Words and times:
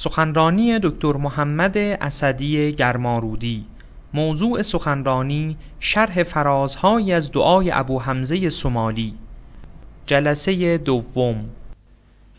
سخنرانی 0.00 0.78
دکتر 0.78 1.12
محمد 1.12 1.78
اسدی 1.78 2.70
گرمارودی. 2.70 3.66
موضوع 4.14 4.62
سخنرانی 4.62 5.56
شرح 5.80 6.22
فرازهایی 6.22 7.12
از 7.12 7.32
دعای 7.32 7.70
ابو 7.74 8.00
حمزه 8.00 8.50
سمالی. 8.50 9.14
جلسه 10.06 10.78
دوم. 10.78 11.50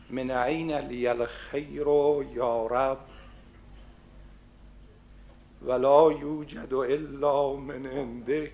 من 0.09 0.31
عین 0.31 0.77
لی 0.77 1.07
الخیر 1.07 1.87
یا 2.35 2.67
رب؟ 2.67 2.97
ولا 5.67 6.11
یوجد 6.11 6.73
الا 6.73 7.53
من 7.53 7.85
عندک. 7.85 8.53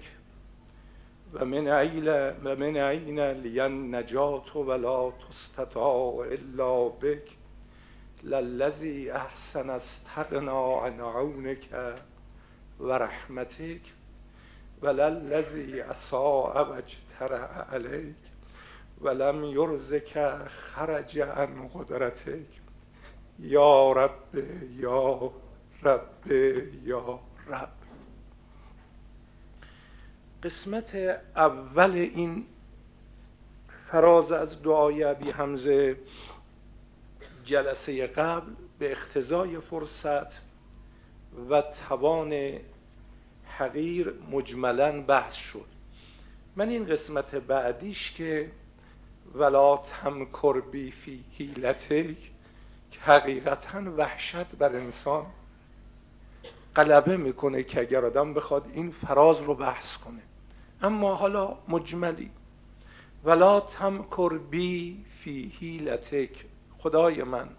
و 1.33 1.45
من 1.45 1.67
عین 1.67 2.07
و 2.43 2.55
من 2.55 2.77
عین 2.77 3.19
لی 3.19 3.59
النجات 3.59 4.55
ولا 4.55 5.11
تستطاع 5.11 6.15
الا 6.31 6.89
بک. 6.89 7.36
للذی 8.27 9.11
احسن 9.11 9.69
استغنا 9.69 10.81
عن 10.85 10.99
عونک 10.99 11.69
و 12.79 12.91
رحمتک 12.91 13.81
و 14.81 14.87
للذی 14.87 15.81
اساء 15.81 16.63
و 16.63 16.73
اجترع 16.73 17.75
علیک 17.75 18.15
ولم 19.01 19.43
یرزک 19.43 20.37
خرج 20.47 21.19
عن 21.19 21.67
قدرتک 21.67 22.45
یا 23.39 23.91
رب 23.91 24.43
یا 24.79 25.31
رب 25.83 26.31
یا 26.83 27.19
رب. 27.47 27.69
قسمت 30.43 30.95
اول 31.35 31.91
این 31.91 32.45
فراز 33.91 34.31
از 34.31 34.63
دعای 34.63 35.03
ابی 35.03 35.31
حمزه 35.31 35.97
جلسه 37.47 38.07
قبل 38.07 38.51
به 38.79 38.91
اختزای 38.91 39.59
فرصت 39.59 40.41
و 41.49 41.61
توان 41.61 42.59
حقیر 43.57 44.13
مجملا 44.31 45.01
بحث 45.01 45.33
شد. 45.33 45.65
من 46.55 46.69
این 46.69 46.85
قسمت 46.85 47.35
بعدیش 47.35 48.11
که 48.11 48.51
ولا 49.35 49.77
تمکر 49.77 50.61
بی 50.61 50.91
فی 50.91 51.23
حیلتک 51.37 52.17
که 52.91 52.99
حقیقتا 52.99 53.81
وحشت 53.97 54.45
بر 54.45 54.75
انسان 54.75 55.25
غلبه 56.75 57.17
می‌کنه 57.17 57.63
که 57.63 57.79
اگر 57.81 58.05
آدم 58.05 58.33
بخواد 58.33 58.71
این 58.73 58.91
فراز 58.91 59.39
رو 59.39 59.55
بحث 59.55 59.97
کنه. 59.97 60.21
اما 60.81 61.15
حالا 61.15 61.57
مجملی. 61.67 62.31
ولا 63.23 63.59
تمکر 63.59 64.37
بی 64.37 65.05
فی 65.19 65.53
حیلتک. 65.59 66.45
خدای 66.79 67.23
من. 67.23 67.49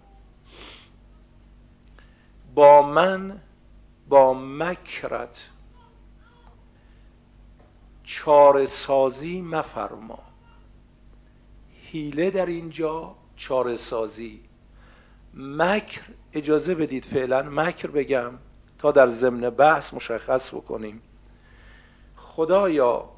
با 2.55 2.81
من 2.81 3.41
با 4.09 4.33
مکرت. 4.33 5.39
چاره 8.03 8.65
سازی 8.65 9.41
مفرما. 9.41 10.19
حیله 11.85 12.31
در 12.31 12.45
اینجا 12.45 13.15
چاره 13.35 13.77
سازی 13.77 14.41
مکر 15.33 16.01
اجازه 16.33 16.75
بدید 16.75 17.05
فعلا 17.05 17.41
مکر 17.41 17.87
بگم 17.87 18.31
تا 18.77 18.91
در 18.91 19.07
ضمن 19.07 19.49
بحث 19.49 19.93
مشخص 19.93 20.49
بکنیم. 20.53 21.01
خدایا 22.15 23.09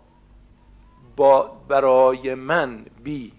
با 1.15 1.41
برای 1.67 2.35
من 2.35 2.85
بی 3.03 3.31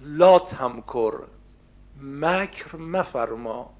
لا 0.00 0.38
تمکر 0.38 1.22
مکر 2.02 2.76
مفرما 2.76 3.70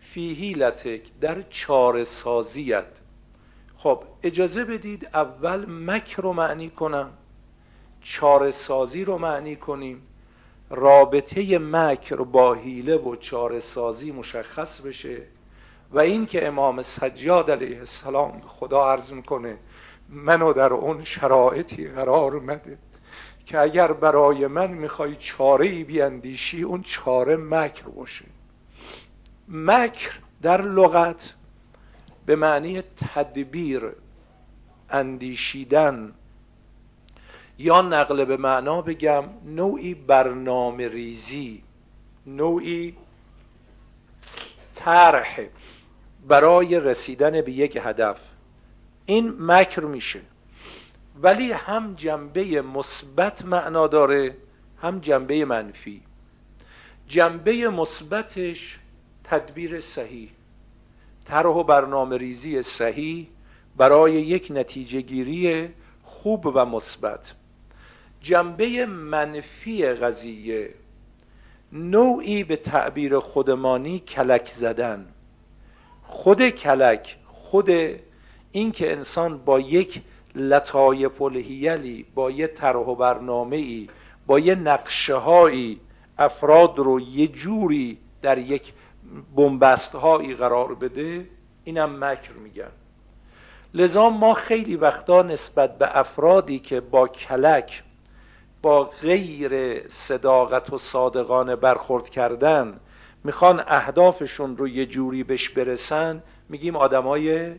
فی 0.00 0.34
حیلتک 0.34 1.02
در 1.20 1.42
چاره 1.42 2.04
سازیت 2.04 2.86
خب 3.76 4.02
اجازه 4.22 4.64
بدید 4.64 5.08
اول 5.14 5.66
مکر 5.68 6.22
رو 6.22 6.32
معنی 6.32 6.70
کنم 6.70 7.10
چاره 8.00 8.50
سازی 8.50 9.04
رو 9.04 9.18
معنی 9.18 9.56
کنیم. 9.56 10.02
رابطه 10.70 11.58
مکر 11.58 12.16
با 12.16 12.54
حیله 12.54 12.96
و 12.96 13.16
چاره 13.16 13.60
سازی 13.60 14.12
مشخص 14.12 14.80
بشه 14.80 15.22
و 15.90 15.98
این 15.98 16.26
که 16.26 16.46
امام 16.46 16.82
سجاد 16.82 17.50
علیه 17.50 17.78
السلام 17.78 18.40
خدا 18.46 18.92
عرض 18.92 19.12
می‌کنه 19.12 19.58
منو 20.08 20.52
در 20.52 20.72
اون 20.72 21.04
شرایطی 21.04 21.88
قرار 21.88 22.40
مده 22.40 22.78
که 23.48 23.58
اگر 23.58 23.92
برای 23.92 24.46
من 24.46 24.70
می‌خوای 24.70 25.16
چاره 25.16 25.66
ای 25.66 25.84
بیاندیشی 25.84 26.62
اون 26.62 26.82
چاره 26.82 27.36
مکر 27.36 27.82
باشه. 27.82 28.24
مکر 29.48 30.18
در 30.42 30.62
لغت 30.62 31.34
به 32.26 32.36
معنی 32.36 32.82
تدبیر 32.82 33.82
اندیشیدن 34.90 36.12
یا 37.58 37.82
نقل 37.82 38.24
به 38.24 38.36
معنا 38.36 38.82
بگم 38.82 39.24
نوعی 39.44 39.94
برنامه 39.94 40.88
ریزی 40.88 41.62
نوعی 42.26 42.96
طرح 44.74 45.40
برای 46.28 46.80
رسیدن 46.80 47.40
به 47.40 47.52
یک 47.52 47.78
هدف. 47.82 48.20
این 49.06 49.34
مکر 49.38 49.80
میشه. 49.80 50.20
ولی 51.22 51.52
هم 51.52 51.94
جنبه 51.94 52.62
مثبت 52.62 53.44
معنا 53.44 53.86
داره 53.86 54.36
هم 54.82 54.98
جنبه 54.98 55.44
منفی. 55.44 56.02
جنبه 57.08 57.68
مثبتش 57.68 58.78
تدبیر 59.24 59.80
صحیح. 59.80 60.30
طرح 61.24 61.46
و 61.46 61.62
برنامه 61.62 62.16
ریزی 62.16 62.62
صحیح 62.62 63.28
برای 63.76 64.12
یک 64.12 64.48
نتیجه 64.50 65.00
گیری 65.00 65.68
خوب 66.02 66.46
و 66.46 66.64
مثبت. 66.64 67.32
جنبه 68.20 68.86
منفی 68.86 69.86
قضیه 69.86 70.74
نوعی 71.72 72.44
به 72.44 72.56
تعبیر 72.56 73.18
خودمانی 73.18 73.98
کلک 73.98 74.48
زدن. 74.48 75.06
خود 76.02 76.48
کلک 76.48 77.16
خود 77.26 77.70
این 78.52 78.72
که 78.72 78.92
انسان 78.92 79.38
با 79.38 79.60
یک 79.60 80.02
لطایف 80.34 81.22
الهیلی 81.22 82.06
با 82.14 82.30
یه 82.30 82.46
طرح 82.46 82.76
و 82.76 82.94
برنامه 82.94 83.56
ای 83.56 83.88
با 84.26 84.38
یه 84.38 84.54
نقشه 84.54 85.14
هایی 85.14 85.80
افراد 86.18 86.78
رو 86.78 87.00
یه 87.00 87.26
جوری 87.26 87.98
در 88.22 88.38
یک 88.38 88.72
بنبست 89.36 89.94
هایی 89.94 90.34
قرار 90.34 90.74
بده 90.74 91.26
اینم 91.64 92.04
مکر 92.04 92.32
میگن. 92.32 92.70
لذا 93.74 94.10
ما 94.10 94.34
خیلی 94.34 94.76
وقتا 94.76 95.22
نسبت 95.22 95.78
به 95.78 95.98
افرادی 95.98 96.58
که 96.58 96.80
با 96.80 97.08
کلک 97.08 97.82
با 98.62 98.84
غیر 98.84 99.82
صداقت 99.88 100.72
و 100.72 100.78
صادقانه 100.78 101.56
برخورد 101.56 102.08
کردن 102.08 102.80
می‌خوان 103.24 103.62
اهدافشون 103.66 104.56
رو 104.56 104.68
یه 104.68 104.86
جوری 104.86 105.24
بهش 105.24 105.48
برسن 105.48 106.22
میگیم 106.48 106.76
آدمای 106.76 107.54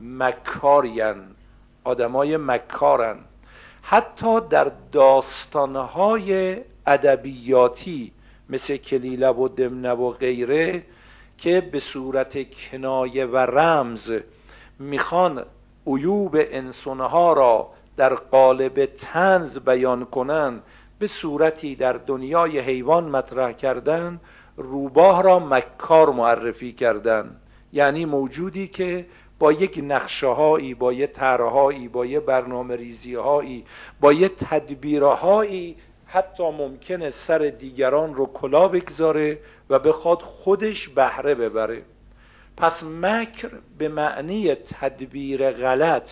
مکارین. 0.00 1.22
آدمای 1.84 2.36
مکارن. 2.36 3.16
حتی 3.82 4.40
در 4.40 4.72
داستانهای 4.92 6.56
ادبیاتی 6.86 8.12
مثل 8.48 8.76
کلیله 8.76 9.28
و 9.28 9.48
دمنه 9.48 9.92
و 9.92 10.10
غیره 10.10 10.82
که 11.38 11.60
به 11.60 11.78
صورت 11.78 12.50
کنایه 12.50 13.26
و 13.26 13.36
رمز 13.36 14.12
می‌خوان 14.78 15.44
عیوب 15.86 16.36
انسانها 16.36 17.32
را 17.32 17.70
در 17.96 18.14
قالب 18.14 18.84
تنز 18.84 19.58
بیان 19.58 20.04
کنند 20.04 20.62
به 20.98 21.06
صورتی 21.06 21.76
در 21.76 21.92
دنیای 21.92 22.58
حیوان 22.58 23.04
مطرح 23.04 23.52
کردن 23.52 24.20
روباه 24.56 25.22
را 25.22 25.38
مکار 25.38 26.10
معرفی 26.10 26.72
کردن. 26.72 27.36
یعنی 27.72 28.04
موجودی 28.04 28.68
که 28.68 29.06
با 29.40 29.52
یک 29.52 29.80
نقشه 29.84 30.26
هایی 30.26 30.74
با 30.74 30.92
یه 30.92 31.06
طرحهایی 31.06 31.88
با 31.88 32.06
یه 32.06 32.20
برنامه 32.20 32.76
ریزی 32.76 33.14
هایی 33.14 33.64
با 34.00 34.12
یه 34.12 34.28
تدبیرهایی 34.28 35.76
حتی 36.06 36.50
ممکنه 36.50 37.10
سر 37.10 37.38
دیگران 37.38 38.14
رو 38.14 38.26
کلا 38.26 38.68
بگذاره 38.68 39.38
و 39.70 39.78
بخواد 39.78 40.22
خودش 40.22 40.88
بهره 40.88 41.34
ببره. 41.34 41.82
پس 42.56 42.82
مکر 42.84 43.50
به 43.78 43.88
معنی 43.88 44.54
تدبیر 44.54 45.50
غلط 45.50 46.10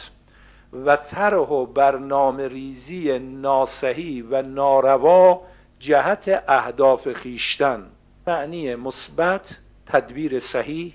و 0.73 0.97
طرح 0.97 1.49
و 1.49 1.67
برنامه 1.67 2.49
ریزی 2.49 3.19
ناسحی 3.19 4.23
و 4.23 4.43
ناروا 4.43 5.41
جهت 5.79 6.45
اهداف 6.49 7.13
خیشتن. 7.13 7.87
معنی 8.27 8.75
مثبت 8.75 9.59
تدبیر 9.87 10.41
صحیح 10.41 10.95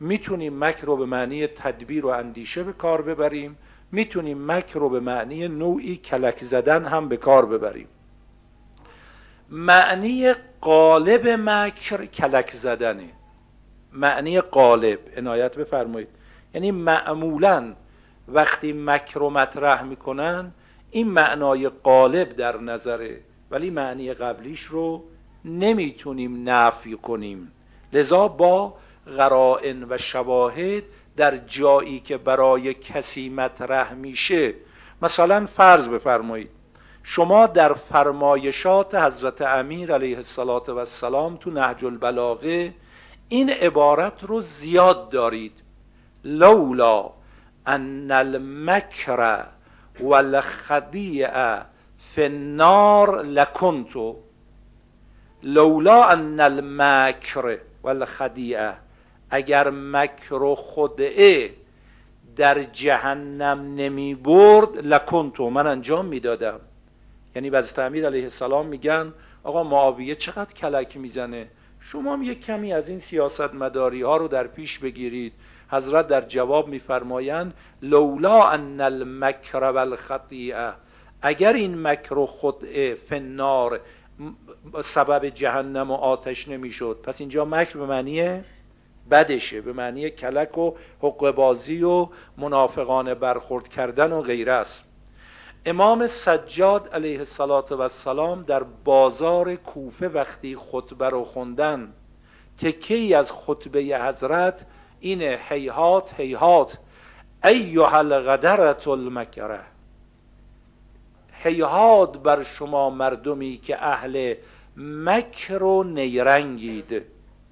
می‌تونیم 0.00 0.64
مکر 0.64 0.86
رو 0.86 0.96
به 0.96 1.06
معنی 1.06 1.46
تدبیر 1.46 2.06
و 2.06 2.08
اندیشه 2.08 2.62
به 2.62 2.72
کار 2.72 3.02
ببریم 3.02 3.56
می‌تونیم 3.92 4.52
مکر 4.52 4.78
رو 4.78 4.88
به 4.88 5.00
معنی 5.00 5.48
نوعی 5.48 5.96
کلک 5.96 6.44
زدن 6.44 6.84
هم 6.84 7.08
به 7.08 7.16
کار 7.16 7.46
ببریم. 7.46 7.88
معنی 9.50 10.32
قالب 10.60 11.28
مکر 11.28 12.04
کلک 12.04 12.50
زدنه. 12.50 13.08
معنی 13.92 14.40
قالب 14.40 14.98
عنایت 15.16 15.56
بفرمایید. 15.58 16.08
یعنی 16.54 16.70
معمولا 16.70 17.74
وقتی 18.28 18.72
مکر 18.72 19.20
رو 19.20 19.30
مطرح 19.30 19.82
می‌کنن 19.82 20.52
این 20.90 21.08
معنای 21.08 21.68
قالب 21.68 22.36
در 22.36 22.60
نظره 22.60 23.20
ولی 23.50 23.70
معنی 23.70 24.14
قبلیش 24.14 24.62
رو 24.62 25.04
نمی‌تونیم 25.44 26.48
نفی 26.48 26.96
کنیم. 26.96 27.52
لذا 27.92 28.28
با 28.28 28.74
غرائن 29.16 29.86
و 29.90 29.98
شواهد 29.98 30.82
در 31.16 31.36
جایی 31.36 32.00
که 32.00 32.18
برای 32.18 32.74
کسی 32.74 33.28
مطرح 33.28 33.94
میشه. 33.94 34.54
مثلا 35.02 35.46
فرض 35.46 35.88
بفرمایید 35.88 36.50
شما 37.02 37.46
در 37.46 37.72
فرمایشات 37.72 38.94
حضرت 38.94 39.42
امیر 39.42 39.94
علیه 39.94 40.16
السلام 40.68 41.36
تو 41.36 41.50
نهج 41.50 41.84
البلاغه 41.84 42.74
این 43.28 43.50
عبارت 43.50 44.24
رو 44.24 44.40
زیاد 44.40 45.10
دارید. 45.10 45.52
لولا 46.24 47.10
ان 47.66 48.10
المکر 48.10 49.44
والخدیع 50.00 51.58
فی 52.14 52.22
النار 52.22 53.22
لکنتو 53.22 54.16
لولا 55.42 56.04
ان 56.04 56.40
المکر 56.40 57.58
والخدیع 57.82 58.72
اگر 59.30 59.70
مکر 59.70 60.34
و 60.34 60.54
خدعه 60.54 61.50
در 62.36 62.62
جهنم 62.62 63.74
نمی 63.74 64.14
برد 64.14 64.76
لکنتو 64.76 65.50
من 65.50 65.66
انجام 65.66 66.06
می‌دادم. 66.06 66.60
یعنی 67.36 67.50
بعض 67.50 67.78
امیر 67.78 68.06
علیه 68.06 68.22
السلام 68.22 68.66
میگن 68.66 69.12
آقا 69.44 69.62
معاویه 69.62 70.14
چقدر 70.14 70.54
کلک 70.54 70.96
می‌زنه؟ 70.96 71.48
شما 71.80 72.12
هم 72.12 72.22
یک 72.22 72.44
کمی 72.44 72.72
از 72.72 72.88
این 72.88 72.98
سیاست 72.98 73.54
مداری 73.54 74.02
ها 74.02 74.16
رو 74.16 74.28
در 74.28 74.46
پیش 74.46 74.78
بگیرید. 74.78 75.32
حضرت 75.70 76.06
در 76.06 76.20
جواب 76.20 76.68
میفرمایند 76.68 77.54
لولا 77.82 78.48
ان 78.48 78.80
المکر 78.80 79.58
والخطیئه. 79.58 80.72
اگر 81.22 81.52
این 81.52 81.82
مکر 81.82 82.14
و 82.14 82.26
خدعه 82.26 82.94
فنار 82.94 83.80
سبب 84.82 85.28
جهنم 85.28 85.90
و 85.90 85.94
آتش 85.94 86.48
نمی‌شد 86.48 86.98
پس 87.02 87.20
اینجا 87.20 87.44
مکر 87.44 87.78
به 87.78 87.86
معنی 87.86 88.44
بدشه 89.10 89.60
به 89.60 89.72
معنی 89.72 90.10
کلک 90.10 90.58
و 90.58 90.72
حق 91.00 91.30
بازی 91.30 91.82
و 91.82 92.08
منافقانه 92.36 93.14
برخورد 93.14 93.68
کردن 93.68 94.12
و 94.12 94.20
غیره 94.20 94.52
است. 94.52 94.84
امام 95.66 96.06
سجاد 96.06 96.88
علیه 96.88 97.18
السلام 97.18 98.42
در 98.42 98.62
بازار 98.62 99.54
کوفه 99.54 100.08
وقتی 100.08 100.56
خطبه 100.56 101.08
رو 101.08 101.24
خوندن 101.24 101.92
تکه 102.58 103.16
از 103.16 103.32
خطبه 103.32 103.80
حضرت 103.80 104.66
اینه 105.00 105.40
هیهات 105.48 106.20
هیهات 106.20 106.78
ایها 107.44 107.98
الغدرت 107.98 108.88
المکره. 108.88 109.60
هیهات 111.32 112.18
بر 112.18 112.42
شما 112.42 112.90
مردمی 112.90 113.56
که 113.56 113.84
اهل 113.84 114.34
مکر 114.76 115.62
و 115.62 115.82
نیرنگید. 115.82 117.02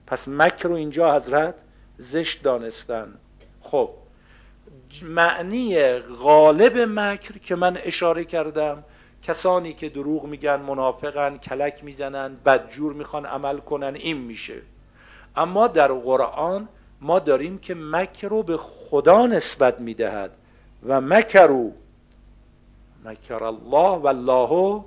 پس 0.06 0.28
مکر 0.28 0.68
رو 0.68 0.74
اینجا 0.74 1.16
حضرت 1.16 1.54
زشت 1.98 2.42
دانستن. 2.42 3.14
خب 3.60 3.90
معنی 5.02 5.98
غالب 5.98 6.78
مکر 6.78 7.38
که 7.38 7.54
من 7.56 7.78
اشاره 7.82 8.24
کردم 8.24 8.84
کسانی 9.22 9.72
که 9.72 9.88
دروغ 9.88 10.24
میگن 10.24 10.56
منافقن 10.56 11.36
کلک 11.36 11.84
می‌زنن 11.84 12.36
بدجور 12.44 12.92
می‌خوان 12.92 13.26
عمل 13.26 13.58
کنن 13.58 13.94
این 13.94 14.16
میشه. 14.16 14.62
اما 15.36 15.66
در 15.66 15.92
قرآن 15.92 16.68
ما 17.00 17.18
داریم 17.18 17.58
که 17.58 17.74
مکر 17.74 18.28
رو 18.28 18.42
به 18.42 18.56
خدا 18.56 19.26
نسبت 19.26 19.80
می‌دهد 19.80 20.30
و 20.86 21.00
مکرو 21.00 21.72
مکر 23.04 23.44
الله 23.44 23.98
و 23.98 24.06
الله 24.06 24.84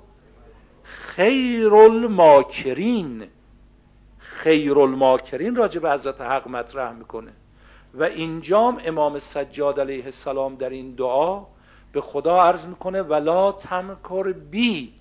خیر 0.82 1.74
الماکرین. 1.74 3.22
خیر 4.42 4.78
الماکرین 4.78 5.56
راجع 5.56 5.80
به 5.80 5.90
حضرت 5.90 6.20
حق 6.20 6.48
مطرح 6.48 6.92
می‌کنه. 6.92 7.32
و 7.94 8.04
اینجام 8.04 8.78
امام 8.84 9.18
سجاد 9.18 9.80
علیه 9.80 10.04
السلام 10.04 10.54
در 10.54 10.70
این 10.70 10.94
دعا 10.94 11.42
به 11.92 12.00
خدا 12.00 12.42
عرض 12.42 12.66
می‌کنه 12.66 13.02
ولا 13.02 13.52
تمکر 13.52 14.32
بی. 14.32 14.92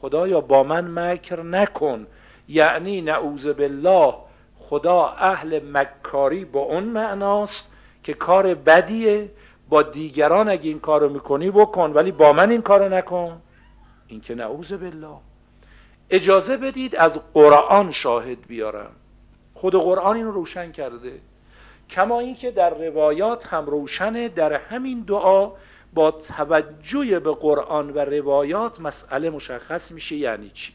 خدایا 0.00 0.40
با 0.40 0.62
من 0.62 1.10
مکر 1.10 1.42
نکن. 1.42 2.06
یعنی 2.48 3.00
نعوذ 3.00 3.48
بالله 3.48 4.14
خدا 4.58 5.06
اهل 5.06 5.60
مکاری 5.72 6.44
با 6.44 6.60
اون 6.60 6.84
معناست 6.84 7.72
که 8.02 8.14
کار 8.14 8.54
بدیه. 8.54 9.30
با 9.68 9.82
دیگران 9.82 10.48
اگه 10.48 10.68
این 10.68 10.80
کارو 10.80 11.08
می‌کنی 11.08 11.50
بکن 11.50 11.92
ولی 11.92 12.12
با 12.12 12.32
من 12.32 12.50
این 12.50 12.62
کارو 12.62 12.88
نکن. 12.88 13.42
این 14.06 14.20
که 14.20 14.34
نعوذ 14.34 14.72
بالله. 14.72 15.16
اجازه 16.10 16.56
بدید 16.56 16.96
از 16.96 17.20
قرآن 17.34 17.90
شاهد 17.90 18.46
بیارم. 18.46 18.90
خود 19.54 19.74
قرآن 19.74 20.16
اینو 20.16 20.30
روشن 20.30 20.72
کرده. 20.72 21.20
کما 21.90 22.20
اینکه 22.20 22.50
در 22.50 22.70
روایات 22.70 23.46
هم 23.46 23.66
روشنه 23.66 24.28
در 24.28 24.52
همین 24.52 25.00
دعا 25.00 25.52
با 25.94 26.10
توجه 26.10 27.18
به 27.20 27.32
قرآن 27.32 27.90
و 27.90 27.98
روایات 27.98 28.80
مسئله 28.80 29.30
مشخص 29.30 29.92
میشه 29.92 30.16
یعنی 30.16 30.50
چی؟ 30.54 30.72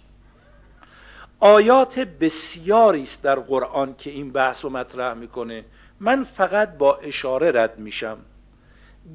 آیات 1.40 2.00
بسیاری 2.00 3.04
است 3.04 3.24
در 3.24 3.40
قرآن 3.40 3.96
که 3.98 4.10
این 4.10 4.32
بحث 4.32 4.66
رو 4.66 4.70
مطرح 4.72 5.14
می‌کنه. 5.14 5.66
من 6.00 6.24
فقط 6.24 6.78
با 6.78 6.96
اشاره 6.96 7.52
رد 7.52 7.80
میشم. 7.80 8.18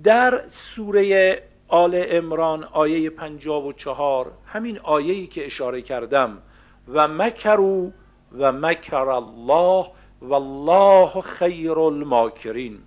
در 0.05 0.43
سوره 0.49 1.43
آل 1.70 2.05
امران 2.11 2.64
آیه 2.64 3.11
پنجاب 3.11 3.64
و 3.64 3.72
چهار 3.72 4.32
همین 4.46 4.78
آیهی 4.78 5.26
که 5.26 5.46
اشاره 5.46 5.82
کردم. 5.82 6.38
و 6.88 7.08
مکرو 7.08 7.90
و 8.38 8.52
مکر 8.52 9.08
الله 9.08 9.87
والله 10.22 11.20
خیر 11.20 11.78
الماکرین. 11.78 12.78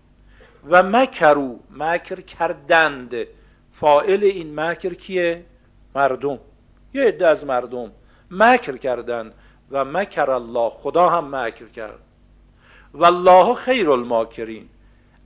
و 0.70 0.84
مکرو 0.84 1.60
مکر 1.72 2.22
کردند. 2.22 3.16
فائل 3.72 4.24
این 4.24 4.60
مکر 4.60 4.94
کیه؟ 4.94 5.46
مردم. 5.96 6.40
یه 6.94 7.04
عده 7.04 7.28
از 7.28 7.46
مردم 7.46 7.92
مکر 8.32 8.78
کردند 8.78 9.34
و 9.72 9.86
مکر 9.86 10.32
الله 10.32 10.70
خدا 10.70 11.10
هم 11.10 11.36
مکر 11.36 11.66
کرد. 11.66 12.00
والله 12.94 13.54
خیر 13.54 13.92
الماکرین. 13.92 14.70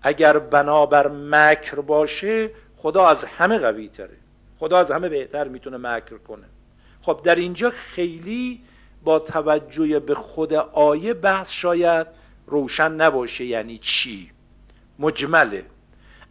اگر 0.02 0.40
بنابر 0.40 1.08
مکر 1.08 1.76
باشه 1.76 2.50
خدا 2.78 3.08
از 3.08 3.24
همه 3.24 3.58
قوی 3.58 3.88
تره. 3.88 4.18
خدا 4.60 4.80
از 4.80 4.92
همه 4.92 5.10
بهتر 5.10 5.48
می‌تونه 5.48 5.78
مکر 5.78 6.18
کنه. 6.18 6.46
خب 7.02 7.20
در 7.24 7.36
اینجا 7.36 7.70
خیلی 7.70 8.62
با 9.04 9.20
توجه 9.20 10.00
به 10.00 10.16
خود 10.16 10.54
آیه 10.54 11.14
بحث 11.14 11.52
شاید 11.52 12.08
روشن 12.48 12.92
نباشه 12.92 13.46
یعنی 13.46 13.78
چی؟ 13.78 14.32
مجمله. 15.00 15.66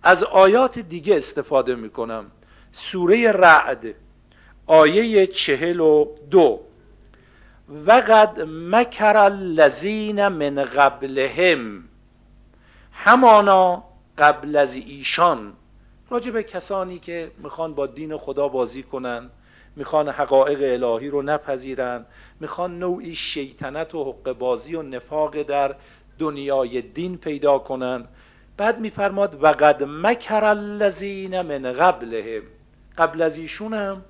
از 0.03 0.23
آیات 0.23 0.79
دیگه 0.79 1.17
استفاده 1.17 1.75
می‌کنم. 1.75 2.31
سوره 2.73 3.33
رعد 3.33 3.87
آیه 4.67 5.27
چهل 5.27 5.81
و 5.81 6.07
دو. 6.31 6.61
وقد 7.69 8.41
مکر 8.49 9.17
الذین 9.17 10.29
من 10.29 10.65
قبلهم. 10.65 11.85
همانا 12.93 13.85
قبل 14.19 14.57
از 14.57 14.75
ایشان. 14.75 15.53
راجع 16.11 16.31
به 16.31 16.43
کسانی 16.43 16.99
که 16.99 17.31
می‌خوان 17.39 17.75
با 17.75 17.87
دین 17.87 18.17
خدا 18.17 18.49
بازی 18.49 18.83
کنن 18.83 19.31
می‌خوان 19.77 20.09
حقایق 20.09 20.85
الهی 20.85 21.09
رو 21.09 21.23
نپذیرن 21.23 22.07
می‌خوان 22.41 22.79
نوعی 22.79 23.15
شیطنت 23.15 23.95
و 23.95 24.05
حق 24.05 24.33
بازی 24.33 24.75
و 24.75 24.83
نفاق 24.83 25.43
در 25.43 25.75
دنیای 26.19 26.83
دین 26.83 27.19
پیدا 27.19 27.59
کنن. 27.59 28.05
بعد 28.57 28.81
میفرماد 28.81 29.43
و 29.43 29.47
قد 29.47 29.83
مکر 29.83 30.45
الذین 30.45 31.41
من 31.41 31.73
قبلهم. 31.73 32.43
قبل 32.99 33.23
از 33.23 33.39
هم 33.61 34.03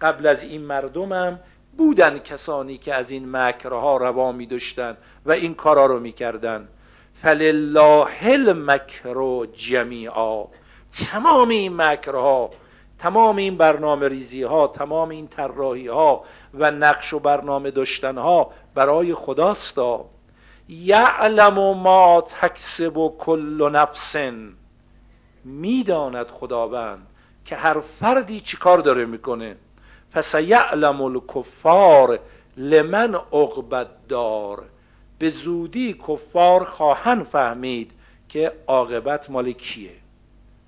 قبل 0.00 0.26
از 0.26 0.42
این 0.42 0.62
مردمم 0.62 1.40
بودن 1.76 2.18
کسانی 2.18 2.78
که 2.78 2.94
از 2.94 3.10
این 3.10 3.36
مکرها 3.36 3.96
روا 3.96 4.32
می 4.32 4.46
داشتن 4.46 4.96
و 5.26 5.32
این 5.32 5.54
کارا 5.54 5.86
رو 5.86 6.00
می‌کردن. 6.00 6.68
فلله 7.14 8.06
المکر 8.22 9.46
جمیعا. 9.46 10.44
تمام 10.92 11.48
این 11.48 11.76
مکرها 11.76 12.50
تمام 12.98 13.36
این 13.36 13.56
برنامه 13.56 14.08
ریزی 14.08 14.42
ها 14.42 14.66
تمام 14.66 15.08
این 15.08 15.28
طراحی 15.28 15.88
ها 15.88 16.24
و 16.54 16.70
نقش 16.70 17.12
و 17.12 17.18
برنامه 17.18 17.70
داشتن 17.70 18.18
ها 18.18 18.50
برای 18.74 19.14
خداستا. 19.14 20.04
یعلم 20.68 21.54
ما 21.78 22.20
تکسب 22.20 23.12
کل 23.18 23.70
نفس 23.72 24.16
می‌داند 25.44 26.26
خداوند 26.26 27.06
که 27.44 27.56
هر 27.56 27.80
فردی 27.80 28.40
چیکار 28.40 28.78
داره 28.78 29.04
می‌کنه. 29.04 29.56
پس 30.12 30.34
یعلم 30.34 31.02
الکفار 31.02 32.18
لمن 32.56 33.14
عقبت 33.14 33.88
دار 34.08 34.64
به 35.18 35.30
زودی 35.30 35.92
کفار 36.08 36.64
خواهند 36.64 37.24
فهمید 37.24 37.92
که 38.28 38.52
عاقبت 38.66 39.30
مال 39.30 39.52
کیه. 39.52 40.01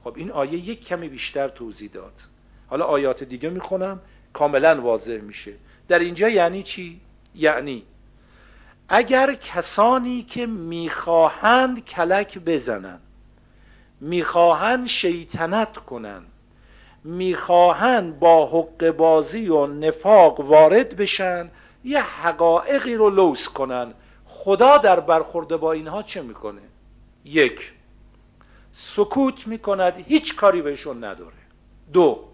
خب 0.05 0.13
این 0.17 0.31
آیه 0.31 0.55
یک 0.55 0.87
کمی 0.87 1.09
بیشتر 1.09 1.49
توضیح 1.49 1.91
داد. 1.93 2.13
حالا 2.67 2.85
آیات 2.85 3.25
دیگه 3.25 3.51
می‌خونم 3.51 4.01
کاملا 4.33 4.81
واضح 4.81 5.21
میشه. 5.21 5.53
در 5.89 5.99
اینجا 5.99 6.29
یعنی 6.29 6.63
چی؟ 6.63 7.01
یعنی 7.35 7.83
اگر 8.89 9.35
کسانی 9.35 10.23
که 10.23 10.47
می‌خواهند 10.47 11.85
کلک 11.85 12.39
بزنند 12.39 13.01
می‌خواهند 14.01 14.87
شیطنت 14.87 15.77
کنند 15.77 16.27
می‌خواهند 17.05 18.19
با 18.19 18.47
حق 18.47 18.91
بازی 18.91 19.49
و 19.49 19.67
نفاق 19.67 20.41
وارد 20.41 20.97
بشن 20.97 21.51
یه 21.85 22.03
حقایقی 22.03 22.95
رو 22.95 23.11
لوس 23.11 23.49
کنن 23.49 23.95
خدا 24.27 24.79
در 24.79 25.01
برخورد 25.01 25.49
با 25.57 25.73
اینها 25.73 26.03
چه 26.03 26.23
می‌کنه؟ 26.23 26.61
یک. 27.25 27.74
سکوت 28.77 29.47
می‌کند 29.47 29.95
هیچ 30.07 30.37
کاری 30.37 30.63
بهشون 30.63 31.05
نداره. 31.05 31.33
دو 31.93 32.25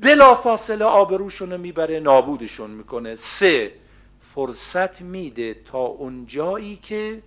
بلا 0.00 0.34
فاصله 0.34 0.84
آبروشون 0.84 1.56
می‌بره 1.56 2.00
نابودشون 2.00 2.70
می‌کنه. 2.70 3.14
سه 3.14 3.72
فرصت 4.20 5.00
میده 5.00 5.54
تا 5.54 5.78
اون 5.78 6.26
جایی 6.26 6.76
که 6.76 7.22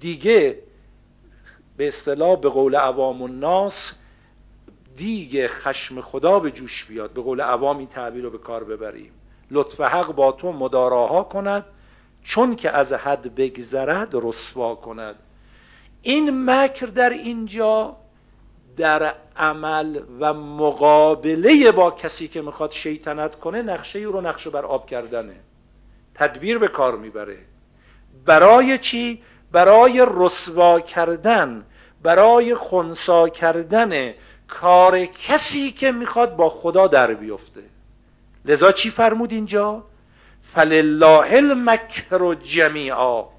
دیگه 0.00 0.58
به 1.76 1.88
اصطلاح 1.88 2.40
به 2.40 2.48
قول 2.48 2.76
عوام 2.76 3.22
الناس 3.22 3.92
دیگه 4.96 5.48
خشم 5.48 6.00
خدا 6.00 6.38
به 6.38 6.50
جوش 6.50 6.84
بیاد. 6.84 7.12
به 7.12 7.22
قول 7.22 7.40
عوام 7.40 7.78
این 7.78 7.88
تعبیر 7.88 8.24
رو 8.24 8.30
به 8.30 8.38
کار 8.38 8.64
ببریم. 8.64 9.12
لطف 9.50 9.80
حق 9.80 10.12
با 10.14 10.32
تو 10.32 10.52
مداراها 10.52 11.22
کند 11.22 11.64
چون 12.22 12.56
که 12.56 12.70
از 12.70 12.92
حد 12.92 13.34
بگذرد 13.34 14.10
رسوا 14.12 14.74
کند. 14.74 15.16
این 16.02 16.50
مکر 16.50 16.86
در 16.86 17.10
اینجا 17.10 17.96
در 18.76 19.14
عمل 19.36 20.00
و 20.20 20.34
مقابله 20.34 21.72
با 21.72 21.90
کسی 21.90 22.28
که 22.28 22.42
می‌خواد 22.42 22.72
شیطنت 22.72 23.34
کنه 23.34 23.62
نقشه 23.62 23.98
رو 23.98 24.20
نقشه 24.20 24.50
بر 24.50 24.64
آب 24.64 24.86
کردنه 24.86 25.34
تدبیر 26.14 26.58
به 26.58 26.68
کار 26.68 26.96
می‌بره 26.96 27.38
برای 28.26 28.78
چی؟ 28.78 29.22
برای 29.52 30.06
رسوا 30.16 30.80
کردن 30.80 31.64
برای 32.02 32.54
خونسا 32.54 33.28
کردن 33.28 34.14
کار 34.48 35.04
کسی 35.06 35.72
که 35.72 35.92
می‌خواد 35.92 36.36
با 36.36 36.48
خدا 36.48 36.86
در 36.86 37.14
بیفته 37.14 37.62
لذا 38.44 38.72
چی 38.72 38.90
فرمود 38.90 39.32
اینجا؟ 39.32 39.84
فلله 40.54 41.36
المکر 41.36 42.34
جمیعا 42.34 43.31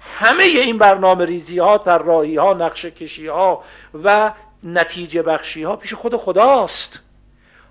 همه 0.00 0.44
این 0.44 0.78
برنامه 0.78 1.24
ریزی 1.24 1.58
ها 1.58 1.78
طراحی 1.78 2.36
ها 2.36 2.54
نقشه 2.54 2.90
کشی 2.90 3.26
ها 3.26 3.62
و 4.04 4.32
نتیجه 4.64 5.22
بخشی 5.22 5.62
ها 5.62 5.76
پیش 5.76 5.94
خود 5.94 6.16
خداست. 6.16 7.00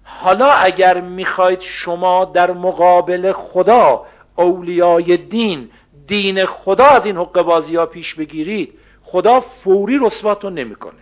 حالا 0.03 0.51
اگر 0.51 1.01
می‌خواید 1.01 1.61
شما 1.61 2.25
در 2.25 2.51
مقابل 2.51 3.31
خدا 3.31 4.05
اولیای 4.35 5.17
دین 5.17 5.69
دین 6.07 6.45
خدا 6.45 6.85
از 6.85 7.05
این 7.05 7.17
حق 7.17 7.41
بازی 7.41 7.75
ها 7.75 7.85
پیش 7.85 8.15
بگیرید 8.15 8.73
خدا 9.03 9.39
فوری 9.39 9.99
رسواتون 10.01 10.53
نمی‌کنه. 10.53 10.93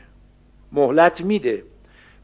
مهلت 0.71 1.21
میده. 1.21 1.63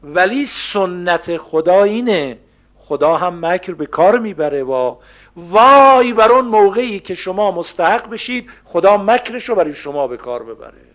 ولی 0.02 0.46
سنت 0.46 1.36
خدا 1.36 1.82
اینه 1.82 2.38
خدا 2.82 3.16
هم 3.16 3.46
مکر 3.46 3.72
به 3.72 3.86
کار 3.86 4.18
می‌بره 4.18 4.62
و 4.62 4.96
وای 5.36 6.12
بر 6.12 6.32
اون 6.32 6.44
موقعی 6.44 7.00
که 7.00 7.14
شما 7.14 7.50
مستحق 7.50 8.10
بشید 8.10 8.50
خدا 8.64 8.96
مکرش 8.96 9.48
رو 9.48 9.54
برای 9.54 9.74
شما 9.74 10.06
به 10.06 10.16
کار 10.16 10.42
ببره. 10.42 10.92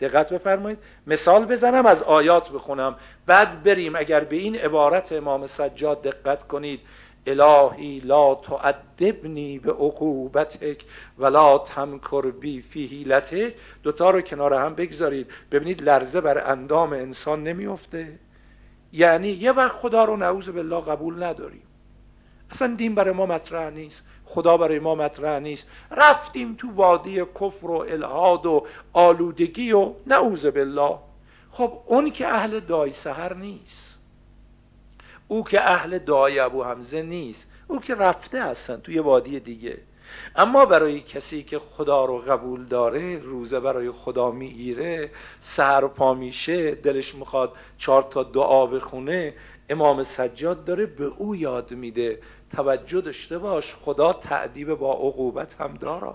دقت 0.00 0.32
بفرمایید. 0.32 0.78
مثال 1.06 1.44
بزنم 1.44 1.86
از 1.86 2.02
آیات 2.02 2.50
بخونم. 2.50 2.96
بعد 3.26 3.62
بریم 3.62 3.96
اگر 3.96 4.20
به 4.20 4.36
این 4.36 4.56
عبارت 4.56 5.12
امام 5.12 5.46
سجاد 5.46 6.02
دقت 6.02 6.48
کنید. 6.48 6.80
الهی 7.26 8.00
لا 8.00 8.34
تعدبنی 8.34 9.58
به 9.58 9.72
عقوبتک 9.72 10.84
ولا 11.18 11.58
تمکر 11.58 12.30
بی 12.30 12.62
فی 12.62 12.86
حیلتک. 12.86 13.54
دوتا 13.82 14.10
رو 14.10 14.20
کنار 14.20 14.54
هم 14.54 14.74
بگذارید. 14.74 15.26
ببینید 15.52 15.82
لرزه 15.82 16.20
بر 16.20 16.50
اندام 16.50 16.92
انسان 16.92 17.42
نمیفته 17.42 18.18
یعنی 18.92 19.28
یه 19.28 19.52
وقت 19.52 19.72
خدا 19.72 20.04
رو 20.04 20.16
نعوذ 20.16 20.48
بالله 20.48 20.80
قبول 20.80 21.22
نداریم. 21.22 21.62
اصلا 22.50 22.74
دین 22.74 22.94
برای 22.94 23.12
ما 23.12 23.26
مطرح 23.26 23.70
نیست. 23.70 24.06
خدا 24.24 24.56
برای 24.56 24.78
ما 24.78 24.94
مطرح 24.94 25.38
نیست. 25.38 25.66
رفتیم 25.90 26.54
تو 26.58 26.70
وادی 26.70 27.24
کفر 27.40 27.66
و 27.66 27.86
الهاد 27.88 28.46
و 28.46 28.66
آلودگی 28.92 29.72
و 29.72 29.92
نعوذ 30.06 30.46
بالله. 30.46 30.98
خب 31.50 31.72
اون 31.86 32.10
که 32.10 32.28
اهل 32.28 32.60
دای 32.60 32.92
سهر 32.92 33.34
نیست. 33.34 33.98
او 35.28 35.44
که 35.44 35.70
اهل 35.70 35.98
دای 35.98 36.38
ابو 36.38 36.64
حمزه 36.64 37.02
نیست. 37.02 37.50
او 37.68 37.80
که 37.80 37.94
رفته 37.94 38.44
هستن 38.44 38.76
توی 38.76 38.98
وادی 38.98 39.40
دیگه. 39.40 39.78
اما 40.36 40.66
برای 40.66 41.00
کسی 41.00 41.42
که 41.42 41.58
خدا 41.58 42.04
رو 42.04 42.18
قبول 42.18 42.64
داره 42.64 43.18
روزه 43.18 43.60
برای 43.60 43.90
خدا 43.90 44.30
می‌گیره 44.30 45.10
سهر 45.40 45.86
پا 45.86 46.14
میشه 46.14 46.74
دلش 46.74 47.14
می‌خواد 47.14 47.52
چهار 47.78 48.02
تا 48.02 48.22
دعا 48.22 48.66
بخونه 48.66 49.34
امام 49.68 50.02
سجاد 50.02 50.64
داره 50.64 50.86
به 50.86 51.04
او 51.04 51.36
یاد 51.36 51.70
میده. 51.70 52.20
توجه 52.56 53.00
داشته 53.00 53.38
باش 53.38 53.74
خدا 53.74 54.12
تعدیب 54.12 54.74
با 54.74 54.92
عقوبت 54.92 55.60
هم 55.60 55.74
داره. 55.74 56.12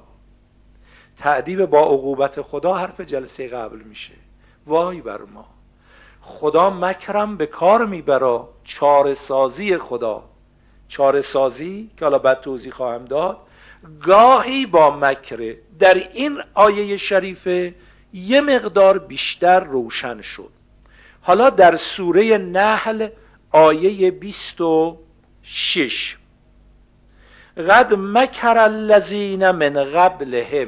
تعدیب 1.17 1.65
با 1.65 1.79
عقوبت 1.79 2.41
خدا 2.41 2.73
حرف 2.73 3.01
جلسه 3.01 3.47
قبل 3.47 3.79
میشه. 3.79 4.13
وای 4.67 5.01
بر 5.01 5.21
ما. 5.21 5.45
خدا 6.21 6.69
مکرم 6.69 7.37
به 7.37 7.45
کار 7.45 7.85
می‌بره. 7.85 8.39
چاره 8.63 9.13
سازی 9.13 9.77
خدا. 9.77 10.23
چاره 10.87 11.21
سازی 11.21 11.89
که 11.97 12.05
حالا 12.05 12.17
بعد 12.17 12.41
توضیح 12.41 12.73
خواهم 12.73 13.05
داد 13.05 13.37
گاهی 14.01 14.65
با 14.65 14.91
مکره 14.91 15.57
در 15.79 15.93
این 15.93 16.41
آیه 16.53 16.97
شریفه 16.97 17.75
یه 18.13 18.41
مقدار 18.41 18.97
بیشتر 18.97 19.59
روشن 19.59 20.21
شد. 20.21 20.49
حالا 21.21 21.49
در 21.49 21.75
سوره 21.75 22.37
نحل 22.37 23.07
آیه 23.51 24.11
26 24.11 26.17
قد 27.57 27.93
مکر 27.93 28.57
الذین 28.57 29.51
من 29.51 29.73
قبلهم. 29.73 30.67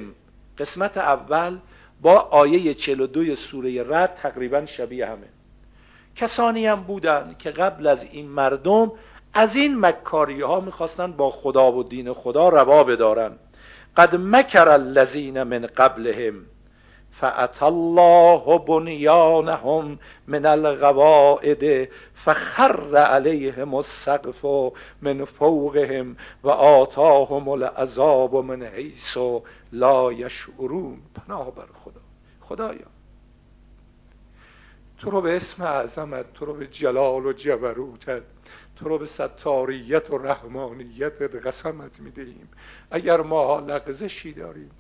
قسمت 0.58 0.98
اول 0.98 1.58
با 2.02 2.20
آیه 2.20 2.74
42 2.74 3.36
سوره 3.36 3.86
رد 3.90 4.14
تقریبا 4.14 4.66
شبیه 4.66 5.06
همه. 5.06 5.28
کسانی 6.16 6.68
هم 6.68 6.84
بودن 6.84 7.36
که 7.40 7.52
قبل 7.52 7.88
از 7.88 8.04
این 8.04 8.28
مردم 8.28 8.92
از 9.38 9.56
این 9.56 9.80
مکاری 9.80 10.42
ها 10.42 10.60
می‌خواستن 10.60 11.12
با 11.12 11.30
خدا 11.30 11.72
و 11.72 11.84
دین 11.84 12.14
خدا 12.14 12.50
روا 12.50 12.84
بدارن. 12.84 13.32
قد 13.98 14.16
مکر 14.16 14.70
الذین 14.70 15.44
من 15.44 15.66
قبلهم 15.66 16.46
فأت 17.12 17.64
الله 17.64 18.58
بنیانهم 18.58 20.00
من 20.28 20.46
القواعد 20.46 21.90
فخر 22.16 22.98
عليهم 22.98 23.76
السقف 23.76 24.46
من 25.02 25.26
فوقهم 25.26 26.18
و 26.44 26.50
آتاهم 26.50 27.50
العذاب 27.50 28.36
من 28.36 28.64
حیث 28.64 29.18
لا 29.72 30.14
یشعرون. 30.14 30.98
پناه 31.16 31.52
بر 31.52 31.68
خدا. 31.86 32.02
خدایا. 32.42 32.95
تو 34.98 35.10
رو 35.10 35.22
به 35.22 35.36
اسم 35.36 35.64
عظمت 35.64 36.34
تو 36.34 36.46
رو 36.46 36.54
به 36.54 36.68
جلال 36.68 37.26
و 37.26 37.34
جبروتت 37.34 38.22
تو 38.76 38.90
رو 38.90 38.98
به 38.98 39.06
ستاریت 39.06 40.10
و 40.10 40.18
رحمانیتت 40.18 41.36
قسمت 41.36 42.00
می‌دهیم. 42.00 42.50
اگر 42.92 43.22
ما 43.22 43.60
لغزشی 43.60 44.34
داریم 44.34 44.72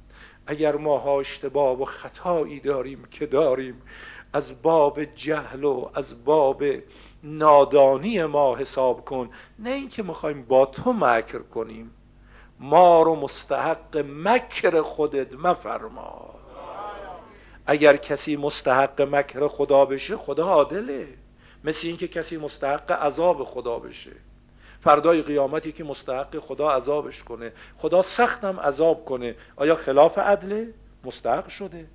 اگر 0.47 0.75
ما 0.75 1.19
اشتباه 1.19 1.81
و 1.81 1.85
خطایی 1.85 2.59
داریم 2.59 3.05
که 3.11 3.25
داریم 3.25 3.81
از 4.33 4.61
باب 4.61 5.03
جهل 5.03 5.63
و 5.63 5.89
از 5.95 6.25
باب 6.25 6.63
نادانی 7.23 8.25
ما 8.25 8.55
حساب 8.55 9.05
کن. 9.05 9.29
نه 9.59 9.69
اینکه 9.69 10.03
می‌خوایم 10.03 10.43
با 10.43 10.65
تو 10.65 10.93
مکر 10.93 11.39
کنیم. 11.39 11.91
ما 12.59 13.01
رو 13.01 13.15
مستحق 13.15 14.05
مکر 14.09 14.81
خودت 14.81 15.33
مفرما. 15.33 16.44
اگر 17.67 17.97
کسی 17.97 18.35
مستحق 18.35 19.01
مکر 19.01 19.47
خدا 19.47 19.85
بشه 19.85 20.17
خدا 20.17 20.47
عادله. 20.47 21.07
مثل 21.63 21.87
اینکه 21.87 22.07
کسی 22.07 22.37
مستحق 22.37 22.91
عذاب 22.91 23.43
خدا 23.43 23.79
بشه. 23.79 24.11
فردای 24.83 25.21
قیامتی 25.21 25.71
که 25.71 25.83
مستحق 25.83 26.39
خدا 26.39 26.71
عذابش 26.71 27.23
کنه. 27.23 27.51
خدا 27.77 28.01
سختم 28.01 28.59
عذاب 28.59 29.05
کنه. 29.05 29.35
آیا 29.55 29.75
خلاف 29.75 30.17
عدله 30.17 30.67
مستحق 31.03 31.47
شده. 31.47 31.85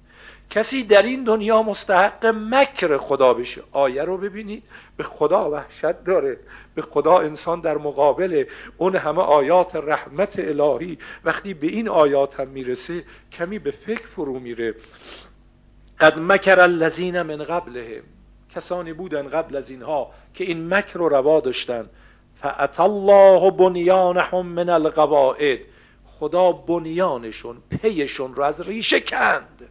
کسی 0.50 0.82
در 0.82 1.02
این 1.02 1.24
دنیا 1.24 1.62
مستحق 1.62 2.26
مکر 2.26 2.98
خدا 2.98 3.34
بشه 3.34 3.62
آیه 3.72 4.04
رو 4.04 4.16
ببینید. 4.16 4.62
به 4.96 5.02
خدا 5.02 5.50
وحشت 5.50 6.04
داره. 6.04 6.36
به 6.74 6.82
خدا 6.82 7.18
انسان 7.18 7.60
در 7.60 7.78
مقابل 7.78 8.44
اون 8.78 8.96
همه 8.96 9.22
آیات 9.22 9.76
رحمت 9.76 10.38
الهی. 10.38 10.98
وقتی 11.24 11.54
به 11.54 11.66
این 11.66 11.88
آیات 11.88 12.40
هم 12.40 12.48
می‌رسه 12.48 13.04
کمی 13.32 13.58
به 13.58 13.70
فکر 13.70 14.06
فرو 14.06 14.38
میره. 14.38 14.74
قد 16.00 16.18
مکر 16.18 16.60
الذین 16.60 17.22
من 17.22 17.44
قبلهم. 17.44 18.02
کسانی 18.54 18.92
بودن 18.92 19.28
قبل 19.28 19.56
از 19.56 19.70
اینها 19.70 20.10
که 20.34 20.44
این 20.44 20.74
مکر 20.74 20.98
رو 20.98 21.08
روا 21.08 21.40
داشتن. 21.40 21.88
فعت 22.42 22.80
الله 22.80 23.50
بنیانهم 23.50 24.46
من 24.46 24.68
القواعد. 24.68 25.58
خدا 26.06 26.52
بنیانشون 26.52 27.56
پیشون 27.70 28.34
رو 28.34 28.42
از 28.42 28.60
ریشه 28.60 29.00
کند. 29.00 29.68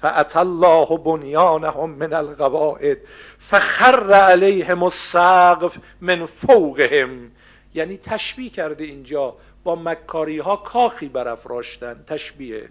فعت 0.00 0.36
الله 0.36 0.98
بنیانهم 0.98 1.90
من 1.90 2.12
القواعد. 2.12 2.98
فخر 3.38 4.12
علیهم 4.12 4.82
السقف 4.82 5.76
من 6.00 6.26
فوقهم. 6.26 7.30
یعنی 7.74 7.96
تشبیه 7.96 8.50
کرده 8.50 8.84
اینجا 8.84 9.36
با 9.64 9.76
مکاری 9.76 10.38
ها 10.38 10.56
کاخی 10.56 11.08
برافراشتن. 11.08 12.04
تشبیه. 12.06 12.68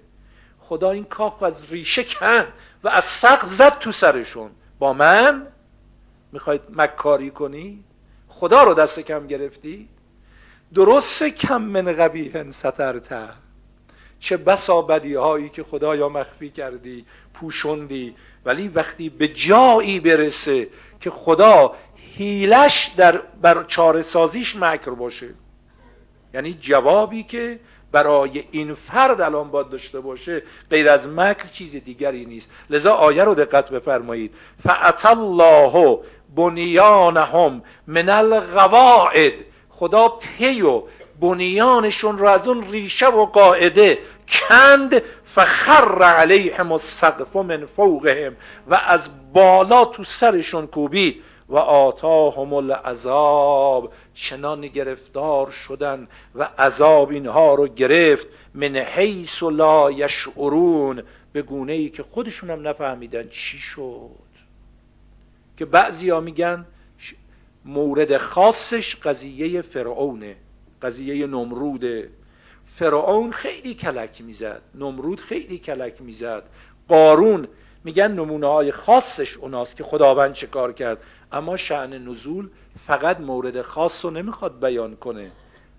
خدا 0.71 0.91
این 0.91 1.03
کاخ 1.03 1.43
از 1.43 1.71
ریشه 1.71 2.03
کن 2.03 2.43
و 2.83 2.87
از 2.87 3.05
سقف 3.05 3.49
زد 3.49 3.79
تو 3.79 3.91
سرشون. 3.91 4.51
با 4.79 4.93
من 4.93 5.47
می‌خواید 6.31 6.61
مکاری 6.69 7.31
کنی؟ 7.31 7.83
خدا 8.27 8.63
رو 8.63 8.73
دست 8.73 8.99
کم 8.99 9.27
گرفتی؟ 9.27 9.89
درست 10.73 11.23
کم 11.23 11.61
من 11.61 11.93
قبیه 11.93 12.51
سترته 12.51 13.27
چه 14.19 14.37
بسا 14.37 14.81
بدی 14.81 15.13
هایی 15.13 15.49
که 15.49 15.63
خدایا 15.63 16.09
مخفی 16.09 16.49
کردی 16.49 17.05
پوشوندی 17.33 18.15
ولی 18.45 18.67
وقتی 18.67 19.09
به 19.09 19.27
جایی 19.27 19.99
برسه 19.99 20.67
که 20.99 21.09
خدا 21.09 21.75
هیلش 21.95 22.93
در 22.97 23.17
بر 23.17 23.63
چاره 23.63 24.01
سازیش 24.01 24.55
مکر 24.55 24.91
باشه. 24.91 25.29
یعنی 26.33 26.53
جوابی 26.53 27.23
که 27.23 27.59
برای 27.91 28.43
این 28.51 28.73
فرد 28.73 29.21
الان 29.21 29.51
باید 29.51 29.69
داشته 29.69 29.99
باشه 29.99 30.43
غیر 30.69 30.89
از 30.89 31.07
مکر 31.07 31.47
چیز 31.53 31.75
دیگری 31.75 32.25
نیست. 32.25 32.51
لذا 32.69 32.93
آیه 32.93 33.23
رو 33.23 33.35
دقت 33.35 33.69
بفرمایید. 33.69 34.33
فعت 34.63 35.05
الله 35.05 35.99
بنیانهم 36.35 37.61
من 37.87 38.09
القواعد. 38.09 39.33
خدا 39.69 40.07
پی 40.07 40.61
و 40.61 40.83
بنیانشون 41.21 42.17
رو 42.17 42.27
از 42.27 42.47
اون 42.47 42.63
ریشه 42.71 43.07
و 43.07 43.25
قاعده 43.25 43.99
کند. 44.27 45.01
فخر 45.25 46.03
علیهم 46.03 46.71
السقف 46.71 47.35
من 47.35 47.65
فوقهم 47.65 48.35
و 48.67 48.81
از 48.87 49.09
بالا 49.33 49.85
تو 49.85 50.03
سرشون 50.03 50.67
کوبید. 50.67 51.23
و 51.51 51.57
آتاهم 51.57 52.53
العذاب. 52.53 53.93
چنان 54.13 54.67
گرفتار 54.67 55.49
شدن 55.49 56.07
و 56.35 56.43
عذاب 56.43 57.09
اینها 57.09 57.55
رو 57.55 57.67
گرفت. 57.67 58.27
من 58.53 58.75
حیث 58.75 59.43
لا 59.43 59.91
یشعرون. 59.91 61.03
به 61.33 61.41
گونه 61.41 61.73
ای 61.73 61.89
که 61.89 62.03
خودشون 62.03 62.49
هم 62.49 62.67
نفهمیدن 62.67 63.27
چی 63.27 63.57
شد. 63.57 64.31
که 65.57 65.65
بعضی 65.65 66.09
ها 66.09 66.19
میگن 66.19 66.65
مورد 67.65 68.17
خاصش 68.17 68.95
قضیه 68.95 69.61
فرعونه 69.61 70.35
قضیه 70.81 71.27
نمروده. 71.27 72.09
فرعون 72.75 73.31
خیلی 73.31 73.73
کلک 73.73 74.21
می‌زد 74.21 74.61
نمرود 74.75 75.19
خیلی 75.19 75.57
کلک 75.57 76.01
می‌زد. 76.01 76.43
قارون 76.87 77.47
میگن 77.83 78.11
نمونه 78.11 78.47
های 78.47 78.71
خاصش 78.71 79.37
اوناست 79.37 79.77
که 79.77 79.83
خداوند 79.83 80.33
چه 80.33 80.47
کار 80.47 80.73
کرد؟ 80.73 80.97
اما 81.33 81.57
شعن 81.57 81.93
نزول 81.93 82.49
فقط 82.87 83.19
مورد 83.19 83.61
خاص 83.61 84.05
رو 84.05 84.11
نمی‌خواد 84.11 84.59
بیان 84.59 84.95
کنه. 84.95 85.31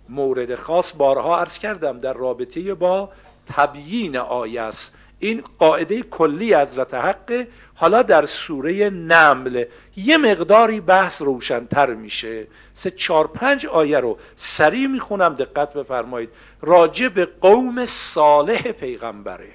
مورد 0.09 0.54
خاص 0.54 0.92
بارها 0.97 1.38
عرض 1.38 1.59
کردم 1.59 2.00
در 2.00 2.12
رابطه 2.12 2.75
با 2.75 3.11
تبیین 3.47 4.16
آیه 4.16 4.61
است. 4.61 4.94
این 5.18 5.42
قاعده 5.59 6.02
کلی 6.02 6.54
از 6.54 6.78
حق 6.78 7.47
حالا 7.75 8.02
در 8.02 8.26
سوره 8.26 8.91
نمل 8.91 9.65
یه 9.97 10.17
مقداری 10.17 10.80
بحث 10.80 11.23
روشنتر 11.23 11.95
میشه. 11.95 12.47
سه 12.75 12.91
چار 12.91 13.26
پنج 13.26 13.67
آیه 13.67 14.00
رو 14.00 14.19
سریع 14.36 14.86
می‌خونم 14.86 15.34
دقت 15.34 15.75
بفرمایید. 15.75 16.30
راجع 16.60 17.08
به 17.08 17.28
قوم 17.41 17.86
صالح 17.86 18.73
پیغمبره. 18.73 19.49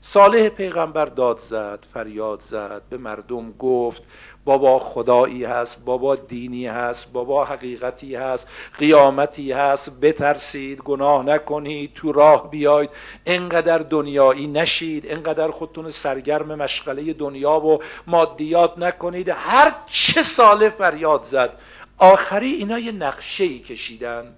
صالح 0.00 0.48
پیغمبر 0.48 1.04
داد 1.04 1.38
زد 1.38 1.86
فریاد 1.94 2.40
زد 2.40 2.82
به 2.90 2.96
مردم 2.96 3.52
گفت 3.52 4.02
بابا 4.44 4.78
خدایی 4.78 5.44
هست 5.44 5.84
بابا 5.84 6.16
دینی 6.16 6.66
هست 6.66 7.12
بابا 7.12 7.44
حقیقتی 7.44 8.16
هست 8.16 8.48
قیامتی 8.78 9.52
هست 9.52 10.00
بترسید 10.00 10.82
گناه 10.82 11.22
نکنید 11.24 11.94
تو 11.94 12.12
راه 12.12 12.50
بیاید. 12.50 12.90
انقدر 13.26 13.78
دنیایی 13.78 14.46
نشید 14.46 15.04
انقدر 15.08 15.50
خودتون 15.50 15.90
سرگرم 15.90 16.54
مشغله 16.54 17.12
دنیا 17.12 17.60
و 17.60 17.78
مادیات 18.06 18.78
نکنید. 18.78 19.28
هر 19.28 19.74
چه 19.86 20.22
ساله 20.22 20.68
فریاد 20.68 21.22
زد. 21.22 21.50
آخری 21.98 22.52
اینا 22.52 22.78
یه 22.78 22.92
نقشه 22.92 23.44
ای 23.44 23.58
کشیدن. 23.58 24.34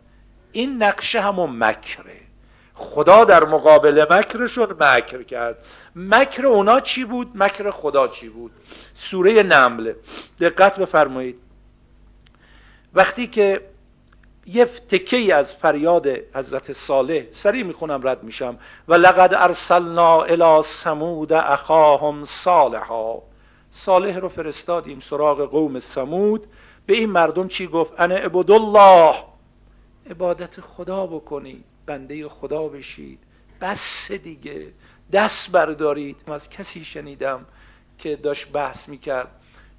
این 0.53 0.83
نقشه 0.83 1.21
همون 1.21 1.51
مکره. 1.59 2.17
خدا 2.75 3.25
در 3.25 3.45
مقابل 3.45 4.07
مکرشون 4.11 4.77
مکر 4.81 5.23
کرد. 5.23 5.65
مکر 5.97 6.47
اونا 6.47 6.81
چی 6.81 7.05
بود؟ 7.05 7.31
مکر 7.35 7.71
خدا 7.71 8.09
چی 8.09 8.29
بود؟ 8.29 8.51
سوره 8.97 9.43
نمل. 9.43 9.93
دقت 10.41 10.79
بفرمایید. 10.79 11.39
وقتی 12.95 13.27
که 13.27 13.61
یه 14.47 14.65
تکه 14.65 15.35
از 15.35 15.53
فریاد 15.53 16.07
حضرت 16.35 16.73
صالح 16.73 17.23
سریع 17.33 17.63
می‌خونم 17.63 18.09
رد 18.09 18.23
میشم. 18.23 18.59
و 18.89 18.95
لقد 18.95 19.35
ارسلنا 19.35 20.23
الى 20.23 20.63
سمود 20.63 21.33
اخاهم 21.33 22.25
صالحا. 22.25 23.19
صالح 23.71 24.19
رو 24.19 24.29
فرستادیم 24.29 25.01
سراغ 25.01 25.51
قوم 25.51 25.79
سمود 25.79 26.47
به 26.87 26.95
این 26.95 27.11
مردم 27.11 27.49
چی 27.49 27.67
گفت؟ 27.67 28.01
انا 28.01 28.15
عبد 28.15 28.51
الله. 28.51 29.15
عبادت 30.11 30.61
خدا 30.61 31.07
بکنید 31.07 31.65
بنده 31.87 32.29
خدا 32.29 32.69
بشید. 32.69 33.19
بس 33.61 34.13
دیگه 34.13 34.67
دست 35.13 35.53
بردارید. 35.53 36.23
از 36.33 36.51
کسی 36.51 36.85
شنیدم 36.85 37.47
که 37.99 38.17
داشت 38.17 38.53
بحث 38.53 38.89
می‌کرد 38.89 39.29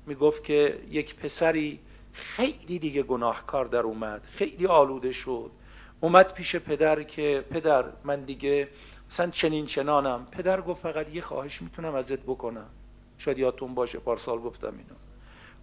می‌گفت 0.05 0.43
که 0.43 0.79
یک 0.89 1.15
پسری 1.15 1.79
خیلی 2.13 2.79
دیگه 2.79 3.03
گناهکار 3.03 3.65
در 3.65 3.79
اومد 3.79 4.27
خیلی 4.31 4.67
آلوده 4.67 5.11
شد. 5.11 5.51
اومد 5.99 6.33
پیش 6.33 6.55
پدر 6.55 7.03
که 7.03 7.45
پدر 7.49 7.85
من 8.03 8.21
دیگه 8.21 8.67
مثلا 9.09 9.29
چنین 9.29 9.65
چنانم. 9.65 10.27
پدر 10.31 10.61
گفت 10.61 10.81
فقط 10.81 11.15
یه 11.15 11.21
خواهش 11.21 11.61
می‌تونم 11.61 11.95
ازت 11.95 12.19
بکنم. 12.19 12.69
شاید 13.17 13.37
یادتون 13.37 13.75
باشه 13.75 13.99
پارسال 13.99 14.39
گفتم 14.39 14.67
اینو. 14.67 14.95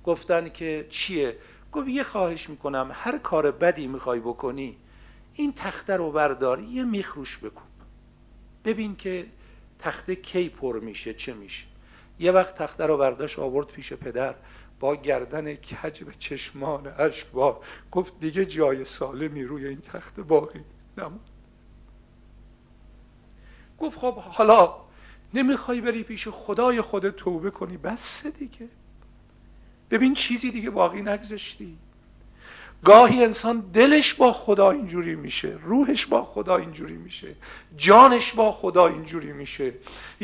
گفتن 0.04 0.48
که 0.48 0.86
چیه؟ 0.90 1.36
گفت 1.72 1.88
یه 1.88 2.02
خواهش 2.02 2.50
می‌کنم 2.50 2.90
هر 2.94 3.18
کار 3.18 3.50
بدی 3.50 3.86
می‌خوای 3.86 4.20
بکنی 4.20 4.76
این 5.34 5.52
تخته 5.52 5.96
رو 5.96 6.10
بردار 6.12 6.60
یه 6.60 6.84
میخروش 6.84 7.38
بکن 7.38 7.66
ببین 8.64 8.96
که 8.96 9.26
تخته 9.78 10.16
کی 10.16 10.48
پر 10.48 10.80
میشه 10.80 11.14
چه 11.14 11.34
میشه. 11.34 11.64
یه 12.18 12.32
وقت 12.32 12.54
تخته 12.54 12.86
رو 12.86 12.96
برداشت 12.96 13.38
آورد 13.38 13.66
پیش 13.66 13.92
پدر. 13.92 14.34
با 14.80 14.96
گردن 14.96 15.54
کج 15.54 16.04
به 16.04 16.12
چشمان 16.18 16.92
بار. 17.32 17.60
گفت 17.92 18.12
دیگه 18.20 18.46
جای 18.46 18.84
سالمی 18.84 19.44
روی 19.44 19.66
این 19.66 19.80
تخته 19.80 20.22
باقی 20.22 20.60
نمون 20.98 21.20
گفت 23.78 23.98
خب 23.98 24.14
حالا 24.14 24.74
نمی‌خوای 25.34 25.80
بری 25.80 26.02
پیش 26.02 26.28
خدای 26.28 26.80
خود 26.80 27.10
توبه 27.10 27.50
کنی؟ 27.50 27.76
بس 27.76 28.26
دیگه. 28.26 28.68
ببین 29.90 30.14
چیزی 30.14 30.50
دیگه 30.50 30.70
باقی 30.70 31.02
نگذاشتی. 31.02 31.78
گاهی 32.84 33.24
انسان 33.24 33.60
دلش 33.60 34.14
با 34.14 34.32
خدا 34.32 34.70
اینجوری 34.70 35.14
میشه 35.14 35.58
روحش 35.62 36.06
با 36.06 36.24
خدا 36.24 36.56
اینجوری 36.56 36.96
میشه 36.96 37.34
جانش 37.76 38.32
با 38.32 38.52
خدا 38.52 38.86
اینجوری 38.86 39.32
میشه. 39.32 39.72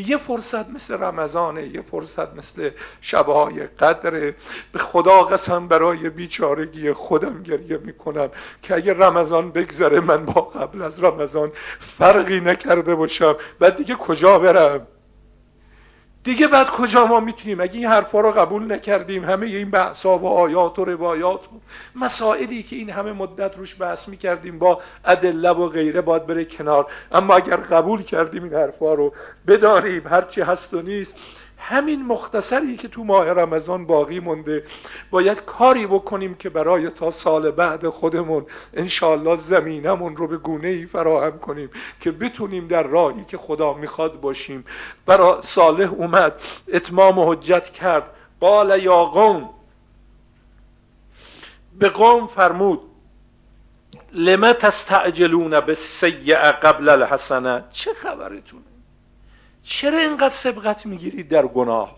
یه 0.01 0.17
فرصت 0.17 0.71
مثل 0.71 1.03
رمضانه 1.03 1.67
یه 1.67 1.83
فرصت 1.83 2.35
مثل 2.37 2.71
شبهای 3.01 3.67
قدر 3.67 4.11
به 4.73 4.79
خدا 4.79 5.23
قسم 5.23 5.69
برای 5.69 6.11
بیچارگی 6.11 6.93
خودم 6.93 7.43
گریه 7.43 7.79
می‌کنم 7.79 8.31
که 8.63 8.75
اگه 8.75 8.95
رمضان 8.95 9.51
بگذره 9.51 10.01
من 10.01 10.25
با 10.25 10.41
قبل 10.41 10.83
از 10.83 11.05
رمضان 11.05 11.53
فرقی 11.81 12.41
نکرده 12.41 12.95
باشم. 12.95 13.37
بعد 13.59 13.77
دیگه 13.77 13.95
کجا 13.95 14.39
برم؟ 14.39 14.87
دیگه 16.25 16.49
بعد 16.49 16.71
کجا 16.71 17.07
ما 17.07 17.21
می‌تونیم؟ 17.21 17.61
اگه 17.61 17.75
این 17.75 17.87
حرفا 17.87 18.21
رو 18.21 18.31
قبول 18.31 18.73
نکردیم 18.73 19.25
همه 19.25 19.47
این 19.47 19.71
بحثا 19.71 20.19
و 20.19 20.27
آیات 20.27 20.79
و 20.79 20.85
روایات 20.85 21.45
و 21.45 21.61
مسائلی 21.95 22.63
که 22.63 22.77
این 22.77 22.91
همه 22.91 23.13
مدت 23.13 23.59
روش 23.59 23.81
بحث 23.81 24.09
می‌کردیم 24.09 24.59
با 24.59 24.81
ادله 25.05 25.51
و 25.51 25.69
غیره 25.69 26.01
باید 26.01 26.27
بره 26.27 26.45
کنار. 26.45 26.87
اما 27.13 27.35
اگر 27.35 27.57
قبول 27.57 28.03
کردیم 28.03 28.45
این 28.45 28.55
حرفا 28.55 28.95
رو 28.95 29.13
بدانیم 29.47 30.07
هرچی 30.07 30.41
هست 30.41 30.75
و 30.75 30.83
نیست 30.83 31.17
همین 31.61 32.07
مختصری 32.07 32.77
که 32.77 32.89
تو 32.89 33.05
ماه 33.05 33.31
رمضان 33.31 33.87
باقی 33.87 34.21
مونده. 34.21 34.65
باید 35.11 35.41
کاری 35.41 35.87
بکنیم 35.87 36.35
که 36.35 36.51
برای 36.51 36.91
تا 36.91 37.11
سال 37.11 37.51
بعد 37.51 37.89
خودمون 37.89 38.47
انشالله 38.75 39.37
زمینمون 39.37 40.17
رو 40.17 40.27
به 40.27 40.37
گونه 40.37 40.69
ای 40.69 40.87
فراهم 40.87 41.39
کنیم 41.39 41.71
که 42.01 42.11
بتونیم 42.11 42.67
در 42.67 42.83
راهی 42.83 43.25
که 43.29 43.39
خدا 43.39 43.73
می‌خواد 43.73 44.21
باشیم. 44.21 44.65
برای 45.07 45.43
صالح 45.43 45.93
اومد 45.93 46.41
اتمام 46.73 47.19
و 47.19 47.33
حجت 47.33 47.69
کرد. 47.69 48.05
قال 48.41 48.83
یا 48.83 49.05
قوم 49.05 49.51
به 51.79 51.89
قوم 51.89 52.27
فرمود 52.27 52.81
لما 54.13 54.53
تستعجلون 54.53 55.61
به 55.61 55.75
قبل 56.63 56.89
الحسنه؟ 56.89 57.65
چه 57.73 57.95
خبرتونه؟ 57.95 58.70
چرا 59.63 59.99
اینقدر 59.99 60.35
سبقت 60.35 60.87
می‌گیرید 60.87 61.29
در 61.29 61.47
گناه؟ 61.47 61.97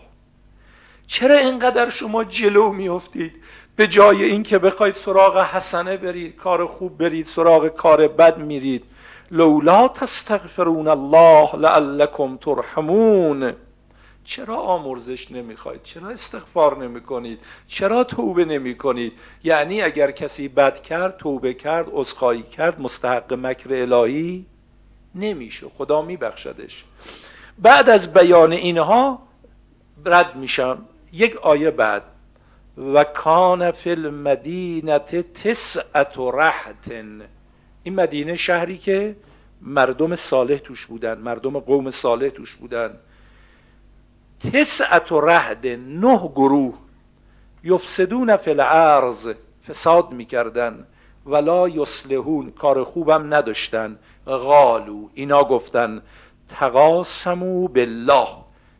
چرا 1.07 1.35
اینقدر 1.37 1.89
شما 1.89 2.23
جلو 2.23 2.71
میافتید؟ 2.71 3.35
به 3.75 3.87
جای 3.87 4.23
اینکه 4.23 4.59
بخواید 4.59 4.95
سراغ 4.95 5.37
حسنه 5.37 5.97
برید 5.97 6.35
کار 6.35 6.65
خوب 6.65 6.97
برید 6.97 7.25
سراغ 7.25 7.67
کار 7.67 8.07
بد 8.07 8.37
میرید. 8.37 8.83
لولا 9.31 9.87
تستغفرون 9.87 10.87
الله 10.87 11.55
لعلكم 11.55 12.37
ترحمون. 12.37 13.53
چرا 14.25 14.55
آمرزش 14.55 15.31
نمی‌خواید؟ 15.31 15.83
چرا 15.83 16.09
استغفار 16.09 16.77
نمی 16.77 17.01
کنید 17.01 17.39
چرا 17.67 18.03
توبه 18.03 18.45
نمی 18.45 18.77
کنید 18.77 19.13
یعنی 19.43 19.81
اگر 19.81 20.11
کسی 20.11 20.47
بد 20.47 20.81
کرد 20.81 21.17
توبه 21.17 21.53
کرد 21.53 21.87
عذرخواهی 21.91 22.43
کرد 22.43 22.81
مستحق 22.81 23.33
مکر 23.33 23.73
الهی 23.73 24.45
نمیشه. 25.15 25.67
خدا 25.77 26.01
میبخشدش. 26.01 26.83
بعد 27.59 27.89
از 27.89 28.13
بیان 28.13 28.51
اینها 28.51 29.19
رد 30.05 30.35
میشم. 30.35 30.85
یک 31.13 31.35
آیه 31.35 31.71
بعد. 31.71 32.03
و 32.93 33.03
کان 33.03 33.71
فی 33.71 33.91
المدینت 33.91 35.33
تسعت 35.33 36.13
رحت 36.17 36.91
این 37.83 37.95
مدینه 37.95 38.35
شهری 38.35 38.77
که 38.77 39.15
مردم 39.61 40.15
صالح 40.15 40.57
توش 40.57 40.85
بودن 40.85 41.17
مردم 41.17 41.59
قوم 41.59 41.89
صالح 41.89 42.29
توش 42.29 42.55
بودن. 42.55 42.97
تسعت 44.53 45.11
رهد 45.11 45.67
نه 45.87 46.17
گروه. 46.17 46.73
یفسدون 47.63 48.37
فی 48.37 48.51
الارض 48.51 49.33
فساد 49.67 50.11
می‌کردن. 50.11 50.87
ولا 51.25 51.69
یصلحون 51.69 52.51
کار 52.51 52.83
خوبم 52.83 53.33
نداشتن. 53.33 53.99
غالو 54.27 55.09
اینا 55.13 55.43
گفتن. 55.43 56.01
تقاسمو 56.59 57.67
بالله. 57.67 58.27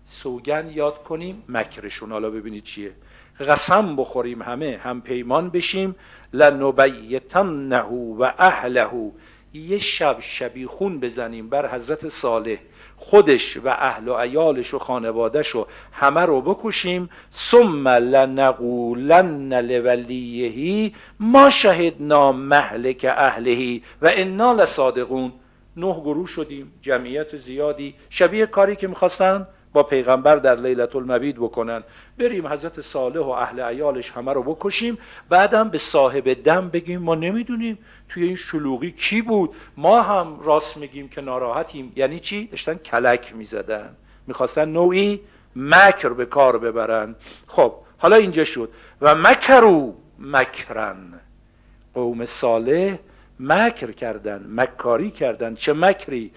سوگن 0.06 0.70
یاد 0.70 1.04
کنیم 1.04 1.44
مکرشون. 1.50 2.12
حالا 2.12 2.30
ببینید 2.30 2.64
چیه. 2.64 2.92
قسم 3.40 3.96
بخوریم 3.96 4.42
همه 4.42 4.80
هم 4.84 5.02
پیمان 5.02 5.50
بشیم. 5.50 5.96
لنبیتنه 6.34 7.82
و 8.20 8.32
اهله. 8.38 9.12
یه 9.54 9.78
شب 9.78 10.18
شبیخون 10.20 11.00
بزنیم 11.00 11.50
بر 11.50 11.76
حضرت 11.76 12.10
صالح 12.10 12.58
خودش 12.98 13.58
و 13.58 13.68
اهل 13.68 14.08
و 14.08 14.18
عیالش 14.18 14.74
و 14.74 14.80
خانوادش 14.80 15.56
و 15.56 15.68
همه 15.92 16.22
رو 16.22 16.42
بکشیم. 16.42 17.10
ثم 17.34 17.88
لنقولن 17.88 19.54
لولیهی 19.54 20.96
ما 21.20 21.50
شهدنا 21.50 22.32
مهلک 22.32 23.06
اهلهی 23.10 23.84
و 24.02 24.12
انا 24.14 24.54
لصادقون. 24.54 25.34
نه 25.78 25.94
گروه 25.94 26.28
شدیم 26.28 26.72
جمعیت 26.82 27.38
زیادی. 27.38 27.96
شبیه 28.10 28.46
کاری 28.46 28.76
که 28.76 28.88
می‌خواستن 28.88 29.48
با 29.74 29.84
پیغمبر 29.84 30.36
در 30.36 30.56
لیلت 30.56 30.96
المبید 30.96 31.36
بکنن. 31.36 31.84
بریم 32.18 32.48
حضرت 32.48 32.82
صالح 32.82 33.20
و 33.20 33.30
اهل 33.30 33.62
عیالش 33.62 34.12
همه 34.12 34.34
رو 34.34 34.44
بکشیم 34.44 34.98
بعدم 35.30 35.70
به 35.70 35.78
صاحب 35.78 36.34
دم 36.34 36.70
بگیم 36.70 37.02
ما 37.02 37.16
نمی‌دونیم 37.16 37.78
توی 38.10 38.24
این 38.24 38.36
شلوغی 38.36 38.92
کی 38.92 39.22
بود. 39.22 39.56
ما 39.78 40.02
هم 40.02 40.40
راست 40.44 40.78
میگیم 40.78 41.10
که 41.10 41.22
ناراحتیم. 41.22 41.94
یعنی 41.96 42.20
چی؟ 42.20 42.48
داشتن 42.48 42.74
کلک 42.74 43.36
می‌زدن. 43.36 43.96
می‌خواستن 44.28 44.70
نوعی 44.70 45.22
مکر 45.56 46.10
به 46.10 46.26
کار 46.26 46.58
ببرن. 46.58 47.16
خب 47.48 47.74
حالا 47.98 48.16
اینجا 48.16 48.44
شد. 48.44 48.70
و 49.02 49.16
مکرو 49.16 49.96
مکرن. 50.20 51.20
قوم 51.94 52.26
صالح 52.26 52.98
مکر 53.44 53.92
کردن 53.92 54.46
مکاری 54.50 55.12
کردن. 55.12 55.56
چه 55.56 55.74
مکری؟ 55.74 56.32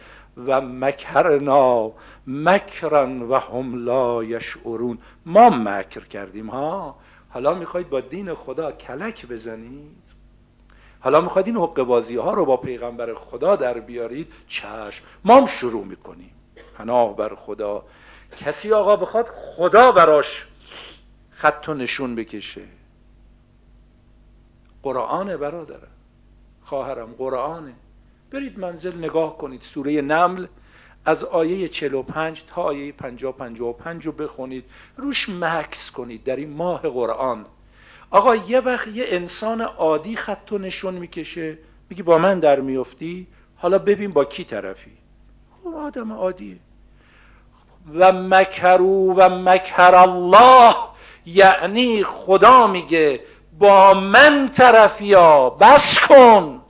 و 0.47 0.61
مکرنا 0.61 1.93
مکرن 2.27 3.23
و 3.23 3.35
هم 3.35 3.85
لا 3.85 4.25
یشعرون. 4.25 4.99
ما 5.27 5.51
مکر 5.51 6.01
کردیم 6.01 6.47
ها. 6.47 6.97
حالا 7.29 7.55
می‌خواید 7.55 7.89
با 7.89 8.01
دین 8.01 8.35
خدا 8.35 8.73
کلک 8.73 9.27
بزنید؟ 9.27 10.03
حالا 11.01 11.21
می‌خواید 11.21 11.47
این 11.47 11.57
حق 11.57 11.83
بازی 11.83 12.17
ها 12.17 12.35
رو 12.35 12.45
با 12.45 12.57
پیغمبر 12.57 13.15
خدا 13.15 13.57
در 13.57 13.79
بیارید؟ 13.79 14.33
چشم 14.49 15.05
ما 15.25 15.37
هم 15.37 15.47
شروع 15.47 15.85
می‌کنیم. 15.85 16.31
پناه 16.79 17.17
بر 17.17 17.35
خدا. 17.35 17.85
کسی 18.37 18.73
آقا 18.73 18.97
بخواد 18.97 19.29
خدا 19.29 19.93
براش 19.93 20.47
خط 21.31 21.69
و 21.69 21.75
نشون 21.75 22.15
بکشه. 22.15 22.63
قرآن 24.83 25.37
برادره 25.37 25.89
خواهرم 26.67 27.15
قرآنه. 27.19 27.73
برید 28.31 28.59
منزل 28.59 28.99
نگاه 28.99 29.39
کنید. 29.39 29.63
سوره 29.63 30.01
نمل 30.01 30.47
از 31.05 31.25
آیه 31.25 31.69
45 31.69 32.45
تا 32.47 32.63
آیه 32.63 32.93
50 32.93 33.33
55 33.33 34.07
رو 34.07 34.13
بخونید. 34.13 34.65
روش 34.97 35.29
مکس 35.29 35.91
کنید 35.91 36.25
در 36.25 36.37
این 36.37 36.51
ماه 36.51 36.81
قرآن. 36.83 37.47
آقا 38.11 38.37
یه 38.37 38.61
وقت 38.61 38.89
یه 38.89 39.05
انسان 39.09 39.61
عادی 39.61 40.17
خط 40.17 40.53
و 40.53 40.59
نشون 40.59 40.95
می‌کشه. 40.95 41.59
میگی 41.91 42.03
با 42.03 42.19
من 42.19 42.41
در 42.41 42.61
میفتی 42.61 43.27
حالا 43.57 43.79
ببین 43.79 44.11
با 44.11 44.25
کی 44.25 44.45
طرفی. 44.45 44.93
خب 45.63 45.75
آدم 45.75 46.13
عادیه. 46.13 46.57
و 47.95 48.13
مکرو 48.13 49.15
و 49.17 49.29
مکر 49.29 49.95
الله 49.95 50.75
یعنی 51.27 52.05
خدا 52.05 52.67
میگه 52.67 53.21
با 53.59 53.95
من 53.95 54.51
طرفیا 54.51 55.51
بس 55.51 55.99
کن. 55.99 56.61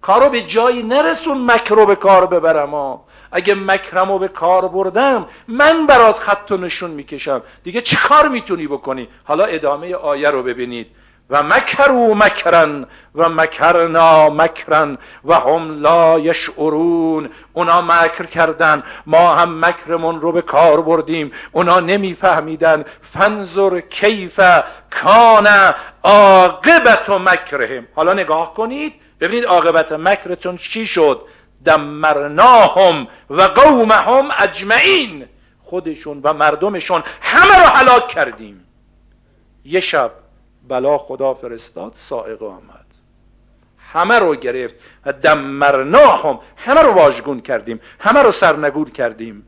کارو 0.00 0.30
به 0.30 0.40
جایی 0.40 0.82
نرسون 0.82 1.50
مکرو 1.50 1.86
به 1.86 1.96
کار 1.96 2.26
ببرم 2.26 2.70
ها 2.70 3.04
اگه 3.32 3.54
مکرمو 3.54 4.18
به 4.18 4.28
کار 4.28 4.68
بردم 4.68 5.26
من 5.48 5.86
برات 5.86 6.18
خط 6.18 6.50
و 6.50 6.56
نشون 6.56 6.90
می‌کشم. 6.90 7.42
دیگه 7.64 7.80
چی 7.80 7.96
کار 7.96 8.28
می‌تونی 8.28 8.66
بکنی؟ 8.66 9.08
حالا 9.24 9.44
ادامه 9.44 9.94
آیه 9.94 10.30
رو 10.30 10.42
ببینید. 10.42 10.86
و 11.30 11.42
مکرو 11.42 12.14
مکرن 12.14 12.86
و 13.14 13.28
مکرنا 13.28 14.30
مکرن 14.30 14.98
و 15.24 15.34
هم 15.34 15.80
لا 15.80 16.18
یشعرون. 16.18 17.30
اونا 17.52 17.82
مکر 17.82 18.24
کردن. 18.24 18.82
ما 19.06 19.34
هم 19.34 19.64
مکرمون 19.64 20.20
رو 20.20 20.32
به 20.32 20.42
کار 20.42 20.80
بردیم. 20.80 21.32
اونا 21.52 21.80
نمیفهمیدن. 21.80 22.84
فنظر 23.02 23.80
کیف 23.80 24.40
کان 24.90 25.48
عاقبت 26.02 27.08
و 27.08 27.18
مکرهم. 27.18 27.86
حالا 27.94 28.12
نگاه 28.12 28.54
کنید. 28.54 28.94
ببینید 29.20 29.44
عاقبت 29.44 29.92
مکرتون 29.92 30.56
چی 30.56 30.86
شد؟ 30.86 31.20
دمرناهم 31.64 33.08
و 33.30 33.42
قومهم 33.42 34.28
اجمعین. 34.38 35.26
خودشون 35.64 36.20
و 36.24 36.32
مردمشون 36.32 37.02
همه 37.22 37.58
رو 37.58 37.66
هلاک 37.66 38.08
کردیم. 38.08 38.66
یه 39.64 39.80
شب 39.80 40.10
بلا 40.70 40.98
خدا 40.98 41.34
فرستاد 41.34 41.92
سائقه 41.96 42.46
آمد. 42.46 42.86
همه 43.78 44.18
رو 44.18 44.34
گرفت 44.34 44.74
و 45.06 45.12
دمرناهم 45.12 46.38
همه 46.56 46.80
رو 46.80 46.92
واژگون 46.92 47.40
کردیم 47.40 47.80
همه 48.00 48.22
رو 48.22 48.32
سرنگور 48.32 48.90
کردیم. 48.90 49.46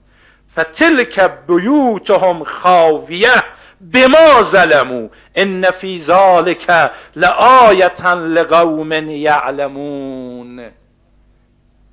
فتلک 0.53 1.21
بیوتهم 1.21 2.45
خاویه 2.45 3.45
بما 3.93 4.43
ظلمو 4.43 5.09
ان 5.35 5.71
فی 5.71 6.01
ذلک 6.01 6.91
لآیتا 7.17 8.15
لقوم 8.15 8.93
یعلمون. 8.93 10.71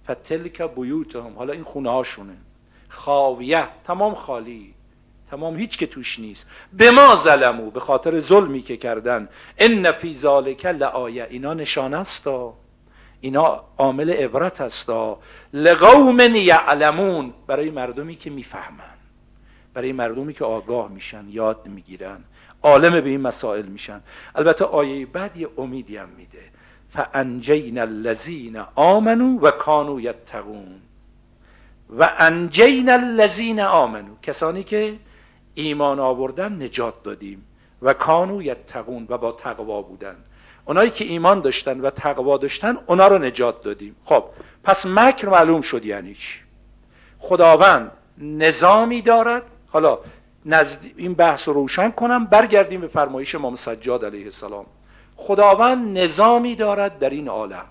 فتلک 0.08 0.62
بیوتهم 0.62 1.34
حالا 1.38 1.54
این 1.54 1.64
خونه 1.64 1.90
هاشونه 1.90 2.34
خاویه 2.90 3.68
تمام 3.84 4.16
خالی. 4.16 4.74
تمام 5.32 5.58
هیچ 5.58 5.78
که 5.78 5.88
توش 5.88 6.20
نیست. 6.20 6.46
به 6.74 6.92
ما 6.92 7.16
ظلمو 7.16 7.72
به 7.72 7.80
خاطر 7.80 8.20
ظلمی 8.20 8.62
که 8.62 8.78
کردن. 8.78 9.30
ان 9.58 9.92
فی 9.92 10.14
ذالک 10.14 10.66
لآیه. 10.66 11.28
اینا 11.30 11.54
نشانه 11.54 11.98
است. 11.98 12.28
اینا 13.22 13.64
عامل 13.78 14.10
عبرت 14.10 14.62
هستا 14.62 15.20
لقوم 15.54 16.20
یعلمون. 16.20 17.34
برای 17.48 17.70
مردمی 17.70 18.16
که 18.16 18.30
می‌فهمن. 18.30 18.98
برای 19.74 19.92
مردمی 19.92 20.34
که 20.34 20.46
آگاه 20.46 20.90
میشن 20.90 21.26
یاد 21.30 21.68
می‌گیرن. 21.68 22.24
عالم 22.64 23.02
به 23.02 23.10
این 23.10 23.22
مسائل 23.22 23.66
میشن. 23.66 24.02
البته 24.36 24.66
آیه 24.66 25.06
بعد 25.06 25.38
یه 25.38 25.50
امیدی 25.58 25.98
هم 25.98 26.10
میده. 26.18 26.44
فانجین 26.90 27.80
الذین 27.80 28.62
آمنو 28.76 29.40
و 29.40 29.52
کانوا 29.52 30.02
یتقون. 30.02 30.82
و 31.98 32.10
انجین 32.18 32.90
الذین 32.90 33.60
آمنو 33.62 34.16
کسانی 34.22 34.64
که 34.64 34.96
ایمان 35.62 36.00
آوردن 36.00 36.64
نجات 36.64 37.04
دادیم 37.04 37.46
و 37.82 37.94
کانو 37.94 38.42
یتقون 38.42 39.06
و 39.10 39.18
با 39.18 39.32
تقوا 39.32 39.82
بودن. 39.82 40.16
اونایی 40.66 40.90
که 40.90 41.06
ایمان 41.06 41.42
داشتن 41.42 41.82
و 41.82 41.90
تقوا 41.90 42.38
داشتن 42.38 42.78
اونا 42.86 43.08
رو 43.08 43.18
نجات 43.18 43.64
دادیم. 43.64 43.96
خب 44.06 44.24
پس 44.64 44.86
مکر 44.86 45.30
معلوم 45.30 45.62
شد 45.62 45.86
یعنی 45.86 46.14
چی؟ 46.14 46.40
خداوند 47.20 47.92
نظامی 48.18 49.02
دارد. 49.02 49.44
حالا 49.68 50.00
نزد... 50.46 50.80
این 50.96 51.14
بحث 51.14 51.48
رو 51.48 51.54
روشن 51.54 51.92
کنم 51.92 52.26
برگردیم 52.26 52.82
به 52.82 52.88
فرمایش 52.88 53.36
امام 53.36 53.56
سجاد 53.56 54.06
علیه 54.06 54.26
السلام. 54.26 54.66
خداوند 55.16 55.98
نظامی 55.98 56.56
دارد 56.56 57.00
در 57.00 57.10
این 57.10 57.28
عالم. 57.28 57.66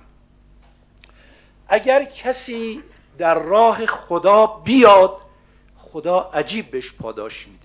اگر 1.69 2.05
کسی 2.05 2.83
در 3.19 3.39
راه 3.39 3.87
خدا 3.87 4.47
بیاد 4.47 5.17
خدا 5.79 6.21
عجیب 6.21 6.71
بهش 6.71 6.93
پاداش 6.93 7.49
میده. 7.49 7.58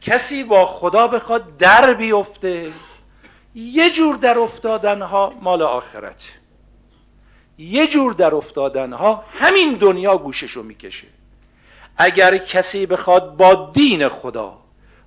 کسی 0.00 0.44
با 0.44 0.66
خدا 0.66 1.08
بخواد 1.08 1.56
در 1.56 1.94
بیفته. 1.94 2.72
یه 3.54 3.90
جور 3.90 4.16
در 4.16 4.38
افتادن 4.38 5.02
ها 5.02 5.32
مال 5.42 5.62
آخرت. 5.62 6.22
یه 7.58 7.86
جور 7.86 8.12
در 8.12 8.34
افتادن 8.34 8.92
ها 8.92 9.24
همین 9.38 9.74
دنیا 9.74 10.18
گوششو 10.18 10.62
می‌کشه. 10.62 11.06
اگر 11.96 12.38
کسی 12.38 12.86
بخواد 12.86 13.36
با 13.36 13.70
دین 13.74 14.08
خدا 14.08 14.58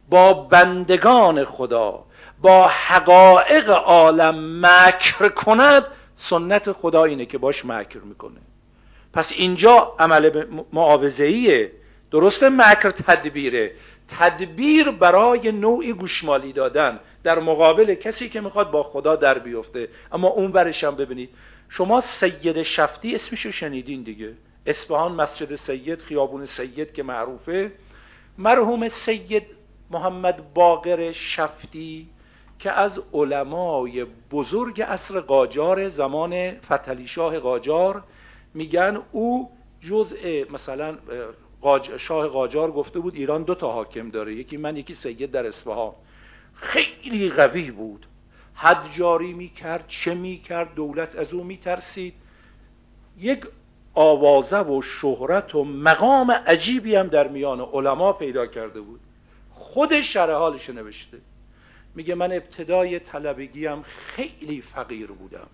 با 0.09 0.33
بندگان 0.33 1.43
خدا 1.43 2.03
با 2.41 2.67
حقایق 2.67 3.69
عالم 3.69 4.65
مکر 4.65 5.29
کند 5.29 5.87
سنت 6.15 6.71
خدا 6.71 7.03
اینه 7.03 7.25
که 7.25 7.37
باش 7.37 7.65
مکر 7.65 7.99
می‌کنه. 7.99 8.39
پس 9.13 9.31
اینجا 9.31 9.95
عمل 9.99 10.45
معاوضهیه 10.73 11.71
درسته 12.11 12.49
مکر 12.49 12.89
تدبیره. 12.89 13.71
تدبیر 14.07 14.91
برای 14.91 15.51
نوعی 15.51 15.93
گوشمالی 15.93 16.53
دادن 16.53 16.99
در 17.23 17.39
مقابل 17.39 17.93
کسی 17.93 18.29
که 18.29 18.41
می‌خواد 18.41 18.71
با 18.71 18.83
خدا 18.83 19.15
در 19.15 19.39
بیفته. 19.39 19.89
اما 20.11 20.27
اون 20.27 20.51
برش 20.51 20.83
هم 20.83 20.95
ببینید. 20.95 21.29
شما 21.69 22.01
سید 22.01 22.61
شفتی 22.61 23.15
اسمشو 23.15 23.51
شنیدین 23.51 24.03
دیگه. 24.03 24.33
اصفهان 24.65 25.11
مسجد 25.11 25.55
سید 25.55 26.01
خیابون 26.01 26.45
سید 26.45 26.93
که 26.93 27.03
معروفه. 27.03 27.71
مرحوم 28.37 28.87
سید 28.87 29.43
محمد 29.91 30.53
باقر 30.53 31.11
شفتی 31.11 32.09
که 32.59 32.71
از 32.71 33.01
علمای 33.13 34.05
بزرگ 34.31 34.81
عصر 34.81 35.19
قاجار 35.19 35.89
زمان 35.89 36.51
فتلی 36.51 37.07
شاه 37.07 37.39
قاجار 37.39 38.03
میگن 38.53 39.01
او 39.11 39.51
جزء 39.81 40.43
مثلا 40.51 40.97
شاه 41.97 42.27
قاجار 42.27 42.71
گفته 42.71 42.99
بود 42.99 43.15
ایران 43.15 43.43
دو 43.43 43.55
تا 43.55 43.71
حاکم 43.71 44.09
داره 44.09 44.33
یکی 44.33 44.57
من 44.57 44.77
یکی 44.77 44.95
سید 44.95 45.31
در 45.31 45.47
اصفهان. 45.47 45.93
خیلی 46.53 47.29
قوی 47.29 47.71
بود. 47.71 48.05
حد 48.53 48.91
جاری 48.91 49.33
می‌کرد 49.33 49.85
چه 49.87 50.13
می‌کرد؟ 50.13 50.73
دولت 50.73 51.15
از 51.15 51.33
او 51.33 51.43
میترسید. 51.43 52.13
یک 53.19 53.45
آوازه 53.93 54.59
و 54.59 54.81
شهرت 54.81 55.55
و 55.55 55.63
مقام 55.63 56.31
عجیبی 56.31 56.95
هم 56.95 57.07
در 57.07 57.27
میان 57.27 57.61
علما 57.61 58.13
پیدا 58.13 58.45
کرده 58.45 58.81
بود. 58.81 58.99
خود 59.53 60.01
شرح 60.01 60.31
حالش 60.31 60.69
نوشته. 60.69 61.17
میگه 61.95 62.15
من 62.15 62.31
ابتدای 62.31 62.99
طلبگیم 62.99 63.81
خیلی 63.81 64.61
فقیر 64.61 65.07
بودم. 65.07 65.47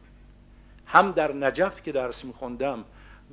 هم 0.85 1.11
در 1.11 1.31
نجف 1.31 1.81
که 1.81 1.91
درس 1.91 2.25
میخوندم 2.25 2.85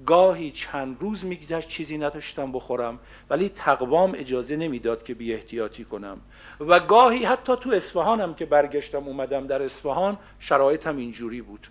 گاهی 0.04 0.50
چند 0.50 0.96
روز 1.00 1.24
میگذشت 1.24 1.68
چیزی 1.68 1.98
نداشتم 1.98 2.52
بخورم 2.52 2.98
ولی 3.30 3.48
تقوام 3.48 4.14
اجازه 4.16 4.56
نمی‌داد 4.56 5.02
که 5.02 5.14
بی 5.14 5.34
احتیاطی 5.34 5.84
کنم. 5.84 6.20
و 6.60 6.80
گاهی 6.80 7.24
حتی 7.24 7.56
تو 7.56 7.70
اصفهانم 7.70 8.34
که 8.34 8.46
برگشتم 8.46 9.08
اومدم 9.08 9.46
در 9.46 9.62
اصفهان 9.62 10.18
شرایطم 10.38 10.96
اینجوری 10.96 11.42
بود. 11.42 11.66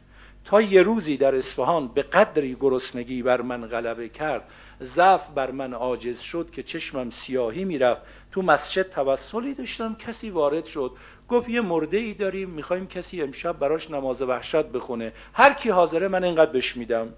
تا 0.46 0.62
یه 0.62 0.84
روزی 0.84 1.18
در 1.18 1.36
اصفهان 1.36 1.88
به 1.88 2.02
قدری 2.02 2.58
گرسنگی 2.60 3.24
بر 3.24 3.42
من 3.42 3.66
غلبه 3.66 4.10
کرد 4.10 4.44
ضعف 4.82 5.30
بر 5.30 5.52
من 5.52 5.74
عاجز 5.74 6.20
شد 6.20 6.52
که 6.52 6.64
چشمم 6.64 7.10
سیاهی 7.10 7.64
می‌رفت. 7.64 8.02
تو 8.32 8.42
مسجد 8.42 8.90
توسلی 8.90 9.54
داشتم 9.54 9.96
کسی 9.96 10.30
وارد 10.30 10.66
شد. 10.66 10.92
گفت 11.30 11.50
یه 11.50 11.62
مرده 11.62 11.98
ای 11.98 12.14
داریم 12.14 12.50
می‌خوایم 12.50 12.88
کسی 12.88 13.22
امشب 13.22 13.60
براش 13.60 13.92
نماز 13.92 14.22
وحشت 14.22 14.66
بخونه. 14.66 15.14
هر 15.34 15.54
کی 15.54 15.70
حاضره 15.70 16.08
من 16.08 16.24
اینقدر 16.24 16.52
بش 16.52 16.78
میدم. 16.78 17.14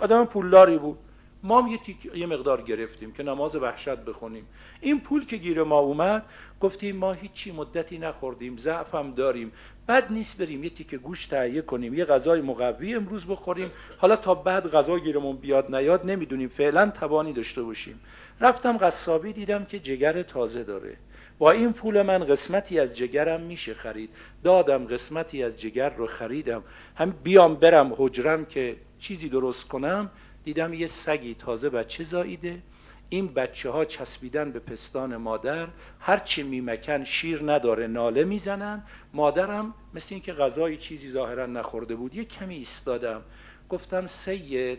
آدم 0.00 0.24
پولداری 0.24 0.78
بود. 0.78 0.98
ما 1.42 1.62
هم 1.62 1.68
یه, 1.68 1.78
یه 2.14 2.26
مقدار 2.26 2.62
گرفتیم 2.62 3.12
که 3.12 3.22
نماز 3.22 3.56
وحشت 3.56 3.96
بخونیم. 3.96 4.46
این 4.80 5.00
پول 5.00 5.26
که 5.26 5.36
گیر 5.36 5.62
ما 5.62 5.78
اومد 5.78 6.24
گفتیم 6.60 6.96
ما 6.96 7.12
هیچی 7.12 7.52
مدتی 7.52 7.98
نخوردیم 7.98 8.56
ضعف 8.56 8.94
هم 8.94 9.14
داریم. 9.14 9.52
بد 9.88 10.12
نیست 10.12 10.42
بریم 10.42 10.64
یه 10.64 10.70
تیکه 10.70 10.98
گوش 10.98 11.26
تهیه 11.26 11.62
کنیم 11.62 11.94
یه 11.94 12.04
غذای 12.04 12.40
مقوی 12.40 12.94
امروز 12.94 13.26
بخوریم. 13.26 13.70
حالا 13.98 14.16
تا 14.16 14.34
بعد 14.34 14.70
غذا 14.70 14.98
گیرمون 14.98 15.36
بیاد 15.36 15.74
نیاد 15.74 16.10
نمی‌دونیم. 16.10 16.48
فعلا 16.48 16.90
توانی 16.90 17.32
داشته 17.32 17.62
باشیم. 17.62 18.00
رفتم 18.40 18.78
قصابی 18.78 19.32
دیدم 19.32 19.64
که 19.64 19.78
جگر 19.78 20.22
تازه 20.22 20.64
داره. 20.64 20.96
با 21.38 21.50
این 21.50 21.72
پول 21.72 22.02
من 22.02 22.18
قسمتی 22.18 22.80
از 22.80 22.96
جگرم 22.96 23.40
میشه 23.40 23.74
خرید. 23.74 24.10
دادم 24.44 24.84
قسمتی 24.84 25.42
از 25.42 25.60
جگر 25.60 25.90
رو 25.90 26.06
خریدم. 26.06 26.62
هم 26.96 27.10
بیام 27.10 27.54
برم 27.54 27.94
حجرم 27.96 28.44
که 28.44 28.76
چیزی 28.98 29.28
درست 29.28 29.68
کنم 29.68 30.10
دیدم 30.44 30.74
یه 30.74 30.86
سگی 30.86 31.34
تازه 31.34 31.70
بچه 31.70 32.04
زاییده؟ 32.04 32.62
این 33.08 33.28
بچه 33.28 33.70
ها 33.70 33.84
چسبیدن 33.84 34.52
به 34.52 34.58
پستان 34.58 35.16
مادر 35.16 35.68
هرچی 36.00 36.42
میمکن 36.42 37.04
شیر 37.04 37.52
نداره 37.52 37.86
ناله 37.86 38.24
می‌زنن. 38.24 38.82
مادرم 39.12 39.74
مثل 39.94 40.14
اینکه 40.14 40.32
غذای 40.32 40.76
چیزی 40.76 41.10
ظاهرا 41.10 41.46
نخورده 41.46 41.94
بود 41.94 42.14
یه 42.14 42.24
کمی 42.24 42.54
ایستادم. 42.54 43.22
گفتم 43.68 44.06
سید 44.06 44.78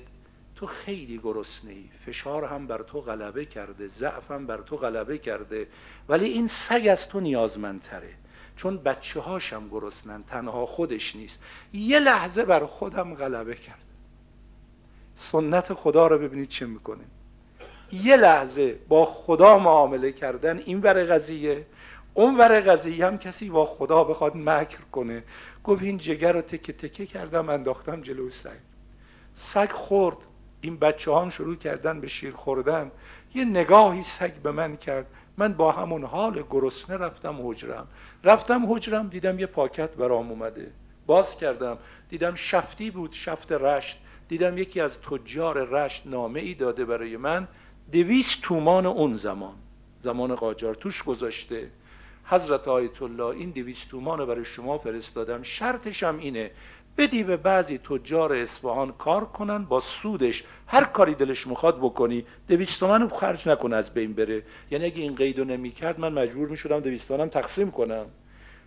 تو 0.56 0.66
خیلی 0.68 1.18
گرسنه 1.18 1.72
ای 1.72 1.90
فشار 2.06 2.46
هم 2.46 2.68
بر 2.68 2.82
تو 2.82 3.02
غلبه 3.02 3.46
کرده 3.46 3.88
ضعف 3.88 4.32
هم 4.32 4.48
بر 4.48 4.58
تو 4.58 4.78
غلبه 4.78 5.18
کرده. 5.18 5.68
ولی 6.10 6.26
این 6.26 6.48
سگ 6.48 6.88
از 6.92 7.10
تو 7.10 7.20
نیازمندتره. 7.20 8.14
چون 8.56 8.78
بچه 8.78 9.20
هاشم 9.20 9.70
گرسنن 9.70 10.24
تنها 10.24 10.66
خودش 10.66 11.16
نیست. 11.16 11.44
یه 11.74 12.00
لحظه 12.00 12.46
بر 12.46 12.66
خودم 12.66 13.16
غلبه 13.16 13.56
کرد. 13.56 13.89
سنت 15.20 15.74
خدا 15.74 16.08
رو 16.08 16.18
ببینید 16.18 16.48
چه 16.48 16.66
می‌کنه 16.66 17.04
یه 17.92 18.16
لحظه 18.16 18.80
با 18.88 19.06
خدا 19.06 19.60
معامله 19.60 20.12
کردن 20.12 20.58
این 20.58 20.82
ور 20.82 21.04
قضیه 21.04 21.66
اون 22.14 22.38
ور 22.38 22.60
قضیه 22.60 23.06
هم 23.06 23.18
کسی 23.18 23.50
با 23.50 23.66
خدا 23.66 24.04
بخواد 24.04 24.36
مکر 24.36 24.82
کنه. 24.92 25.24
گفت 25.64 25.84
این 25.84 25.98
جگر 25.98 26.32
رو 26.32 26.42
تکه 26.42 26.74
تکه 26.74 27.06
کردم 27.06 27.50
انداختم 27.50 28.02
جلو 28.02 28.30
سگ. 28.30 28.50
سگ 29.36 29.72
خورد. 29.72 30.18
این 30.62 30.78
بچه 30.78 31.16
هم 31.16 31.30
شروع 31.30 31.56
کردن 31.56 32.02
به 32.02 32.08
شیر 32.08 32.34
خوردن. 32.34 32.92
یه 33.36 33.46
نگاهی 33.46 34.04
سگ 34.04 34.34
به 34.34 34.52
من 34.52 34.78
کرد. 34.78 35.06
من 35.38 35.54
با 35.54 35.72
همون 35.72 36.04
حال 36.04 36.44
گرسنه 36.50 36.98
رفتم 36.98 37.48
حجرم. 37.48 37.88
رفتم 38.24 38.74
حجرم 38.74 39.08
دیدم 39.08 39.40
یه 39.40 39.46
پاکت 39.46 39.90
برام 39.90 40.30
اومده. 40.30 40.72
باز 41.06 41.36
کردم. 41.36 41.78
دیدم 42.10 42.36
شفتی 42.36 42.92
بود 42.92 43.12
شفت 43.12 43.52
رشت. 43.52 44.02
دیدم 44.30 44.58
یکی 44.58 44.82
از 44.82 44.98
تجار 45.02 45.64
رشت 45.64 46.08
نامه 46.08 46.40
ای 46.40 46.54
داده 46.54 46.86
برای 46.86 47.18
من. 47.18 47.48
دویست 47.92 48.42
تومان 48.42 48.86
اون 48.86 49.16
زمان. 49.16 49.54
زمان 50.02 50.36
قاجار. 50.36 50.76
توش 50.76 51.04
گذاشته. 51.04 51.70
حضرت 52.26 52.68
آیت 52.68 53.02
الله 53.02 53.26
این 53.26 53.50
دویست 53.50 53.90
تومان 53.90 54.20
رو 54.20 54.26
برای 54.26 54.46
شما 54.46 54.78
فرستادم. 54.78 55.44
شرطش 55.44 56.04
هم 56.04 56.18
اینه. 56.18 56.52
بدی 56.98 57.24
به 57.24 57.38
بعضی 57.38 57.78
تجار 57.78 58.34
اصفهان 58.34 58.92
کار 58.92 59.26
کنن 59.26 59.66
با 59.66 59.80
سودش. 59.80 60.44
هر 60.68 60.84
کاری 60.84 61.16
دلش 61.16 61.48
می‌خواد 61.48 61.78
بکنی. 61.78 62.26
دویست 62.48 62.80
تومن 62.80 63.08
خرج 63.08 63.50
نکنه 63.50 63.76
از 63.76 63.94
بین 63.94 64.14
بره. 64.14 64.44
یعنی 64.72 64.86
اگه 64.86 65.02
این 65.02 65.16
قیدو 65.16 65.44
نمی 65.44 65.72
کرد 65.72 66.00
من 66.00 66.14
مجبور 66.14 66.50
می‌شدم 66.50 66.80
دویست 66.80 67.18
تقسیم 67.28 67.72
کنم. 67.72 68.06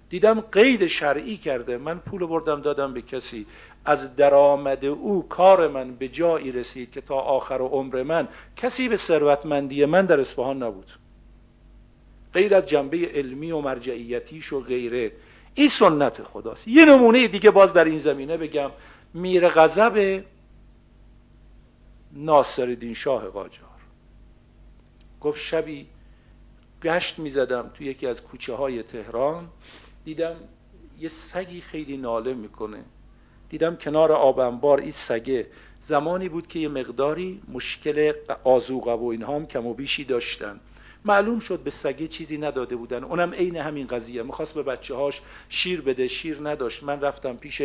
دیدم 0.08 0.40
قید 0.40 0.86
شرعی 0.86 1.36
کرده. 1.36 1.78
من 1.78 1.98
پول 1.98 2.26
بردم 2.26 2.60
دادم 2.60 2.94
به 2.94 3.02
کسی. 3.02 3.46
از 3.84 4.16
درآمد 4.16 4.84
او 4.84 5.28
کار 5.28 5.68
من 5.68 5.94
به 5.94 6.08
جایی 6.08 6.52
رسید 6.52 6.90
که 6.90 7.00
تا 7.00 7.14
آخر 7.14 7.58
عمر 7.58 8.02
من 8.02 8.28
کسی 8.56 8.88
به 8.88 8.96
ثروتمندی 8.96 9.84
من 9.84 10.06
در 10.06 10.20
اصفهان 10.20 10.62
نبود. 10.62 10.90
غیر 12.34 12.54
از 12.54 12.68
جنبه 12.68 13.10
علمی 13.14 13.50
و 13.50 13.60
مرجعیتیش 13.60 14.52
و 14.52 14.60
غیره. 14.60 15.12
این 15.54 15.68
سنت 15.68 16.22
خداست. 16.22 16.68
یه 16.68 16.84
نمونه 16.84 17.28
دیگه 17.28 17.50
باز 17.50 17.72
در 17.72 17.84
این 17.84 17.98
زمینه 17.98 18.36
بگم. 18.36 18.70
میر 19.14 19.48
غضب 19.48 20.24
ناصر 22.12 22.92
شاه 22.92 23.28
قاجار. 23.28 23.68
گفت 25.20 25.40
شبی 25.40 25.86
گشت 26.82 27.18
می‌زدم 27.18 27.70
تو 27.74 27.84
یکی 27.84 28.06
از 28.06 28.22
کوچه 28.22 28.54
های 28.54 28.82
تهران. 28.82 29.48
دیدم 30.04 30.36
یه 31.00 31.08
سگی 31.08 31.60
خیلی 31.60 31.96
ناله 31.96 32.34
می‌کنه. 32.34 32.84
دیدم 33.52 33.76
کنار 33.76 34.12
آب 34.12 34.38
انبار 34.38 34.80
این 34.80 34.90
سگه. 34.90 35.46
زمانی 35.80 36.28
بود 36.28 36.46
که 36.46 36.58
یه 36.58 36.68
مقداری 36.68 37.42
مشکل 37.52 38.12
آزوقه 38.44 38.92
و 38.92 39.04
اینها 39.04 39.36
هم 39.36 39.46
کم 39.46 39.66
و 39.66 39.74
بیشی 39.74 40.04
داشتن. 40.04 40.60
معلوم 41.04 41.38
شد 41.38 41.60
به 41.60 41.70
سگه 41.70 42.08
چیزی 42.08 42.38
نداده 42.38 42.76
بودن. 42.76 43.04
اونم 43.04 43.34
عین 43.34 43.56
همین 43.56 43.86
قضیه. 43.86 44.22
می‌خواست 44.22 44.54
به 44.54 44.62
بچه 44.62 44.94
هاش 44.94 45.20
شیر 45.48 45.80
بده. 45.80 46.08
شیر 46.08 46.38
نداشت. 46.48 46.82
من 46.82 47.00
رفتم 47.00 47.36
پیش 47.36 47.62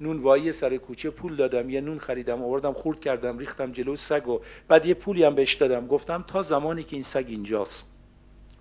نونوایی 0.00 0.52
سر 0.52 0.76
کوچه 0.76 1.10
پول 1.10 1.36
دادم. 1.36 1.70
یه 1.70 1.80
نون 1.80 1.98
خریدم 1.98 2.42
آوردم 2.42 2.72
خورد 2.72 3.00
کردم 3.00 3.38
ریختم 3.38 3.72
جلو 3.72 3.96
سگ 3.96 4.28
و 4.28 4.40
بعد 4.68 4.86
یه 4.86 4.94
پولی 4.94 5.24
هم 5.24 5.34
بهش 5.34 5.54
دادم. 5.54 5.86
گفتم 5.86 6.24
تا 6.28 6.42
زمانی 6.42 6.82
که 6.82 6.96
این 6.96 7.02
سگ 7.02 7.24
اینجاست 7.28 7.84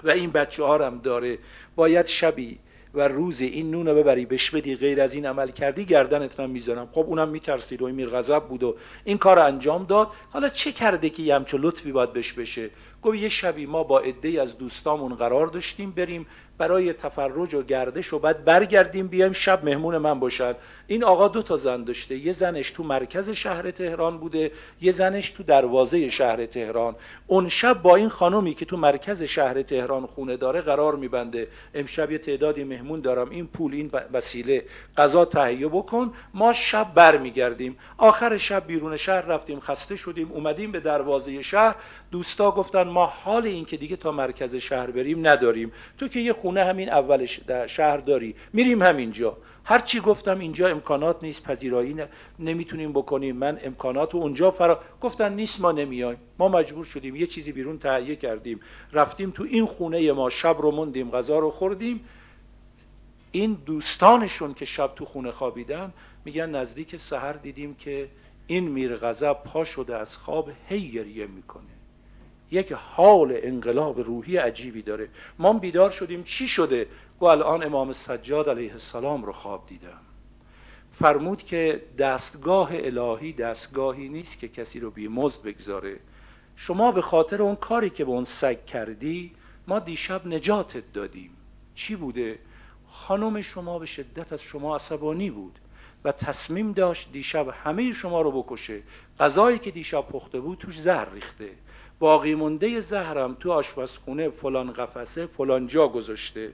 و 0.03 0.09
این 0.09 0.31
بچه 0.31 0.63
ها 0.63 0.87
هم 0.87 0.97
داره 0.97 1.37
باید 1.75 2.05
شبی 2.05 2.59
و 2.93 3.07
روز 3.07 3.41
این 3.41 3.71
نون 3.71 3.87
رو 3.87 3.95
ببری 3.95 4.25
بهش 4.25 4.51
بدی 4.51 4.75
غیر 4.75 5.01
از 5.01 5.13
این 5.13 5.25
عمل 5.25 5.51
کردی 5.51 5.85
گردنت 5.85 6.39
هم 6.39 6.49
می‌زنم 6.49 6.89
خب 6.91 7.05
اونم 7.07 7.29
میترسید 7.29 7.81
و 7.81 7.85
این 7.85 7.95
میر 7.95 8.09
غضب 8.09 8.43
بود 8.43 8.63
و 8.63 8.75
این 9.03 9.17
کار 9.17 9.39
انجام 9.39 9.85
داد. 9.85 10.07
حالا 10.29 10.49
چه 10.49 10.71
کرده 10.71 11.09
که 11.09 11.23
یه 11.23 11.35
همچو 11.35 11.57
لطفی 11.57 11.91
باید 11.91 12.13
بهش 12.13 12.33
بشه؟ 12.33 12.69
گفت 13.03 13.17
یه 13.17 13.29
شبی 13.29 13.65
ما 13.65 13.83
با 13.83 13.99
عده 13.99 14.41
از 14.41 14.57
دوستامون 14.57 15.15
قرار 15.15 15.47
داشتیم 15.47 15.91
بریم 15.91 16.27
برای 16.59 16.93
تفرج 16.93 17.53
و 17.53 17.63
گردش 17.63 18.13
و 18.13 18.19
بعد 18.19 18.45
برگردیم 18.45 19.07
بیایم 19.07 19.31
شب 19.31 19.65
مهمون 19.65 19.97
من 19.97 20.19
باشد 20.19 20.55
این 20.87 21.03
آقا 21.03 21.27
دو 21.27 21.41
تا 21.41 21.57
زن 21.57 21.83
داشته 21.83 22.15
یه 22.17 22.31
زنش 22.31 22.71
تو 22.71 22.83
مرکز 22.83 23.29
شهر 23.29 23.71
تهران 23.71 24.17
بوده 24.17 24.51
یه 24.81 24.91
زنش 24.91 25.29
تو 25.29 25.43
دروازه 25.43 26.09
شهر 26.09 26.45
تهران. 26.45 26.95
اون 27.27 27.49
شب 27.49 27.81
با 27.81 27.95
این 27.95 28.09
خانومی 28.09 28.53
که 28.53 28.65
تو 28.65 28.77
مرکز 28.77 29.23
شهر 29.23 29.61
تهران 29.61 30.05
خونه 30.05 30.37
داره 30.37 30.61
قرار 30.61 30.95
میبنده. 30.95 31.47
امشب 31.73 32.11
یه 32.11 32.17
تعدادی 32.17 32.63
مهمون 32.63 33.01
دارم. 33.01 33.29
این 33.29 33.47
پول 33.47 33.73
این 33.73 33.91
وسیله. 34.13 34.65
غذا 34.97 35.25
تهیه 35.25 35.67
بکن. 35.67 36.13
ما 36.33 36.53
شب 36.53 36.93
برمیگردیم. 36.93 37.77
آخر 37.97 38.37
شب 38.37 38.67
بیرون 38.67 38.97
شهر 38.97 39.21
رفتیم 39.21 39.59
خسته 39.59 39.95
شدیم 39.95 40.31
اومدیم 40.31 40.71
به 40.71 40.79
دروازه 40.79 41.41
شهر. 41.41 41.75
دوستا 42.11 42.51
گفتن 42.51 42.87
ما 42.87 43.05
حال 43.05 43.45
این 43.45 43.65
که 43.65 43.77
دیگه 43.77 43.95
تا 43.95 44.11
مرکز 44.11 44.55
شهر 44.55 44.91
بریم 44.91 45.27
نداریم. 45.27 45.71
تو 45.97 46.07
که 46.07 46.19
یه 46.19 46.33
خونه 46.33 46.63
همین 46.63 46.89
اولش 46.89 47.39
در 47.39 47.67
شهر 47.67 47.97
داری. 47.97 48.35
میریم 48.53 48.81
همینجا. 48.81 49.37
هر 49.63 49.79
چی 49.79 49.99
گفتم 49.99 50.39
اینجا 50.39 50.67
امکانات 50.67 51.23
نیست 51.23 51.43
پذیرایی 51.43 51.95
نمی‌تونیم 52.39 52.93
بکنیم. 52.93 53.35
من 53.35 53.59
امکانات 53.63 54.15
اونجا 54.15 54.51
فرا 54.51 54.79
گفتن 55.01 55.33
نیست 55.33 55.61
ما 55.61 55.71
نمیایم. 55.71 56.17
ما 56.39 56.47
مجبور 56.47 56.85
شدیم. 56.85 57.15
یه 57.15 57.27
چیزی 57.27 57.51
بیرون 57.51 57.79
تهیه 57.79 58.15
کردیم. 58.15 58.59
رفتیم 58.93 59.31
تو 59.31 59.43
این 59.43 59.65
خونه 59.65 60.11
ما 60.11 60.29
شب 60.29 60.55
رو 60.59 60.71
موندیم 60.71 61.11
غذا 61.11 61.39
رو 61.39 61.51
خوردیم. 61.51 62.05
این 63.31 63.57
دوستانشون 63.65 64.53
که 64.53 64.65
شب 64.65 64.91
تو 64.95 65.05
خونه 65.05 65.31
خوابیدن 65.31 65.93
میگن 66.25 66.49
نزدیک 66.49 66.95
سحر 66.95 67.33
دیدیم 67.33 67.75
که 67.75 68.09
این 68.47 68.67
میر 68.67 68.95
غضب 68.95 69.33
پا 69.33 69.63
شده 69.63 69.97
از 69.97 70.17
خواب 70.17 70.49
هی 70.69 70.91
گریه 70.91 71.27
می‌کنه. 71.27 71.68
یک 72.51 72.71
حال 72.71 73.39
انقلاب 73.43 73.99
روحی 73.99 74.37
عجیبی 74.37 74.81
داره. 74.81 75.09
ما 75.39 75.53
بیدار 75.53 75.91
شدیم 75.91 76.23
چی 76.23 76.47
شده؟ 76.47 76.87
گو 77.19 77.25
الان 77.25 77.63
امام 77.63 77.91
سجاد 77.91 78.49
علیه 78.49 78.73
السلام 78.73 79.23
رو 79.23 79.31
خواب 79.31 79.67
دیدم. 79.67 79.99
فرمود 80.93 81.43
که 81.43 81.81
دستگاه 81.97 82.69
الهی 82.73 83.33
دستگاهی 83.33 84.09
نیست 84.09 84.39
که 84.39 84.47
کسی 84.47 84.79
رو 84.79 84.91
بیمزد 84.91 85.41
بگذاره. 85.41 85.99
شما 86.55 86.91
به 86.91 87.01
خاطر 87.01 87.41
اون 87.41 87.55
کاری 87.55 87.89
که 87.89 88.05
به 88.05 88.11
اون 88.11 88.23
سگ 88.23 88.65
کردی 88.65 89.31
ما 89.67 89.79
دیشب 89.79 90.27
نجاتت 90.27 90.93
دادیم. 90.93 91.31
چی 91.75 91.95
بوده؟ 91.95 92.39
خانم 92.91 93.41
شما 93.41 93.79
به 93.79 93.85
شدت 93.85 94.33
از 94.33 94.41
شما 94.41 94.75
عصبانی 94.75 95.29
بود 95.29 95.59
و 96.03 96.11
تصمیم 96.11 96.71
داشت 96.71 97.11
دیشب 97.11 97.47
همه 97.63 97.93
شما 97.93 98.21
رو 98.21 98.43
بکشه. 98.43 98.81
غذایی 99.19 99.59
که 99.59 99.71
دیشب 99.71 100.07
پخته 100.07 100.39
بود 100.39 100.57
توش 100.57 100.79
زهر 100.79 101.09
ریخته. 101.13 101.49
باقی 101.99 102.35
مونده 102.35 102.81
زهرم 102.81 103.37
تو 103.39 103.51
آشپزخونه 103.51 104.29
فلان 104.29 104.73
قفسه 104.73 105.25
فلان 105.25 105.67
جا 105.67 105.87
گذاشته. 105.87 106.53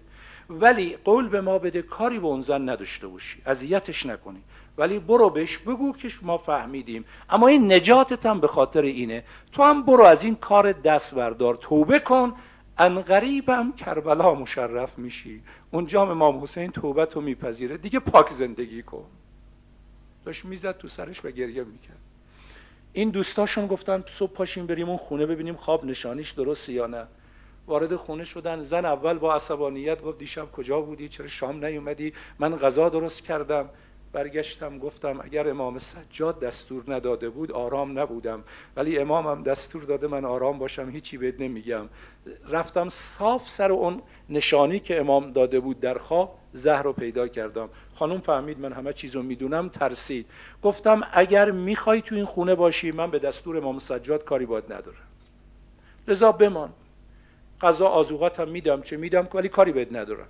ولی 0.50 0.98
قول 1.06 1.28
به 1.28 1.42
ما 1.42 1.60
بده 1.60 1.82
کاری 1.82 2.20
به 2.20 2.28
اون 2.28 2.42
زن 2.42 2.70
نداشته 2.70 3.08
باشی. 3.08 3.42
اذیتش 3.46 4.06
نکنی. 4.06 4.42
ولی 4.78 5.00
برو 5.00 5.30
بهش 5.30 5.58
بگو 5.58 5.94
که 5.94 6.10
ما 6.22 6.38
فهمیدیم. 6.38 7.06
اما 7.30 7.48
این 7.48 7.74
نجاتت 7.74 8.26
هم 8.26 8.40
به 8.40 8.48
خاطر 8.48 8.82
اینه. 8.82 9.24
تو 9.52 9.64
هم 9.64 9.84
برو 9.84 10.04
از 10.04 10.24
این 10.24 10.36
کار 10.36 10.72
دست 10.72 11.16
بردار. 11.16 11.56
توبه 11.56 12.00
کن. 12.00 12.34
ان 12.78 13.02
غریبم 13.02 13.72
کربلا 13.72 14.34
مشرف 14.34 14.98
میشی. 14.98 15.42
اونجا 15.72 16.02
امام 16.02 16.44
حسین 16.44 16.72
توبه 16.72 17.06
تو 17.06 17.22
میپذیره. 17.22 17.78
دیگه 17.78 18.00
پاک 18.00 18.32
زندگی 18.32 18.84
کن. 18.84 19.06
داشت 20.26 20.46
می‌زد 20.46 20.78
تو 20.78 20.88
سرش 20.88 21.26
و 21.26 21.30
گریه 21.30 21.64
می‌کرد. 21.64 22.15
این 22.96 23.10
دوستاشون 23.10 23.68
گفتن 23.68 24.04
صبح 24.12 24.34
پاشیم 24.34 24.68
بریم 24.68 24.90
اون 24.90 24.98
خونه 24.98 25.26
ببینیم 25.26 25.56
خواب 25.56 25.86
نشانیش 25.86 26.32
درست 26.32 26.70
یا 26.70 26.88
نه. 26.88 27.08
وارد 27.68 27.96
خونه 27.96 28.24
شدن 28.24 28.62
زن 28.64 28.86
اول 28.86 29.18
با 29.18 29.36
عصبانیت 29.36 30.02
گفت 30.02 30.18
دیشب 30.18 30.52
کجا 30.52 30.82
بودی؟ 30.82 31.10
چرا 31.10 31.28
شام 31.28 31.66
نیومدی؟ 31.66 32.14
من 32.40 32.56
غذا 32.56 32.90
درست 32.90 33.24
کردم. 33.24 33.70
برگشتم 34.16 34.80
گفتم 34.80 35.20
اگر 35.24 35.50
امام 35.50 35.78
سجاد 35.78 36.40
دستور 36.40 36.84
نداده 36.88 37.30
بود 37.30 37.52
آرام 37.52 38.00
نبودم. 38.00 38.44
ولی 38.76 38.98
امامم 38.98 39.44
دستور 39.44 39.84
داده 39.84 40.08
من 40.08 40.26
آرام 40.26 40.60
باشم 40.60 40.90
هیچی 40.90 41.18
بهت 41.18 41.36
نمیگم. 41.40 41.90
رفتم 42.50 42.90
صاف 42.90 43.50
سر 43.50 43.72
اون 43.72 44.02
نشانی 44.30 44.80
که 44.80 45.00
امام 45.00 45.32
داده 45.32 45.60
بود 45.60 45.80
در 45.80 45.98
خواب 45.98 46.38
زهر 46.54 46.84
رو 46.84 46.94
پیدا 46.94 47.28
کردم. 47.28 47.70
خانم 47.96 48.20
فهمید 48.20 48.60
من 48.60 48.74
همه 48.74 48.94
چیز 48.94 49.16
رو 49.16 49.24
می‌دونم 49.24 49.70
ترسید. 49.70 50.26
گفتم 50.64 51.02
اگر 51.14 51.52
می‌خوای 51.52 52.02
تو 52.02 52.16
این 52.16 52.26
خونه 52.26 52.56
باشی 52.56 52.92
من 52.92 53.12
به 53.12 53.20
دستور 53.20 53.58
امام 53.58 53.80
سجاد 53.80 54.24
کاری 54.24 54.46
باید 54.46 54.74
ندارم. 54.74 55.08
لذا 56.08 56.32
بمان. 56.32 56.74
غذا 57.62 57.88
آزوغات 57.88 58.40
هم 58.40 58.50
میدم 58.50 58.82
چه 58.82 58.98
میدم؟ 58.98 59.28
ولی 59.34 59.50
کاری 59.50 59.72
بهت 59.72 59.88
ندارم. 59.92 60.28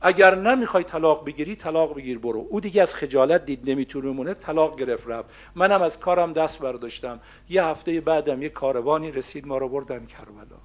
اگر 0.00 0.34
نمی‌خوای 0.34 0.84
طلاق 0.84 1.26
بگیری 1.26 1.56
طلاق 1.56 1.96
بگیر 1.96 2.18
برو. 2.18 2.46
او 2.50 2.60
دیگه 2.60 2.82
از 2.82 2.94
خجالت 2.94 3.44
دید 3.46 3.70
نمی‌تونه 3.70 4.10
مونه 4.10 4.34
طلاق 4.34 4.78
گرفت 4.78 5.08
رفت. 5.08 5.28
منم 5.54 5.82
از 5.82 6.00
کارم 6.00 6.32
دست 6.32 6.58
برداشتم. 6.58 7.20
یه 7.48 7.64
هفته 7.64 8.00
بعدم 8.00 8.42
یه 8.42 8.48
کاروانی 8.48 9.10
رسید 9.12 9.46
ما 9.46 9.58
رو 9.58 9.68
بردن 9.68 10.06
کربلا. 10.06 10.58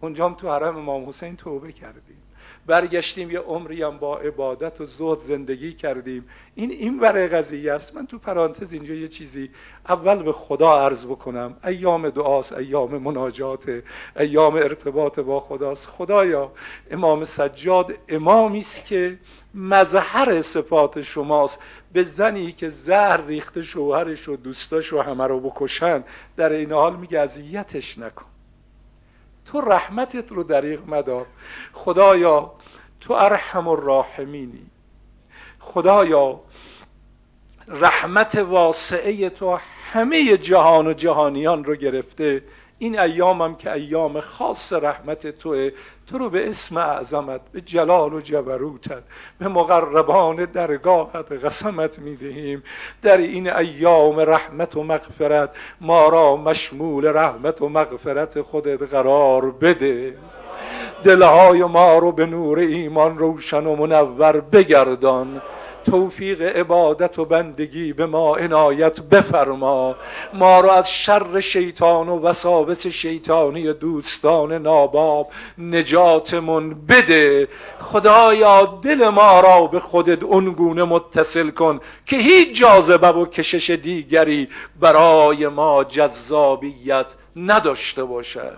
اونجام 0.00 0.34
تو 0.34 0.50
حرم 0.50 0.76
امام 0.76 1.08
حسین 1.08 1.36
توبه 1.36 1.72
کردیم. 1.72 2.22
برگشتیم 2.66 3.30
یه 3.30 3.38
عمری 3.38 3.82
هم 3.82 3.98
با 3.98 4.18
عبادت 4.18 4.80
و 4.80 4.84
زود 4.84 5.18
زندگی 5.18 5.72
کردیم. 5.72 6.28
این 6.54 6.70
این 6.70 6.98
برای 6.98 7.28
قضیه 7.28 7.72
است. 7.72 7.94
من 7.94 8.06
تو 8.06 8.18
پرانتز 8.18 8.72
اینجا 8.72 8.94
یه 8.94 9.08
چیزی 9.08 9.50
اول 9.88 10.22
به 10.22 10.32
خدا 10.32 10.80
عرض 10.80 11.04
بکنم. 11.04 11.56
ایام 11.64 12.10
دعاست 12.10 12.52
ایام 12.52 12.98
مناجات 12.98 13.82
ایام 14.18 14.54
ارتباط 14.54 15.18
با 15.18 15.40
خداست. 15.40 15.86
خدایا 15.86 16.52
امام 16.90 17.24
سجاد 17.24 17.94
امامی 18.08 18.58
است 18.58 18.84
که 18.84 19.18
مظهر 19.54 20.42
صفات 20.42 21.02
شماست. 21.02 21.58
به 21.92 22.02
زنی 22.02 22.52
که 22.52 22.68
زهر 22.68 23.26
ریخته 23.26 23.62
شوهرش 23.62 24.28
و 24.28 24.36
دوستاش 24.36 24.92
و 24.92 25.00
همه 25.00 25.26
رو 25.26 25.40
بکشن 25.40 26.04
در 26.36 26.52
این 26.52 26.72
حال 26.72 26.96
میگه 26.96 27.18
اذیتش 27.18 27.98
نکن. 27.98 28.29
تو 29.52 29.60
رحمتت 29.60 30.32
رو 30.32 30.42
دریغ 30.42 30.88
مدار. 30.88 31.26
خدایا 31.72 32.52
تو 33.00 33.14
ارحم 33.14 33.68
الراحمینی. 33.68 34.66
خدایا 35.60 36.40
رحمت 37.68 38.34
واسعه 38.34 39.30
تو 39.30 39.58
همه 39.92 40.36
جهان 40.36 40.86
و 40.86 40.92
جهانیان 40.92 41.64
رو 41.64 41.74
گرفته. 41.74 42.42
این 42.82 42.98
ایامم 42.98 43.54
که 43.54 43.72
ایام 43.72 44.20
خاص 44.20 44.72
رحمت 44.72 45.26
توه 45.26 45.70
تو 46.06 46.18
رو 46.18 46.30
به 46.30 46.48
اسم 46.48 46.76
اعظمت 46.76 47.40
به 47.52 47.60
جلال 47.60 48.14
و 48.14 48.20
جبروتت 48.20 49.02
به 49.38 49.48
مقربان 49.48 50.36
درگاهت 50.36 51.32
قسمت 51.32 51.98
می‌دهیم. 51.98 52.62
در 53.02 53.16
این 53.16 53.52
ایام 53.52 54.20
رحمت 54.20 54.76
و 54.76 54.82
مغفرت 54.82 55.50
ما 55.80 56.08
را 56.08 56.36
مشمول 56.36 57.06
رحمت 57.06 57.62
و 57.62 57.68
مغفرت 57.68 58.42
خودت 58.42 58.82
قرار 58.82 59.50
بده. 59.50 60.16
دلهای 61.04 61.64
ما 61.64 61.98
رو 61.98 62.12
به 62.12 62.26
نور 62.26 62.58
ایمان 62.58 63.18
روشن 63.18 63.66
و 63.66 63.76
منور 63.76 64.40
بگردان. 64.40 65.42
توفیق 65.84 66.42
عبادت 66.42 67.18
و 67.18 67.24
بندگی 67.24 67.92
به 67.92 68.06
ما 68.06 68.36
عنایت 68.36 69.00
بفرما. 69.00 69.96
ما 70.34 70.60
را 70.60 70.74
از 70.74 70.90
شر 70.90 71.40
شیطان 71.40 72.08
و 72.08 72.20
وساوس 72.20 72.86
شیطانی 72.86 73.72
دوستان 73.72 74.52
ناباب 74.52 75.30
نجاتمون 75.58 76.86
بده. 76.86 77.48
خدایا 77.80 78.80
دل 78.82 79.08
ما 79.08 79.40
را 79.40 79.66
به 79.66 79.80
خودت 79.80 80.22
اونگونه 80.22 80.84
متصل 80.84 81.50
کن 81.50 81.80
که 82.06 82.16
هیچ 82.16 82.60
جاذبه 82.60 83.08
و 83.08 83.26
کشش 83.26 83.70
دیگری 83.70 84.48
برای 84.80 85.48
ما 85.48 85.84
جذابیت 85.84 87.14
نداشته 87.36 88.04
باشد. 88.04 88.56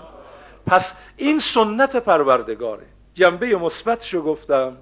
پس 0.66 0.94
این 1.16 1.38
سنت 1.38 1.96
پروردگاره. 1.96 2.82
جنبه 3.14 3.56
مثبتشو 3.56 4.22
گفتم. 4.22 4.76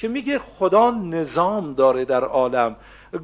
که 0.00 0.08
میگه 0.08 0.38
خدا 0.38 0.90
نظام 0.90 1.74
داره 1.74 2.04
در 2.04 2.24
عالم. 2.24 2.76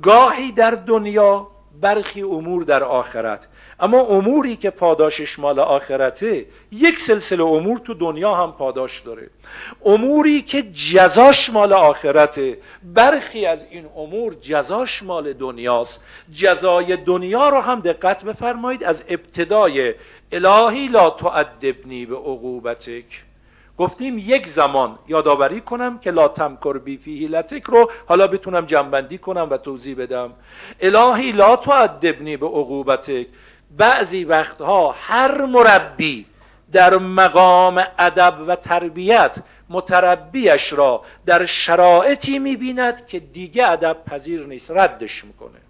گاهی 0.03 0.53
در 0.53 0.71
دنیا 0.71 1.49
برخی 1.81 2.23
امور 2.23 2.63
در 2.63 2.85
آخرت. 2.85 3.49
اما 3.81 4.01
اموری 4.01 4.57
که 4.57 4.71
پاداشش 4.71 5.39
مال 5.39 5.59
آخرته 5.59 6.47
یک 6.73 6.99
سلسله 6.99 7.45
امور 7.45 7.79
تو 7.79 7.95
دنیا 7.95 8.35
هم 8.35 8.53
پاداش 8.53 9.01
داره. 9.01 9.31
اموری 9.85 10.43
که 10.43 10.63
جزاش 10.63 11.51
مال 11.51 11.73
آخرته 11.73 12.59
برخی 12.83 13.47
از 13.47 13.67
این 13.71 13.87
امور 13.97 14.35
جزاش 14.35 15.03
مال 15.03 15.33
دنیاست. 15.33 16.01
جزای 16.33 16.97
دنیا 16.97 17.49
رو 17.49 17.61
هم 17.61 17.81
دقت 17.81 18.25
بفرمایید 18.25 18.85
از 18.85 19.05
ابتدای 19.09 19.95
الهی 20.33 20.89
لا 20.89 21.11
تعدبنی 21.11 22.07
به 22.07 22.17
عقوبتک. 22.17 23.25
گفتیم 23.79 24.19
یک 24.19 24.49
زمان 24.49 24.99
یادآوری 25.09 25.61
کنم 25.61 25.99
که 25.99 26.11
لا 26.11 26.29
تمکر 26.29 26.79
بی 26.79 26.97
فی 26.97 27.29
رو 27.65 27.91
حالا 28.07 28.27
بتونم 28.27 28.67
جنبندی 28.67 29.19
کنم 29.19 29.49
و 29.51 29.57
توضیح 29.57 29.97
بدم. 29.97 30.33
الهی 30.81 31.33
لا 31.33 31.57
تعدبنی 31.57 32.37
به 32.37 32.47
عقوبتک. 32.47 33.27
بعضی 33.77 34.25
وقتها 34.25 34.95
هر 35.01 35.45
مربی 35.45 36.27
در 36.73 36.97
مقام 36.97 37.85
ادب 37.99 38.35
و 38.47 38.57
تربیت 38.57 39.37
متربیش 39.71 40.73
را 40.73 41.03
در 41.27 41.45
شرایطی 41.45 42.39
می‌بیند 42.39 43.07
که 43.07 43.21
دیگه 43.21 43.69
ادب 43.69 43.97
پذیر 44.07 44.47
نیست 44.47 44.71
ردش 44.71 45.25
می‌کنه. 45.25 45.61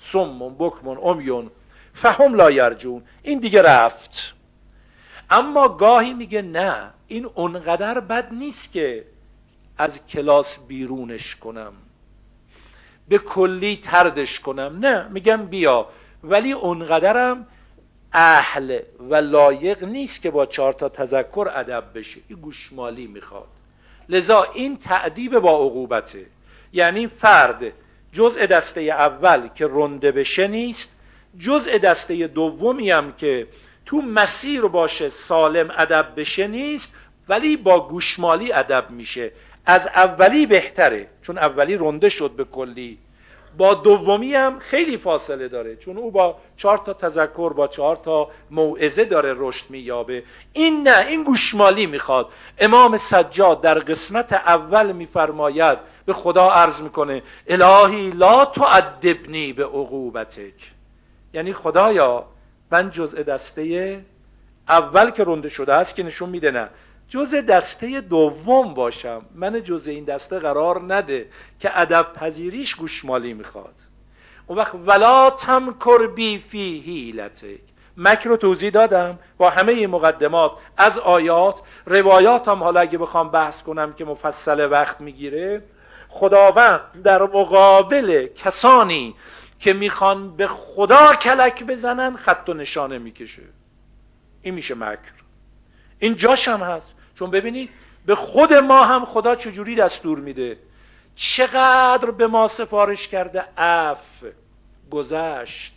سمون 0.00 0.54
بکمون 0.58 0.98
امیون 1.02 1.50
فهم 1.94 2.34
لا 2.34 2.50
یرجون. 2.50 3.02
این 3.22 3.38
دیگه 3.38 3.62
رفت. 3.62 4.37
اما 5.30 5.68
گاهی 5.68 6.14
میگه 6.14 6.42
نه 6.42 6.90
این 7.06 7.26
اونقدر 7.34 8.00
بد 8.00 8.32
نیست 8.32 8.72
که 8.72 9.04
از 9.78 10.06
کلاس 10.06 10.58
بیرونش 10.58 11.36
کنم. 11.36 11.72
به 13.08 13.18
کلی 13.18 13.76
تردش 13.76 14.40
کنم. 14.40 14.78
نه 14.80 15.08
میگم 15.08 15.46
بیا. 15.46 15.86
ولی 16.24 16.52
اونقدرم 16.52 17.46
اهل 18.12 18.78
و 19.10 19.14
لایق 19.14 19.84
نیست 19.84 20.22
که 20.22 20.30
با 20.30 20.46
چهار 20.46 20.72
تا 20.72 20.88
تذکر 20.88 21.50
ادب 21.54 21.84
بشه. 21.94 22.20
این 22.28 22.38
گوشمالی 22.38 23.06
می‌خواد. 23.06 23.48
لذا 24.08 24.42
این 24.54 24.76
تعدیب 24.76 25.38
با 25.38 25.50
عقوبته. 25.50 26.26
یعنی 26.72 27.06
فرد 27.06 27.72
جزء 28.12 28.46
دسته 28.46 28.80
اول 28.80 29.48
که 29.48 29.68
رنده 29.70 30.12
بشه 30.12 30.48
نیست 30.48 30.92
جزء 31.38 31.78
دسته 31.78 32.26
دومی 32.26 32.90
هم 32.90 33.12
که 33.12 33.46
تو 33.88 34.02
مسیر 34.02 34.62
باشه 34.62 35.08
سالم 35.08 35.70
ادب 35.76 36.06
بشه 36.16 36.46
نیست 36.46 36.94
ولی 37.28 37.56
با 37.56 37.88
گوشمالی 37.88 38.52
ادب 38.52 38.90
میشه. 38.90 39.32
از 39.66 39.86
اولی 39.86 40.46
بهتره 40.46 41.08
چون 41.22 41.38
اولی 41.38 41.76
رنده 41.76 42.08
شد 42.08 42.30
به 42.30 42.44
کلی. 42.44 42.98
با 43.56 43.74
دومی 43.74 44.34
هم 44.34 44.58
خیلی 44.58 44.96
فاصله 44.96 45.48
داره 45.48 45.76
چون 45.76 45.96
او 45.96 46.10
با 46.10 46.36
چهار 46.56 46.78
تا 46.78 46.92
تذکر 46.92 47.52
با 47.52 47.68
چهار 47.68 47.96
تا 47.96 48.30
موعظه 48.50 49.04
داره 49.04 49.34
رشد 49.36 49.70
مییابه. 49.70 50.22
این 50.52 50.88
نه 50.88 51.06
این 51.06 51.24
گوشمالی 51.24 51.86
می‌خواد. 51.86 52.28
امام 52.58 52.96
سجاد 52.96 53.60
در 53.60 53.78
قسمت 53.78 54.32
اول 54.32 54.92
میفرماید 54.92 55.78
به 56.06 56.12
خدا 56.12 56.50
عرض 56.50 56.80
می‌کنه 56.80 57.22
الهی 57.46 58.10
لا 58.10 58.44
تعدبنی 58.44 59.52
به 59.52 59.64
عقوبتک. 59.64 60.72
یعنی 61.34 61.52
خدایا 61.52 62.24
من 62.70 62.90
جزء 62.90 63.22
دسته 63.22 64.04
اول 64.68 65.10
که 65.10 65.24
رنده 65.24 65.48
شده 65.48 65.74
است 65.74 65.96
که 65.96 66.02
نشون 66.02 66.28
میده 66.28 66.50
نه. 66.50 66.68
جزء 67.08 67.40
دسته 67.40 68.00
دوم 68.00 68.74
باشم. 68.74 69.22
من 69.34 69.62
جزء 69.62 69.90
این 69.90 70.04
دسته 70.04 70.38
قرار 70.38 70.94
نده 70.94 71.28
که 71.60 71.80
ادب 71.80 72.06
پذیریش 72.14 72.74
گوشمالی 72.74 73.34
می‌خواد. 73.34 73.74
اون 74.46 74.58
وقت 74.58 74.74
ولا 74.86 75.30
تمکر 75.30 76.06
بی 76.06 76.38
فی 76.38 76.82
هیلتک 76.86 77.60
مکر 77.96 78.28
رو 78.28 78.36
توضیح 78.36 78.70
دادم 78.70 79.18
با 79.38 79.50
همه 79.50 79.86
مقدمات. 79.86 80.52
از 80.76 80.98
آیات 80.98 81.60
روایات 81.86 82.48
هم 82.48 82.62
حالا 82.62 82.80
اگه 82.80 82.98
بخوام 82.98 83.30
بحث 83.30 83.62
کنم 83.62 83.92
که 83.92 84.04
مفصل 84.04 84.68
وقت 84.70 85.00
می‌گیره 85.00 85.62
خداوند 86.08 86.80
در 87.04 87.22
مقابل 87.22 88.26
کسانی 88.26 89.14
که 89.60 89.72
می‌خوان 89.72 90.36
به 90.36 90.46
خدا 90.46 91.14
کلک 91.14 91.64
بزنن 91.64 92.16
خط 92.16 92.48
و 92.48 92.54
نشانه 92.54 92.98
می‌کشه. 92.98 93.42
این 94.42 94.54
میشه 94.54 94.74
مکر. 94.74 95.12
این 95.98 96.14
جاش 96.14 96.48
هم 96.48 96.62
هست. 96.62 96.94
چون 97.14 97.30
ببینید 97.30 97.70
به 98.06 98.14
خود 98.14 98.54
ما 98.54 98.84
هم 98.84 99.04
خدا 99.04 99.34
چجوری 99.34 99.74
دستور 99.74 100.18
میده؟ 100.18 100.58
چقدر 101.14 102.10
به 102.10 102.26
ما 102.26 102.48
سفارش 102.48 103.08
کرده؟ 103.08 103.44
اف 103.56 104.24
گذشت 104.90 105.74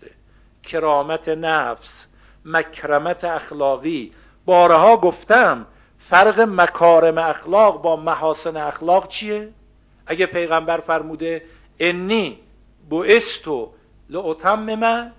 کرامت 0.63 1.29
نفس 1.29 2.05
مکرمت 2.45 3.23
اخلاقی. 3.23 4.13
بارها 4.45 4.97
گفتم 4.97 5.65
فرق 5.99 6.39
مکارم 6.39 7.17
اخلاق 7.17 7.81
با 7.81 7.95
محاسن 7.95 8.57
اخلاق 8.57 9.07
چیه؟ 9.07 9.49
اگه 10.05 10.25
پیغمبر 10.25 10.77
فرموده 10.77 11.45
انی 11.79 12.39
بوستو 12.91 13.71
من 14.75 15.11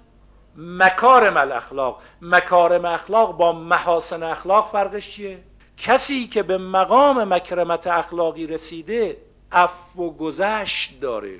مکارم 0.56 1.36
الاخلاق 1.36 2.02
مکارم 2.22 2.84
اخلاق 2.84 3.36
با 3.36 3.52
محاسن 3.52 4.22
اخلاق 4.22 4.72
فرقش 4.72 5.10
چیه؟ 5.10 5.38
کسی 5.76 6.26
که 6.26 6.42
به 6.42 6.58
مقام 6.58 7.34
مکرمت 7.34 7.86
اخلاقی 7.86 8.46
رسیده 8.46 9.16
اف 9.52 9.96
و 9.98 10.10
گذشت 10.10 11.00
داره. 11.00 11.38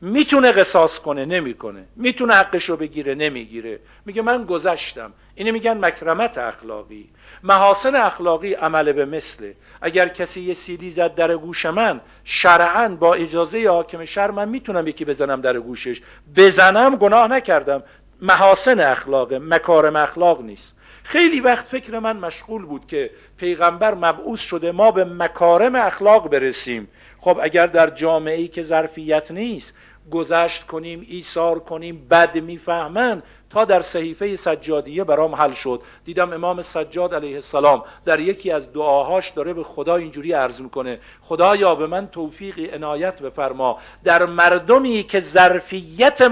می‌تونه 0.00 0.52
قصاص 0.52 0.98
کنه 0.98 1.24
نمی‌کنه. 1.24 1.84
می‌تونه 1.96 2.34
حقش 2.34 2.64
رو 2.64 2.76
بگیره 2.76 3.14
نمی‌گیره. 3.14 3.80
میگه 4.06 4.22
من 4.22 4.44
گذشتم. 4.44 5.12
اینه 5.34 5.50
میگن 5.50 5.84
مکرمت 5.84 6.38
اخلاقی. 6.38 7.10
محاسن 7.48 7.94
اخلاقی 7.94 8.54
عمل 8.54 8.92
به 8.92 9.04
مثله. 9.04 9.54
اگر 9.82 10.08
کسی 10.08 10.40
یه 10.40 10.54
سیدی 10.54 10.90
زد 10.90 11.14
در 11.14 11.36
گوش 11.36 11.66
من 11.66 12.00
شرعا 12.24 12.88
با 12.88 13.14
اجازه 13.14 13.68
حاکم 13.68 14.04
شهر 14.04 14.30
من 14.30 14.48
می‌تونم 14.48 14.86
یکی 14.86 15.04
بزنم 15.04 15.40
در 15.40 15.58
گوشش. 15.60 16.00
بزنم 16.36 16.96
گناه 16.96 17.28
نکردم. 17.28 17.82
محاسن 18.22 18.80
اخلاق 18.80 19.34
مکارم 19.34 19.96
اخلاق 19.96 20.42
نیست. 20.42 20.74
خیلی 21.02 21.40
وقت 21.40 21.66
فکر 21.66 21.98
من 21.98 22.16
مشغول 22.16 22.66
بود 22.66 22.86
که 22.86 23.10
پیغمبر 23.36 23.94
مبعوث 23.94 24.40
شده 24.40 24.72
ما 24.72 24.90
به 24.90 25.04
مکارم 25.04 25.74
اخلاق 25.74 26.30
برسیم. 26.30 26.88
خب 27.20 27.38
اگر 27.42 27.66
در 27.66 27.90
جامعه 27.90 28.36
ای 28.36 28.48
که 28.48 28.62
ظرفیت 28.62 29.30
نیست 29.30 29.74
گذشت 30.10 30.66
کنیم 30.66 31.06
ایثار 31.08 31.58
کنیم 31.58 32.06
بد 32.10 32.38
می‌فهمن 32.38 33.22
تا 33.50 33.64
در 33.64 33.80
صحیفه 33.80 34.36
سجادیه 34.36 35.04
برام 35.04 35.34
حل 35.34 35.52
شد. 35.52 35.82
دیدم 36.04 36.32
امام 36.32 36.62
سجاد 36.62 37.14
علیه 37.14 37.34
السلام 37.34 37.84
در 38.04 38.20
یکی 38.20 38.50
از 38.50 38.72
دعاهاش 38.72 39.30
داره 39.30 39.52
به 39.52 39.62
خدا 39.62 39.96
اینجوری 39.96 40.32
عرض 40.32 40.60
می‌کنه. 40.60 41.00
خدایا 41.22 41.74
به 41.74 41.86
من 41.86 42.08
توفیقی 42.08 42.70
عنایت 42.70 43.22
بفرما. 43.22 43.78
در 44.04 44.26
مردمی 44.26 45.02
که 45.02 45.20
ظرفیت 45.20 46.22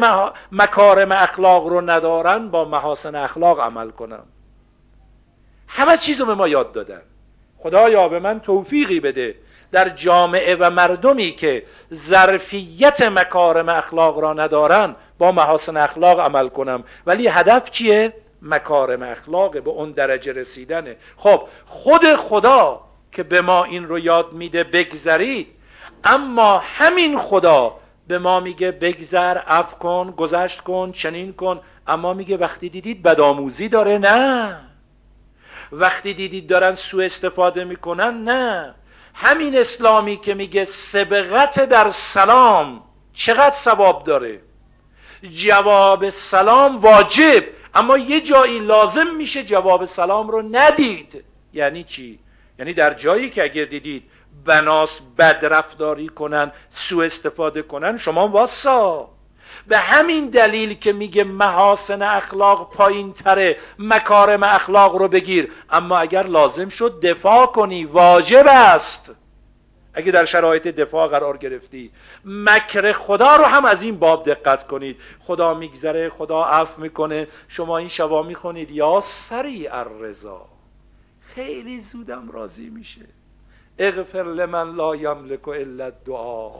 مکارم 0.52 1.12
اخلاق 1.12 1.66
رو 1.66 1.80
ندارن 1.90 2.48
با 2.48 2.64
محاسن 2.64 3.14
اخلاق 3.14 3.60
عمل 3.60 3.90
کنم. 3.90 4.24
همه 5.68 5.96
چیز 5.96 6.20
رو 6.20 6.26
به 6.26 6.34
ما 6.34 6.48
یاد 6.48 6.72
دادن. 6.72 7.02
خدایا 7.58 8.08
به 8.08 8.18
من 8.18 8.40
توفیقی 8.40 9.00
بده. 9.00 9.34
در 9.74 9.88
جامعه 9.88 10.56
و 10.60 10.70
مردمی 10.70 11.30
که 11.30 11.62
ظرفیت 11.94 13.02
مکارم 13.02 13.68
اخلاق 13.68 14.18
را 14.18 14.32
ندارن 14.32 14.96
با 15.18 15.32
محاسن 15.32 15.76
اخلاق 15.76 16.20
عمل 16.20 16.48
کنم. 16.48 16.84
ولی 17.06 17.26
هدف 17.26 17.70
چیه؟ 17.70 18.12
مکارم 18.42 19.02
اخلاق 19.02 19.62
به 19.62 19.70
اون 19.70 19.90
درجه 19.90 20.32
رسیدنه 20.32 20.96
خب 21.16 21.42
خود 21.66 22.16
خدا 22.16 22.80
که 23.12 23.22
به 23.22 23.40
ما 23.40 23.64
این 23.64 23.88
رو 23.88 23.98
یاد 23.98 24.32
میده 24.32 24.64
بگذرید. 24.64 25.46
اما 26.04 26.58
همین 26.58 27.18
خدا 27.18 27.76
به 28.08 28.18
ما 28.18 28.40
میگه 28.40 28.70
بگذر 28.70 29.38
اف 29.46 29.78
کن 29.78 30.14
گذشت 30.16 30.60
کن 30.60 30.92
چنین 30.92 31.32
کن. 31.32 31.60
اما 31.86 32.14
میگه 32.14 32.36
وقتی 32.36 32.68
دیدید 32.68 33.02
بدآموزی 33.02 33.68
داره؟ 33.68 33.98
نه. 33.98 34.56
وقتی 35.72 36.14
دیدید 36.14 36.46
دارن 36.46 36.74
سوء 36.74 37.04
استفاده 37.04 37.64
می‌کنن؟ 37.64 38.24
نه. 38.24 38.74
همین 39.14 39.58
اسلامی 39.58 40.16
که 40.16 40.34
میگه 40.34 40.64
سبقت 40.64 41.60
در 41.60 41.90
سلام 41.90 42.82
چقدر 43.12 43.54
ثواب 43.54 44.04
داره؟ 44.04 44.40
جواب 45.30 46.08
سلام 46.08 46.76
واجب 46.76 47.44
اما 47.74 47.98
یه 47.98 48.20
جایی 48.20 48.58
لازم 48.58 49.14
میشه 49.16 49.42
جواب 49.44 49.84
سلام 49.84 50.28
رو 50.28 50.42
ندید. 50.52 51.24
یعنی 51.52 51.84
چی؟ 51.84 52.18
یعنی 52.58 52.74
در 52.74 52.94
جایی 52.94 53.30
که 53.30 53.42
اگر 53.42 53.64
دیدید 53.64 54.10
بناس 54.44 55.00
بدرفتاری 55.18 56.08
کنن 56.08 56.52
سوء 56.70 57.04
استفاده 57.04 57.62
کنن 57.62 57.96
شما 57.96 58.28
واسا. 58.28 59.13
به 59.66 59.78
همین 59.78 60.26
دلیل 60.26 60.74
که 60.74 60.92
میگه 60.92 61.24
محاسن 61.24 62.02
اخلاق 62.02 62.70
پایین 62.70 63.12
تره 63.12 63.56
مکارم 63.78 64.42
اخلاق 64.42 64.96
رو 64.96 65.08
بگیر. 65.08 65.52
اما 65.70 65.98
اگر 65.98 66.22
لازم 66.26 66.68
شد 66.68 67.00
دفاع 67.00 67.46
کنی 67.46 67.84
واجب 67.84 68.46
است. 68.48 69.14
اگه 69.94 70.12
در 70.12 70.24
شرایط 70.24 70.68
دفاع 70.68 71.08
قرار 71.08 71.36
گرفتی 71.36 71.90
مکر 72.24 72.92
خدا 72.92 73.36
رو 73.36 73.44
هم 73.44 73.64
از 73.64 73.82
این 73.82 73.96
باب 73.96 74.24
دقت 74.24 74.66
کنید. 74.66 75.00
خدا 75.20 75.54
میگذره 75.54 76.08
خدا 76.08 76.44
عفو 76.44 76.82
می‌کنه. 76.82 77.28
شما 77.48 77.78
این 77.78 77.88
شبا 77.88 78.22
می‌خونید 78.22 78.70
یا 78.70 79.00
سریع 79.00 79.78
الرضا. 79.78 80.46
خیلی 81.34 81.80
زودم 81.80 82.30
راضی 82.30 82.70
میشه. 82.70 83.06
اغفر 83.78 84.22
لمن 84.22 84.74
لا 84.74 84.96
یملک 84.96 85.48
الا 85.48 85.84
الدعا. 85.84 86.50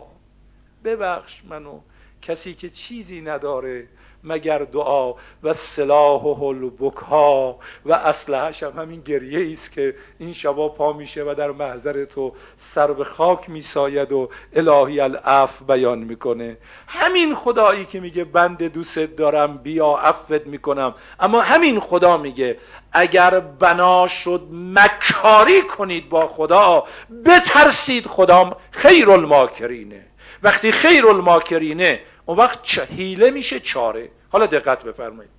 ببخش 0.84 1.42
منو. 1.48 1.80
کسی 2.26 2.54
که 2.54 2.70
چیزی 2.70 3.20
نداره 3.20 3.88
مگر 4.24 4.58
دعا 4.58 5.14
و 5.42 5.52
سلاح 5.52 6.22
و 6.22 6.44
البکا 6.44 7.56
و 7.86 7.92
اسلحش 7.92 8.62
هم 8.62 8.72
همین 8.82 9.00
گریه 9.00 9.52
است 9.52 9.72
که 9.72 9.94
این 10.18 10.32
شبا 10.32 10.68
پا 10.68 10.92
میشه 10.92 11.22
و 11.22 11.34
در 11.38 11.50
محضر 11.50 12.04
تو 12.04 12.32
سر 12.56 12.92
به 12.92 13.04
خاک 13.04 13.50
میساید 13.50 14.12
و 14.12 14.28
الهی 14.52 15.00
العف 15.00 15.62
بیان 15.62 15.98
می‌کنه. 15.98 16.56
همین 16.86 17.34
خدایی 17.34 17.84
که 17.84 18.00
میگه 18.00 18.24
بند 18.24 18.62
دوست 18.62 18.98
دارم 18.98 19.56
بیا 19.56 19.86
عفت 19.86 20.46
می‌کنم. 20.46 20.94
اما 21.20 21.40
همین 21.40 21.80
خدا 21.80 22.16
میگه 22.16 22.58
اگر 22.92 23.40
بنا 23.40 24.06
شد 24.06 24.42
مکاری 24.52 25.62
کنید 25.62 26.08
با 26.08 26.26
خدا 26.26 26.84
بترسید 27.26 28.06
خدا 28.06 28.56
خیر 28.70 29.10
الماکرینه 29.10 30.06
وقتی 30.42 30.72
خیر 30.72 31.06
الماکرینه 31.06 32.00
اون 32.26 32.38
وقت 32.38 32.78
حیله 32.78 33.30
میشه 33.30 33.60
چاره. 33.60 34.10
حالا 34.32 34.46
دقت 34.46 34.82
بفرمایید. 34.82 35.30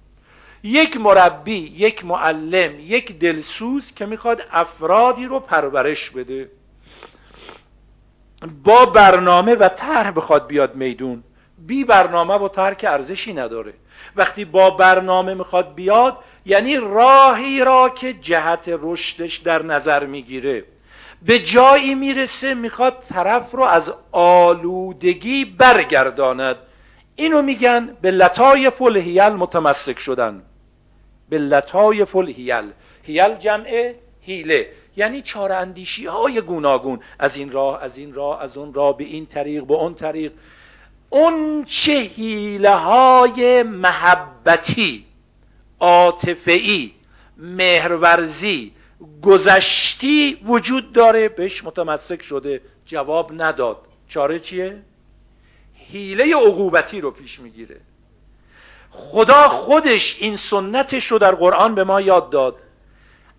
یک 0.64 0.98
مربی 0.98 1.58
یک 1.58 2.06
معلم 2.06 2.80
یک 2.80 3.20
دلسوز 3.20 3.94
که 3.94 4.06
می‌خواد 4.06 4.42
افرادی 4.52 5.26
رو 5.26 5.40
پرورش 5.40 6.10
بده. 6.10 6.50
با 8.64 8.86
برنامه 8.86 9.56
و 9.56 9.70
طرح 9.70 10.12
بخواد 10.12 10.48
بیاد 10.48 10.76
میدون. 10.76 11.24
بی 11.58 11.84
برنامه 11.84 12.34
و 12.34 12.48
طرح 12.48 12.74
که 12.74 12.90
ارزشی 12.90 13.34
نداره. 13.34 13.74
وقتی 14.16 14.46
با 14.46 14.70
برنامه 14.70 15.34
می‌خواد 15.34 15.76
بیاد 15.76 16.18
یعنی 16.46 16.78
راهی 16.78 17.64
را 17.64 17.90
که 17.90 18.14
جهت 18.14 18.66
رشدش 18.82 19.38
در 19.38 19.64
نظر 19.64 20.06
می‌گیره. 20.06 20.64
به 21.22 21.40
جایی 21.40 21.96
می‌رسه 21.96 22.54
می‌خواد 22.54 23.04
طرف 23.10 23.52
رو 23.52 23.64
از 23.64 23.94
آلودگی 24.12 25.46
برگرداند. 25.46 26.56
اینو 27.16 27.42
میگن 27.42 27.98
به 28.02 28.12
لطایف 28.12 28.82
الهیل 28.82 29.30
متمسک 29.30 30.00
شدن. 30.00 30.44
به 31.30 31.38
لطایف 31.38 32.16
الهیل 32.16 32.72
هیل. 33.04 33.36
جمع 33.36 33.94
هیله. 34.22 34.70
یعنی 34.98 35.22
چار 35.22 35.52
اندیشی 35.52 36.06
های 36.06 36.42
گوناگون. 36.42 37.00
از 37.20 37.38
این 37.38 37.52
راه 37.52 37.84
از 37.84 37.98
این 37.98 38.14
راه 38.14 38.42
از 38.42 38.58
اون 38.58 38.74
راه 38.74 38.98
به 38.98 39.04
این 39.04 39.26
طریق 39.26 39.64
به 39.64 39.74
اون 39.74 39.94
طریق. 39.94 40.32
اون 41.10 41.64
چه 41.64 42.00
هیله 42.00 42.76
های 42.76 43.64
محبتی 43.64 45.06
عاطفه‌ای 45.80 46.92
مهرورزی 47.38 48.72
گذشتی 49.22 50.40
وجود 50.46 50.94
داره 50.94 51.30
بهش 51.30 51.64
متمسک 51.64 52.22
شده 52.22 52.62
جواب 52.86 53.42
نداد. 53.42 53.78
چاره 54.08 54.40
چیه؟ 54.40 54.82
حیله 55.92 56.36
عقوبتی 56.36 57.02
رو 57.02 57.12
پیش 57.12 57.40
می‌گیره. 57.40 57.82
خدا 58.92 59.50
خودش 59.50 60.18
این 60.20 60.36
سنتش 60.36 61.12
رو 61.12 61.18
در 61.18 61.36
قرآن 61.36 61.76
به 61.76 61.84
ما 61.84 62.02
یاد 62.02 62.30
داد. 62.30 62.56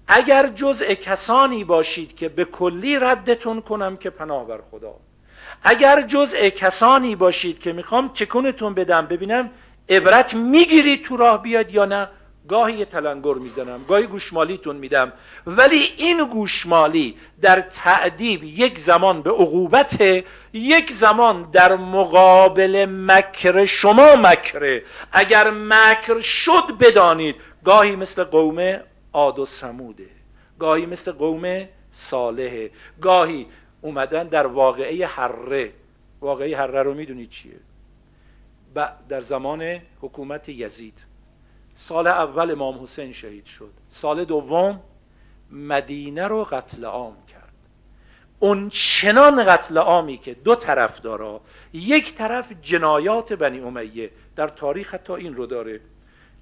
اگر 0.08 0.46
جزء 0.46 0.94
کسانی 0.94 1.64
باشید 1.64 2.16
که 2.16 2.28
به 2.28 2.44
کلی 2.44 2.98
ردتون 2.98 3.60
کنم 3.60 3.96
که 3.96 4.10
پناه 4.10 4.46
بر 4.46 4.60
خدا. 4.70 4.94
اگر 5.62 6.02
جزء 6.02 6.48
کسانی 6.48 7.16
باشید 7.16 7.58
که 7.58 7.72
می‌خوام 7.72 8.10
چکونتون 8.12 8.74
بدم؟ 8.74 9.06
ببینم 9.06 9.50
عبرت 9.88 10.34
می‌گیرید 10.34 11.04
تو 11.04 11.16
راه 11.16 11.42
بیاد 11.42 11.74
یا 11.74 11.84
نه؟ 11.84 12.08
گاهی 12.48 12.78
یه 12.78 12.84
تلنگر 12.84 13.34
می‌زنم 13.34 13.84
گاهی 13.88 14.06
گوشمالیتون 14.06 14.76
میدم. 14.76 15.12
ولی 15.46 15.88
این 15.96 16.28
گوشمالی 16.28 17.16
در 17.42 17.60
تعدیب 17.60 18.44
یک 18.44 18.78
زمان 18.78 19.22
به 19.22 19.30
عقوبت 19.30 20.24
یک 20.52 20.92
زمان 20.92 21.50
در 21.50 21.76
مقابل 21.76 22.86
مکر 22.88 23.64
شما 23.64 24.16
مکره. 24.16 24.82
اگر 25.12 25.50
مکر 25.50 26.20
شد 26.20 26.78
بدانید 26.80 27.36
گاهی 27.64 27.96
مثل 27.96 28.24
قوم 28.24 28.80
عاد 29.12 29.38
و 29.38 29.46
سموده 29.46 30.08
گاهی 30.58 30.86
مثل 30.86 31.12
قوم 31.12 31.68
صالحه. 31.90 32.70
گاهی 33.02 33.46
اومدن 33.80 34.28
در 34.28 34.46
واقعه 34.46 35.06
حره. 35.06 35.72
واقعه 36.20 36.56
حره 36.56 36.82
رو 36.82 36.94
می‌دونید 36.94 37.30
چیه؟ 37.30 37.52
در 39.08 39.20
زمان 39.20 39.80
حکومت 40.00 40.48
یزید. 40.48 40.98
سال 41.76 42.06
اول 42.06 42.50
امام 42.50 42.82
حسین 42.82 43.12
شهید 43.12 43.46
شد. 43.46 43.70
سال 43.90 44.24
دوم 44.24 44.80
مدینه 45.50 46.26
رو 46.26 46.44
قتل 46.44 46.84
عام 46.84 47.16
کرد. 47.32 47.52
اون 48.38 48.68
چنان 48.68 49.44
قتل 49.44 49.78
عامی 49.78 50.18
که 50.18 50.34
دو 50.34 50.54
طرف 50.54 51.00
داره. 51.00 51.40
یک 51.72 52.14
طرف 52.14 52.52
جنایات 52.62 53.32
بنی 53.32 53.60
امیه 53.60 54.10
در 54.36 54.48
تاریخ 54.48 54.94
حتی 54.94 55.12
این 55.12 55.34
رو 55.34 55.46
داره 55.46 55.80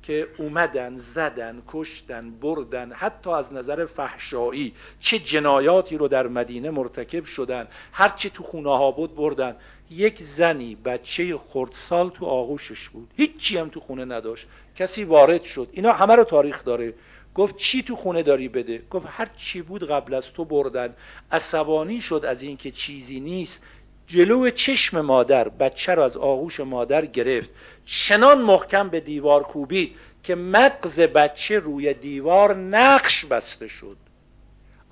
که 0.03 0.29
اومدن 0.39 0.97
زدن 0.97 1.63
کشتن 1.69 2.31
بردن 2.31 2.93
حتی 2.93 3.31
از 3.31 3.53
نظر 3.53 3.87
فحشایی 3.87 4.75
چه 5.01 5.19
جنایاتی 5.19 5.97
رو 5.97 6.09
در 6.09 6.27
مدینه 6.27 6.71
مرتکب 6.71 7.25
شدن 7.25 7.69
هرچی 7.93 8.31
تو 8.31 8.43
خونه 8.43 8.71
ها 8.71 8.91
بود 8.91 9.15
بردن. 9.15 9.57
یک 9.91 10.23
زنی 10.23 10.75
بچه 10.75 11.37
خردسال 11.37 12.11
تو 12.11 12.27
آغوشش 12.27 12.89
بود. 12.89 13.11
هیچی 13.17 13.59
هم 13.59 13.69
تو 13.69 13.81
خونه 13.81 14.05
نداشت. 14.05 14.47
کسی 14.77 15.05
وارد 15.05 15.45
شد. 15.45 15.69
اینا 15.73 15.93
همه 15.93 16.15
رو 16.15 16.25
تاریخ 16.25 16.65
داره. 16.65 16.95
گفت 17.35 17.57
چی 17.57 17.83
تو 17.83 17.97
خونه 17.97 18.23
داری 18.23 18.49
بده؟ 18.49 18.83
گفت 18.91 19.07
هر 19.09 19.29
چی 19.37 19.63
بود 19.63 19.91
قبل 19.91 20.15
از 20.15 20.33
تو 20.33 20.45
بردن. 20.45 20.95
عصبانی 21.33 22.01
شد 22.01 22.25
از 22.29 22.43
اینکه 22.43 22.71
چیزی 22.71 23.21
نیست. 23.21 23.63
جلو 24.07 24.51
چشم 24.51 25.01
مادر 25.01 25.49
بچه 25.49 25.95
رو 25.95 26.03
از 26.03 26.17
آغوش 26.17 26.61
مادر 26.61 27.07
گرفت. 27.07 27.51
چنان 27.87 28.43
محکم 28.43 28.89
به 28.89 29.01
دیوار 29.01 29.43
کوبید 29.43 29.97
که 30.23 30.35
مغز 30.35 31.01
بچه 31.01 31.59
روی 31.59 31.95
دیوار 31.95 32.55
نقش 32.55 33.25
بسته 33.25 33.69
شد. 33.69 33.97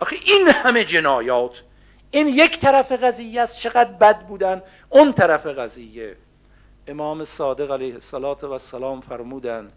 آخه 0.00 0.16
این 0.26 0.48
همه 0.48 0.84
جنایات. 0.84 1.62
این 2.10 2.28
یک 2.28 2.60
طرف 2.60 2.92
قضیه 2.92 3.40
است 3.40 3.60
چقدر 3.60 3.92
بد 3.92 4.26
بودن. 4.26 4.62
اون 4.88 5.12
طرف 5.12 5.46
قضیه. 5.46 6.16
امام 6.86 7.24
صادق 7.24 7.70
علیه 7.70 7.94
السلام 7.94 9.00
فرمودن 9.00 9.70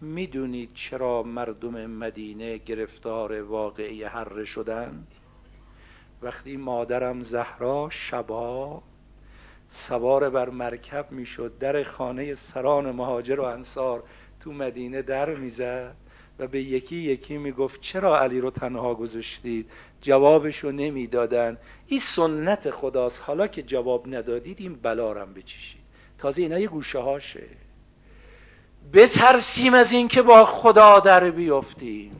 می‌دونید 0.00 0.70
چرا 0.74 1.22
مردم 1.22 1.86
مدینه 1.86 2.56
گرفتار 2.56 3.42
واقعی 3.42 4.04
حره 4.04 4.44
شدن؟ 4.44 5.06
وقتی 6.22 6.56
مادرم 6.56 7.22
زهرا 7.22 7.88
شبا 7.90 8.82
سوار 9.68 10.30
بر 10.30 10.48
مرکب 10.48 11.06
می‌شد 11.12 11.58
در 11.58 11.82
خانه 11.82 12.34
سران 12.34 12.90
مهاجر 12.90 13.40
و 13.40 13.44
انصار 13.44 14.02
تو 14.40 14.52
مدینه 14.52 15.02
در 15.02 15.34
می‌زد 15.34 15.96
و 16.38 16.46
به 16.46 16.60
یکی 16.60 16.96
یکی 16.96 17.38
می‌گفت 17.38 17.80
چرا 17.80 18.20
علی 18.20 18.40
رو 18.40 18.50
تنها 18.50 18.94
گذاشتید؟ 18.94 19.70
جوابش 20.00 20.58
رو 20.58 20.72
نمی‌دادن 20.72 21.58
این 21.86 22.00
سنت 22.00 22.70
خداست. 22.70 23.22
حالا 23.22 23.46
که 23.46 23.62
جواب 23.62 24.14
ندادید 24.14 24.60
این 24.60 24.74
بلارم 24.74 25.34
بچیشید 25.34 25.83
تازه 26.24 26.42
اینا 26.42 26.58
یه 26.58 26.68
گوشه 26.68 26.98
هاشه. 26.98 27.42
بترسیم 28.92 29.74
از 29.74 29.92
اینکه 29.92 30.22
با 30.22 30.44
خدا 30.44 31.00
در 31.00 31.30
بیافتیم 31.30 32.10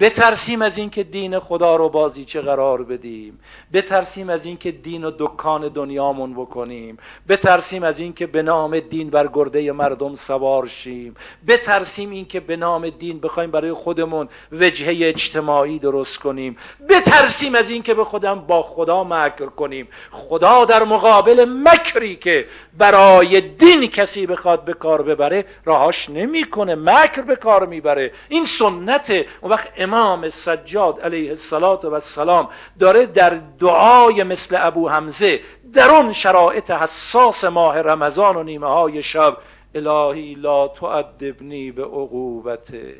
بترسیم 0.00 0.62
از 0.62 0.78
اینکه 0.78 1.02
دین 1.02 1.38
خدا 1.38 1.76
رو 1.76 1.88
بازی 1.88 2.24
چه 2.24 2.40
قرار 2.40 2.82
بدیم. 2.82 3.40
بترسیم 3.72 4.30
از 4.30 4.46
اینکه 4.46 4.70
دین 4.70 5.04
و 5.04 5.10
دکان 5.18 5.68
دنیامون 5.68 6.34
بکنیم. 6.34 6.98
بترسیم 7.28 7.82
از 7.82 8.00
اینکه 8.00 8.26
به 8.26 8.42
نام 8.42 8.80
دین 8.80 9.10
بر 9.10 9.28
گرده 9.32 9.72
مردم 9.72 10.14
سوار 10.14 10.66
شیم. 10.66 11.16
بترسیم 11.48 12.10
اینکه 12.10 12.40
به 12.40 12.56
نام 12.56 12.90
دین 12.90 13.20
بخوایم 13.20 13.50
برای 13.50 13.72
خودمون 13.72 14.28
وجهه 14.52 15.08
اجتماعی 15.08 15.78
درست 15.78 16.18
کنیم. 16.18 16.56
بترسیم 16.88 17.54
از 17.54 17.70
اینکه 17.70 17.94
به 17.94 18.04
خودم 18.04 18.40
با 18.40 18.62
خدا 18.62 19.04
مکر 19.04 19.46
کنیم. 19.46 19.88
خدا 20.10 20.64
در 20.64 20.84
مقابل 20.84 21.46
مکری 21.64 22.16
که 22.16 22.46
برای 22.78 23.40
دین 23.40 23.86
کسی 23.86 24.26
بخواد 24.26 24.64
به 24.64 24.72
کار 24.72 25.02
ببره 25.02 25.44
راهاش 25.64 26.10
نمی‌کنه. 26.10 26.74
مکر 26.74 27.22
به 27.22 27.36
کار 27.36 27.66
می‌بره. 27.66 28.12
این 28.28 28.44
سنت. 28.44 29.10
اون 29.40 29.52
وقت 29.52 29.68
امام 29.86 30.28
سجاد 30.28 31.00
علیه 31.00 31.30
السلام 31.30 32.48
داره 32.78 33.06
در 33.06 33.40
دعای 33.58 34.22
مثل 34.22 34.56
ابو 34.60 34.88
حمزه 34.88 35.40
در 35.72 35.90
اون 35.90 36.12
شرایط 36.12 36.70
حساس 36.70 37.44
ماه 37.44 37.80
رمضان 37.80 38.36
و 38.36 38.42
نیمه 38.42 38.66
های 38.66 39.02
شب 39.02 39.36
الهی 39.74 40.34
لا 40.34 40.68
تعدبنی 40.68 41.70
به 41.70 41.82
عقوبته. 41.84 42.94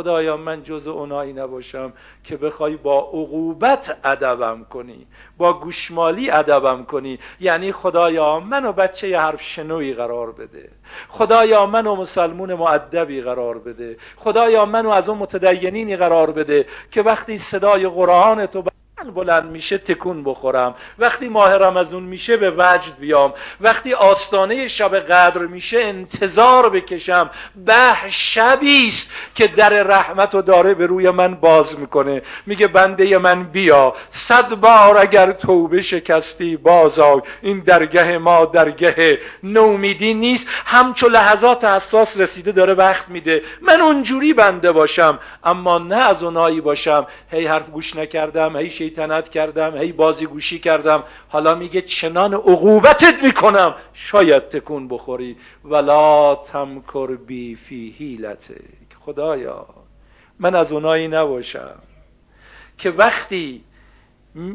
خدایا 0.00 0.36
من 0.36 0.62
جز 0.62 0.86
اونایی 0.86 1.32
نباشم 1.32 1.92
که 2.24 2.36
بخوای 2.36 2.76
با 2.76 2.98
عقوبت 2.98 3.96
ادبم 4.04 4.66
کنی 4.70 5.06
با 5.38 5.52
گوشمالی 5.52 6.30
ادبم 6.30 6.84
کنی. 6.84 7.18
یعنی 7.40 7.72
خدایا 7.72 8.40
منو 8.40 8.72
بچه 8.72 9.18
حرف 9.18 9.42
شنوی 9.42 9.94
قرار 9.94 10.32
بده. 10.32 10.68
خدایا 11.08 11.66
منو 11.66 11.96
مسلمون 11.96 12.54
معدبی 12.54 13.20
قرار 13.20 13.58
بده. 13.58 13.96
خدایا 14.16 14.64
منو 14.64 14.90
از 14.90 15.08
اون 15.08 15.18
متدینینی 15.18 15.96
قرار 15.96 16.30
بده 16.30 16.66
که 16.90 17.02
وقتی 17.02 17.38
صدای 17.38 17.88
قرآن 17.88 18.46
تو 18.46 18.62
بلند 19.04 19.50
میشه 19.50 19.78
تکون 19.78 20.24
بخورم. 20.24 20.74
وقتی 20.98 21.28
ماه 21.28 21.54
رمزون 21.54 22.02
میشه 22.02 22.36
به 22.36 22.50
وجد 22.50 22.98
بیام. 23.00 23.34
وقتی 23.60 23.94
آستانه 23.94 24.68
شب 24.68 24.98
قدر 24.98 25.38
میشه 25.38 25.80
انتظار 25.80 26.68
بکشم. 26.68 27.30
به 27.56 28.08
شبی 28.08 28.88
است 28.88 29.12
که 29.34 29.46
در 29.46 29.82
رحمت 29.82 30.34
و 30.34 30.42
داره 30.42 30.74
به 30.74 30.86
روی 30.86 31.10
من 31.10 31.34
باز 31.34 31.78
می‌کنه. 31.78 32.22
میگه 32.46 32.66
بنده 32.66 33.18
من 33.18 33.44
بیا. 33.44 33.94
صد 34.10 34.54
بار 34.54 34.98
اگر 34.98 35.32
توبه 35.32 35.82
شکستی 35.82 36.56
باز 36.56 37.00
این 37.42 37.60
درگه 37.60 38.18
ما 38.18 38.44
درگه 38.44 39.18
نومیدی 39.42 40.14
نیست. 40.14 40.48
همچو 40.66 41.08
لحظات 41.08 41.64
حساس 41.64 42.20
رسیده 42.20 42.52
داره 42.52 42.74
وقت 42.74 43.08
میده. 43.08 43.42
من 43.62 43.80
اونجوری 43.80 44.32
بنده 44.32 44.72
باشم. 44.72 45.18
اما 45.44 45.78
نه 45.78 45.96
از 45.96 46.22
اونایی 46.22 46.60
باشم. 46.60 47.06
هی 47.30 47.46
حرف 47.46 47.68
گوش 47.68 47.96
نکردم. 47.96 48.56
هی 48.56 48.70
شیطنت 48.90 49.28
کردم 49.28 49.76
هی 49.76 49.92
بازی 49.92 50.26
گوشی 50.26 50.58
کردم. 50.58 51.04
حالا 51.28 51.54
میگه 51.54 51.80
چنان 51.80 52.34
عقوبتت 52.34 53.22
می‌کنم. 53.22 53.74
شاید 53.92 54.48
تکون 54.48 54.88
بخوری. 54.88 55.36
ولا 55.64 56.34
تمکر 56.34 57.16
بی 57.16 57.56
فی 57.56 57.94
حیلته 57.98 58.60
خدایا 59.04 59.66
من 60.38 60.54
از 60.54 60.72
اونایی 60.72 61.08
نباشم 61.08 61.78
که 62.78 62.90
وقتی 62.90 63.64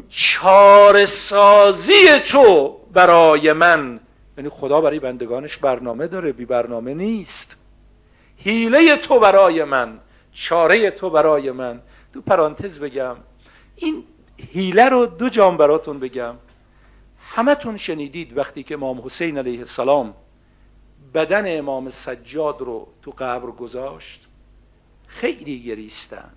چار 0.08 1.06
سازی 1.06 2.18
تو 2.32 2.76
برای 2.92 3.52
من 3.52 4.00
یعنی 4.38 4.48
خدا 4.48 4.80
برای 4.80 4.98
بندگانش 4.98 5.56
برنامه 5.56 6.06
داره 6.06 6.32
بی 6.32 6.44
برنامه 6.44 6.94
نیست. 6.94 7.56
حیله 8.38 8.96
تو 8.96 9.18
برای 9.18 9.64
من 9.64 9.98
چاره 10.32 10.90
تو 10.90 11.10
برای 11.10 11.50
من. 11.50 11.80
تو 12.14 12.20
پرانتز 12.20 12.78
بگم 12.78 13.16
این 13.76 14.04
هیله 14.38 14.88
رو 14.88 15.06
دو 15.06 15.28
جام 15.28 15.56
براتون 15.56 15.98
بگم. 15.98 16.34
همتون 17.20 17.76
شنیدید 17.76 18.36
وقتی 18.36 18.62
که 18.62 18.74
امام 18.74 19.02
حسین 19.04 19.38
علیه 19.38 19.58
السلام 19.58 20.14
بدن 21.14 21.58
امام 21.58 21.90
سجاد 21.90 22.60
رو 22.60 22.88
تو 23.02 23.10
قبر 23.10 23.50
گذاشت. 23.50 24.26
خیلی 25.06 25.62
گریستن 25.62 26.30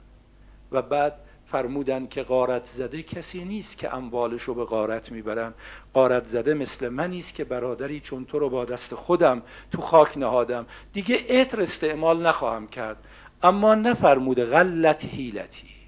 و 0.71 0.81
بعد 0.81 1.13
فرمودن 1.51 2.07
که 2.07 2.23
قارت 2.23 2.65
زده 2.65 3.03
کسی 3.03 3.45
نیست 3.45 3.77
که 3.77 3.95
اموالش 3.95 4.41
رو 4.41 4.53
به 4.53 4.65
قارت 4.65 5.11
می‌برن. 5.11 5.53
قارت 5.93 6.27
زده 6.27 6.53
مثل 6.53 6.89
منی 6.89 7.19
است 7.19 7.33
که 7.33 7.43
برادری 7.43 7.99
چون 7.99 8.25
تو 8.25 8.39
رو 8.39 8.49
با 8.49 8.65
دست 8.65 8.95
خودم 8.95 9.41
تو 9.71 9.81
خاک 9.81 10.17
نهادم. 10.17 10.65
دیگه 10.93 11.25
عطر 11.29 11.61
استعمال 11.61 12.27
نخواهم 12.27 12.67
کرد. 12.67 12.97
اما 13.43 13.75
نفرموده 13.75 14.45
غلط 14.45 15.05
هیلتی 15.05 15.78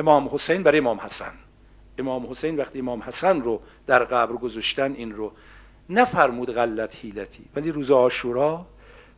امام 0.00 0.28
حسین 0.32 0.62
برای 0.62 0.78
امام 0.78 1.00
حسن. 1.00 1.32
امام 1.98 2.26
حسین 2.30 2.56
وقتی 2.56 2.78
امام 2.78 3.02
حسن 3.02 3.40
رو 3.40 3.60
در 3.86 4.04
قبر 4.04 4.36
گذاشتن 4.36 4.92
این 4.92 5.12
رو 5.12 5.32
نفرمود 5.90 6.52
غلط 6.52 6.96
هیلتی 6.96 7.44
ولی 7.56 7.72
روز 7.72 7.90
آشورا 7.90 8.66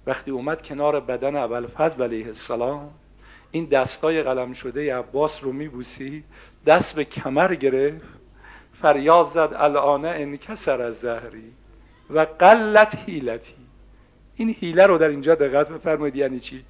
وقتی 0.06 0.30
اومد 0.30 0.62
کنار 0.62 1.00
بدن 1.00 1.36
اول 1.36 1.66
فضل 1.66 2.02
علیه 2.02 2.26
السلام 2.26 2.90
این 3.50 3.64
دستای 3.64 4.22
قلم 4.22 4.52
شده 4.52 4.96
عباس 4.96 5.44
رو 5.44 5.52
میبوسی 5.52 6.24
دست 6.66 6.94
به 6.94 7.04
کمر 7.04 7.54
گرفت 7.54 8.06
فریاد 8.82 9.26
زد 9.26 9.54
الان 9.56 10.04
انکسر 10.04 10.82
از 10.82 11.00
زهری 11.00 11.52
و 12.10 12.26
قلت 12.38 12.98
هیلتی 13.06 13.54
این 14.36 14.56
هیله 14.60 14.86
رو 14.86 14.98
در 14.98 15.08
اینجا 15.08 15.34
دقت 15.34 15.68
بفرمایید 15.68 16.16
یعنی 16.16 16.40
چی؟ 16.40 16.64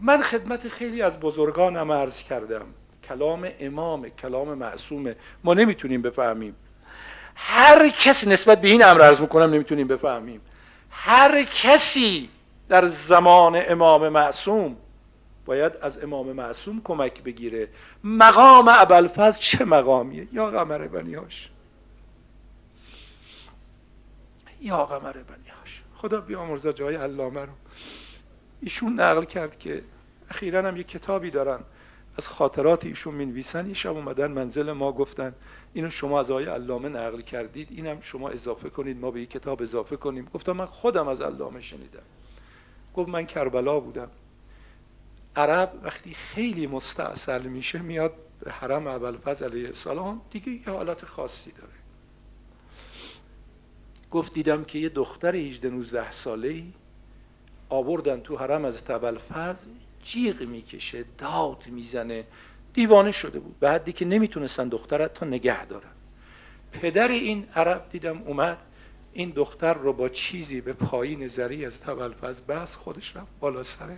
من 0.00 0.22
خدمت 0.22 0.68
خیلی 0.68 1.02
از 1.02 1.20
بزرگانم 1.20 1.92
عرض 1.92 2.22
کردم. 2.22 2.66
کلام 3.12 3.48
امام 3.60 4.08
کلام 4.08 4.54
معصومه 4.54 5.16
ما 5.44 5.54
نمی‌تونیم 5.54 6.02
بفهمیم. 6.02 6.56
هر 7.34 7.88
کسی 7.88 8.30
نسبت 8.30 8.60
به 8.60 8.68
این 8.68 8.84
امر 8.84 9.02
عرض 9.02 9.20
می‌کنم 9.20 9.54
نمی‌تونیم 9.54 9.88
بفهمیم. 9.88 10.40
هر 10.90 11.44
کسی 11.44 12.28
در 12.68 12.86
زمان 12.86 13.62
امام 13.68 14.08
معصوم 14.08 14.76
باید 15.44 15.72
از 15.76 16.02
امام 16.02 16.32
معصوم 16.32 16.80
کمک 16.84 17.22
بگیره. 17.22 17.68
مقام 18.04 18.68
ابوالفضل 18.68 19.38
چه 19.40 19.64
مقامیه؟ 19.64 20.28
یا 20.32 20.50
قمر 20.50 20.78
بنیاش. 20.78 21.48
یا 24.60 24.86
قمر 24.86 25.12
بنیاش. 25.12 25.82
خدا 25.96 26.20
بیامرزه 26.20 26.72
جای 26.72 26.94
علامه 26.94 27.40
رو. 27.40 27.52
ایشون 28.60 29.00
نقل 29.00 29.24
کرد 29.24 29.58
که 29.58 29.82
اخیرا 30.30 30.68
هم 30.68 30.76
یه 30.76 30.82
کتابی 30.82 31.30
دارن. 31.30 31.60
از 32.16 32.28
خاطرات 32.28 32.84
ایشون 32.84 33.14
می‌نویسن. 33.14 33.68
یه 33.68 33.74
شب 33.74 33.90
اومدن 33.90 34.30
منزل 34.30 34.72
ما 34.72 34.92
گفتن 34.92 35.34
اینو 35.72 35.90
شما 35.90 36.20
از 36.20 36.30
آقای 36.30 36.44
علامه 36.44 36.88
نقل 36.88 37.20
کردید 37.20 37.68
اینم 37.70 38.00
شما 38.00 38.28
اضافه 38.28 38.70
کنید 38.70 38.96
ما 38.96 39.10
به 39.10 39.18
این 39.18 39.28
کتاب 39.28 39.62
اضافه 39.62 39.96
کنیم. 39.96 40.28
گفتم 40.34 40.52
من 40.52 40.66
خودم 40.66 41.08
از 41.08 41.20
علامه 41.20 41.60
شنیدم. 41.60 42.02
گفت 42.94 43.08
من 43.08 43.26
کربلا 43.26 43.80
بودم. 43.80 44.10
عرب 45.36 45.72
وقتی 45.82 46.14
خیلی 46.14 46.66
مستاصل 46.66 47.42
میشه 47.42 47.78
میاد 47.78 48.12
به 48.40 48.52
حرم 48.52 48.86
ابوالفضل 48.86 49.44
علیه 49.44 49.66
السلام 49.66 50.20
دیگه 50.30 50.52
یه 50.52 50.76
حالت 50.76 51.04
خاصی 51.04 51.52
داره. 51.52 51.72
گفت 54.10 54.34
دیدم 54.34 54.64
که 54.64 54.78
یه 54.78 54.88
دختر 54.88 55.36
18 55.36 55.70
19 55.70 56.10
ساله 56.10 56.48
ای 56.48 56.72
آوردن 57.68 58.20
تو 58.20 58.36
حرم 58.36 58.64
از 58.64 58.90
ابوالفضل. 58.90 59.70
جیغ 60.02 60.42
می‌کشه 60.42 61.04
داد 61.18 61.64
می‌زنه. 61.66 62.24
دیوانه 62.74 63.12
شده 63.12 63.40
بود. 63.40 63.58
به 63.60 63.70
حدی 63.70 63.92
که 63.92 64.04
نمی‌تونستن 64.04 64.68
دخترت 64.68 65.14
تا 65.14 65.26
نگه 65.26 65.66
دارن. 65.66 65.90
پدر 66.72 67.08
این 67.08 67.48
عرب 67.54 67.88
دیدم 67.90 68.22
اومد. 68.22 68.58
این 69.12 69.30
دختر 69.30 69.74
رو 69.74 69.92
با 69.92 70.08
چیزی 70.08 70.60
به 70.60 70.72
پایین 70.72 71.26
زری 71.26 71.66
از 71.66 71.80
تبلفز 71.80 72.40
بس 72.40 72.74
خودش 72.74 73.16
رفت 73.16 73.32
بالا 73.40 73.62
سره 73.62 73.96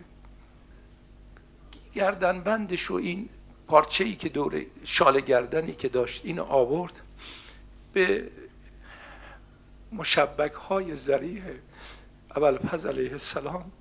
گردن 1.95 2.41
بندش 2.41 2.91
و 2.91 2.95
این 2.95 3.29
پارچه 3.67 4.05
ای 4.05 4.17
که 4.17 4.29
دوره 4.29 4.67
شال 4.85 5.21
گردنی 5.21 5.73
که 5.73 5.89
داشت 5.89 6.21
این 6.25 6.39
آورد 6.39 7.01
به 7.93 8.29
مشبک 9.93 10.53
های 10.53 10.97
زریح 10.97 11.43
اول 12.37 12.59
علیه 12.89 13.13
السلام 13.13 13.73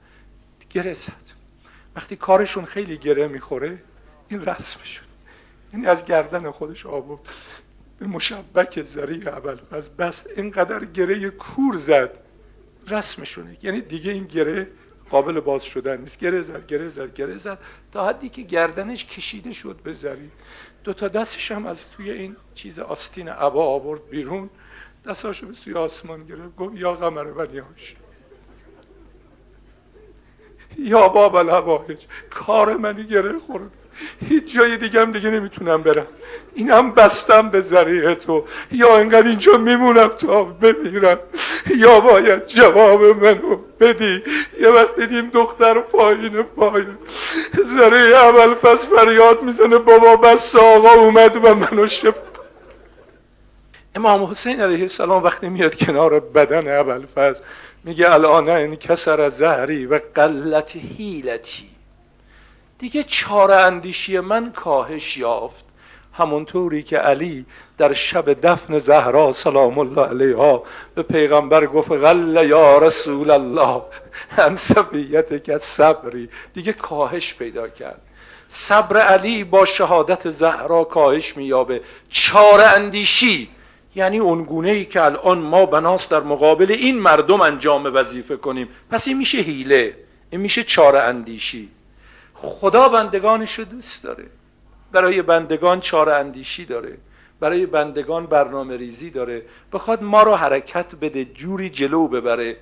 گره 0.70 0.94
زد 0.94 1.43
وقتی 1.96 2.16
کارشون 2.16 2.66
خیلی 2.66 2.98
گره 2.98 3.28
می‌خوره 3.28 3.84
این 4.28 4.46
رسمشون. 4.46 5.08
یعنی 5.74 5.86
از 5.86 6.06
گردن 6.06 6.52
خودش 6.52 6.86
آورد. 6.86 7.22
به 8.00 8.08
مشبک 8.08 8.84
زری 8.84 9.28
اول. 9.28 9.58
از 9.72 9.98
بست 9.98 10.30
اینقدر 10.38 10.86
گره 10.86 11.30
کور 11.30 11.76
زد 11.76 12.12
رسمشونه. 12.88 13.58
یعنی 13.62 13.82
دیگه 13.82 14.12
این 14.12 14.24
گره 14.24 14.68
قابل 15.10 15.39
باز 15.39 15.64
شدن 15.64 16.02
نیست. 16.02 16.20
گره 16.20 16.41
زد 16.41 16.68
گره 16.68 16.89
زد 16.89 17.14
گره 17.14 17.38
زد 17.38 17.60
تا 17.91 18.08
حدی 18.08 18.30
که 18.30 18.41
گردنش 18.41 19.06
کشیده 19.06 19.52
شد 19.52 19.80
به 19.84 19.94
زری 19.94 20.32
دو 20.84 20.94
تا 20.94 21.08
دستش 21.08 21.52
هم 21.52 21.66
از 21.66 21.89
توی 21.89 22.12
این 22.12 22.36
چیز 22.56 22.80
آستین 22.80 23.30
عبا 23.30 23.66
آورد 23.66 24.10
بیرون. 24.10 24.50
دستاشو 25.06 25.48
به 25.48 25.54
سوی 25.54 25.74
آسمان 25.74 26.26
گرفت. 26.26 26.56
گفت 26.56 26.76
یا 26.76 26.94
قمر 26.94 27.24
بنیاش 27.24 27.96
یا 30.78 31.08
باب 31.08 31.36
الهواهج 31.36 31.98
کار 32.30 32.78
منی 32.78 33.04
گره 33.04 33.40
خورد. 33.48 33.72
هیچ 34.30 34.56
جای 34.56 34.78
دیگه 34.78 35.02
هم 35.02 35.12
دیگه 35.12 35.30
نمی‌تونم 35.30 35.82
برم. 35.82 36.08
اینم 36.54 36.92
بستم 36.92 37.50
به 37.50 37.62
ذریعه 37.62 38.16
تو. 38.16 38.46
یا 38.72 38.98
انقدر 38.98 39.28
اینجا 39.28 39.58
میمونم 39.58 40.08
تا 40.08 40.44
بمیرم. 40.44 41.20
یا 41.78 42.00
باید 42.00 42.48
جواب 42.48 43.02
منو 43.04 43.58
بدی. 43.80 44.24
یه 44.60 44.70
وقت 44.70 45.00
دیدیم 45.00 45.30
دختر 45.30 45.80
پایین 45.80 46.42
پایین. 46.42 46.98
ذریعه 47.64 48.16
اول 48.16 48.54
پس 48.54 48.86
فریاد 48.86 49.44
می‌زنه 49.44 49.78
بابا 49.78 50.16
بس 50.16 50.56
آقا 50.56 50.92
اومد 50.92 51.36
و 51.36 51.56
منو 51.56 51.88
شف 51.88 52.16
امام 53.96 54.24
حسین 54.24 54.62
علیه 54.62 54.82
السلام 54.82 55.24
وقتی 55.24 55.50
میاد 55.50 55.76
کنار 55.76 56.20
بدن 56.20 56.68
اول 56.68 57.06
فضل 57.16 57.40
میگه 57.84 58.12
الان 58.12 58.50
این 58.50 58.76
کسر 58.76 59.30
زهری 59.30 59.86
و 59.86 60.00
قلت 60.16 60.76
هیلتی 60.76 61.70
دیگه 62.78 63.04
چاره 63.04 63.56
اندیشی 63.56 64.20
من 64.20 64.52
کاهش 64.52 65.18
یافت. 65.18 65.66
همونطوری 66.14 66.84
که 66.84 66.98
علی 66.98 67.46
در 67.78 67.94
شب 67.94 68.48
دفن 68.48 68.80
زهرا 68.80 69.34
سلام 69.34 69.80
الله 69.80 70.08
علیها 70.08 70.64
به 70.96 71.04
پیغمبر 71.04 71.66
گفت 71.66 71.92
غل 71.92 72.46
یا 72.50 72.78
رسول 72.78 73.32
الله. 73.32 73.82
ان 74.38 74.58
که 75.40 75.58
صبری. 75.58 76.30
دیگه 76.54 76.74
کاهش 76.74 77.34
پیدا 77.34 77.68
کرد. 77.68 78.02
صبر 78.48 78.98
علی 78.98 79.44
با 79.44 79.66
شهادت 79.66 80.30
زهرا 80.30 80.84
کاهش 80.84 81.38
مییابه. 81.38 81.82
چار 82.10 82.62
اندیشی 82.62 83.50
یعنی 83.96 84.20
اون 84.20 84.44
گونه 84.44 84.70
ای 84.70 84.86
که 84.86 85.02
الان 85.02 85.39
ما 85.39 85.66
بناس 85.66 86.10
در 86.10 86.20
مقابل 86.20 86.72
این 86.72 87.00
مردم 87.00 87.41
انجام 87.41 87.86
وظیفه 87.94 88.38
کنیم. 88.38 88.68
پس 88.89 89.08
این 89.08 89.18
میشه 89.18 89.38
هیله 89.38 89.98
این 90.30 90.41
میشه 90.41 90.64
چاره 90.64 91.00
اندیشی. 91.00 91.70
خدا 92.34 92.89
بندگانش 92.89 93.60
رو 93.60 93.66
دوست 93.66 94.04
داره. 94.04 94.26
برای 94.91 95.22
بندگان 95.22 95.80
چاره 95.80 96.14
اندیشی 96.14 96.66
داره. 96.66 96.98
برای 97.39 97.66
بندگان 97.66 98.26
برنامه 98.26 98.78
ریزی 98.78 99.10
داره. 99.10 99.41
بخواد 99.74 100.04
ما 100.04 100.24
رو 100.24 100.36
حرکت 100.36 100.96
بده 100.96 101.26
جوری 101.26 101.70
جلو 101.70 102.08
ببره. 102.08 102.58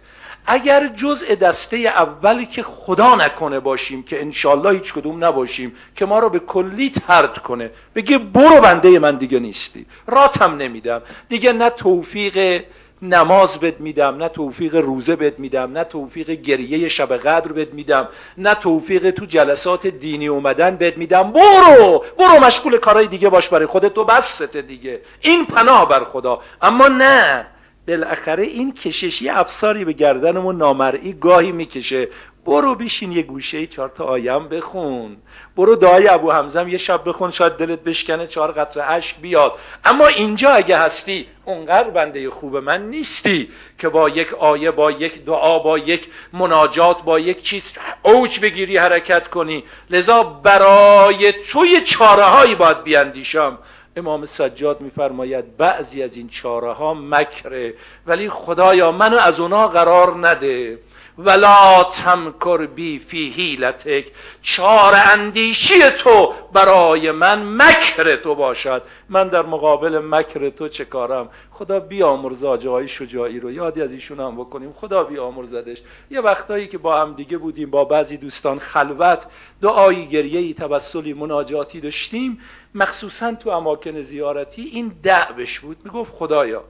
اگر 0.46 0.88
جزء 0.88 1.36
دسته 1.36 1.78
اولی 1.78 2.46
که 2.46 2.64
خدا 2.64 3.16
نکنه 3.16 3.60
باشیم 3.60 4.04
که 4.04 4.22
انشالله 4.22 4.72
هیچ 4.72 4.94
کدوم 4.94 5.24
نباشیم 5.24 5.76
که 5.96 6.06
ما 6.06 6.20
رو 6.20 6.30
به 6.30 6.40
کلی 6.40 6.90
ترد 6.90 7.38
کنه 7.38 7.72
بگه 7.96 8.18
برو 8.18 8.62
بنده 8.62 9.00
من 9.00 9.16
دیگه 9.16 9.40
نیستی. 9.40 9.86
راتم 10.08 10.58
نمیدم. 10.58 11.02
دیگه 11.30 11.54
نه 11.54 11.70
توفیق 11.70 12.64
نماز 13.02 13.60
بد 13.60 13.80
میدم 13.80 14.18
نه 14.18 14.30
توفیق 14.30 14.76
روزه 14.76 15.16
بد 15.16 15.40
میدم 15.40 15.72
نه 15.78 15.84
توفیق 15.84 16.30
گریه 16.32 16.88
شب 16.88 17.18
قدر 17.18 17.52
بد 17.52 17.74
میدم 17.74 18.08
نه 18.38 18.54
توفیق 18.54 19.12
تو 19.12 19.26
جلسات 19.26 19.88
دینی 19.88 20.28
اومدن 20.28 20.76
بد 20.76 20.98
میدم. 20.98 21.32
برو! 21.32 22.04
برو 22.18 22.40
مشغول 22.40 22.78
کارهای 22.78 23.08
دیگه 23.08 23.30
باش 23.30 23.50
برای 23.50 23.66
خودت 23.66 23.94
تو 23.94 24.04
بسته 24.04 24.62
دیگه. 24.62 25.02
این 25.22 25.46
پناه 25.46 25.90
بر 25.90 26.04
خدا. 26.04 26.40
اما 26.62 26.88
نه. 26.88 27.46
بالاخره 27.88 28.44
این 28.44 28.74
کششی 28.74 29.30
افساری 29.30 29.86
به 29.86 29.94
گردنمون 29.94 30.58
نامرئی 30.58 31.14
گاهی 31.14 31.52
می‌کشه. 31.52 32.08
برو 32.46 32.76
بشین 32.76 33.12
یه 33.12 33.22
گوشه 33.22 33.68
چهار 33.68 33.90
تا 33.90 34.04
آیم 34.04 34.48
بخون. 34.48 35.18
برو 35.58 35.76
دعای 35.76 36.08
ابو 36.08 36.32
حمزم 36.32 36.68
یه 36.68 36.78
شب 36.78 37.02
بخون 37.06 37.32
شاید 37.32 37.54
دلت 37.54 37.80
بشکنه 37.80 38.28
چهار 38.28 38.52
قطره 38.52 38.92
اشک 38.92 39.22
بیاد. 39.22 39.54
اما 39.86 40.08
اینجا 40.08 40.50
اگه 40.50 40.78
هستی 40.78 41.28
اونقدر 41.46 41.90
بنده 41.90 42.30
خوب 42.30 42.58
من 42.58 42.90
نیستی 42.90 43.50
که 43.78 43.90
با 43.90 44.10
یک 44.10 44.34
آیه 44.34 44.72
با 44.72 44.92
یک 44.92 45.26
دعا 45.26 45.60
با 45.60 45.78
یک 45.78 46.08
مناجات 46.34 47.04
با 47.04 47.20
یک 47.20 47.44
چیز 47.44 47.64
اوج 48.04 48.40
بگیری 48.40 48.78
حرکت 48.78 49.28
کنی. 49.28 49.64
لذا 49.90 50.24
برای 50.24 51.32
توی 51.32 51.82
چاره 51.82 52.24
هایی 52.24 52.56
باید 52.56 52.84
بیاندیشم. 52.84 53.58
امام 53.96 54.26
سجاد 54.26 54.82
میفرماید 54.82 55.58
بعضی 55.58 56.04
از 56.04 56.16
این 56.18 56.28
چاره 56.28 56.72
ها 56.72 56.94
مکره 56.94 57.74
ولی 58.08 58.30
خدایا 58.30 58.92
منو 58.92 59.18
از 59.18 59.40
اونا 59.40 59.68
قرار 59.68 60.28
نده. 60.28 60.80
ولا 61.18 61.84
تمکر 61.84 62.66
بی 62.66 63.00
فی 63.00 63.30
هیلتک 63.30 64.12
چار 64.42 64.94
اندیشی 64.96 65.90
تو 65.90 66.34
برای 66.54 67.12
من 67.12 67.44
مکر 67.64 68.16
تو 68.16 68.36
باشد. 68.36 68.84
من 69.10 69.28
در 69.28 69.42
مقابل 69.42 70.00
مکر 70.00 70.50
تو 70.50 70.68
چه 70.68 70.86
کارم؟ 70.86 71.30
خدا 71.52 71.80
بیامرز 71.80 72.44
آجای 72.44 72.88
شجاعی 72.88 73.40
رو. 73.40 73.52
یادی 73.52 73.82
از 73.82 73.94
ایشون 73.94 74.20
هم 74.20 74.36
بکنیم. 74.36 74.74
خدا 74.74 75.04
بیامرزدش. 75.04 75.82
یه 76.12 76.22
وقتایی 76.22 76.68
که 76.68 76.78
با 76.78 77.02
هم 77.02 77.14
دیگه 77.14 77.38
بودیم 77.38 77.70
با 77.70 77.86
بعضی 77.86 78.18
دوستان 78.18 78.60
خلوت 78.60 79.26
دعایی 79.62 80.08
گریهی 80.08 80.54
تبسلی 80.54 81.14
مناجاتی 81.14 81.80
داشتیم. 81.80 82.40
مخصوصا 82.76 83.34
تو 83.34 83.50
اماکن 83.50 84.02
زیارتی 84.02 84.62
این 84.62 84.92
دعوش 85.04 85.60
بود. 85.60 85.78
می‌گفت 85.84 86.14
خدایا 86.14 86.64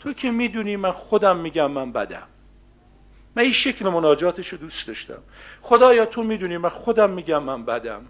تو 0.00 0.12
که 0.12 0.30
می‌دونی 0.30 0.76
من 0.76 0.90
خودم 0.92 1.36
میگم 1.36 1.70
من 1.70 1.92
بدم. 1.92 2.22
من 3.36 3.42
این 3.42 3.52
شکل 3.52 3.88
مناجاتش 3.88 4.48
رو 4.48 4.58
دوست 4.58 4.86
داشتم. 4.88 5.18
خدایا 5.62 6.06
تو 6.06 6.22
می‌دونی 6.22 6.56
من 6.56 6.68
خودم 6.68 7.10
میگم 7.10 7.42
من 7.42 7.64
بدم. 7.64 8.00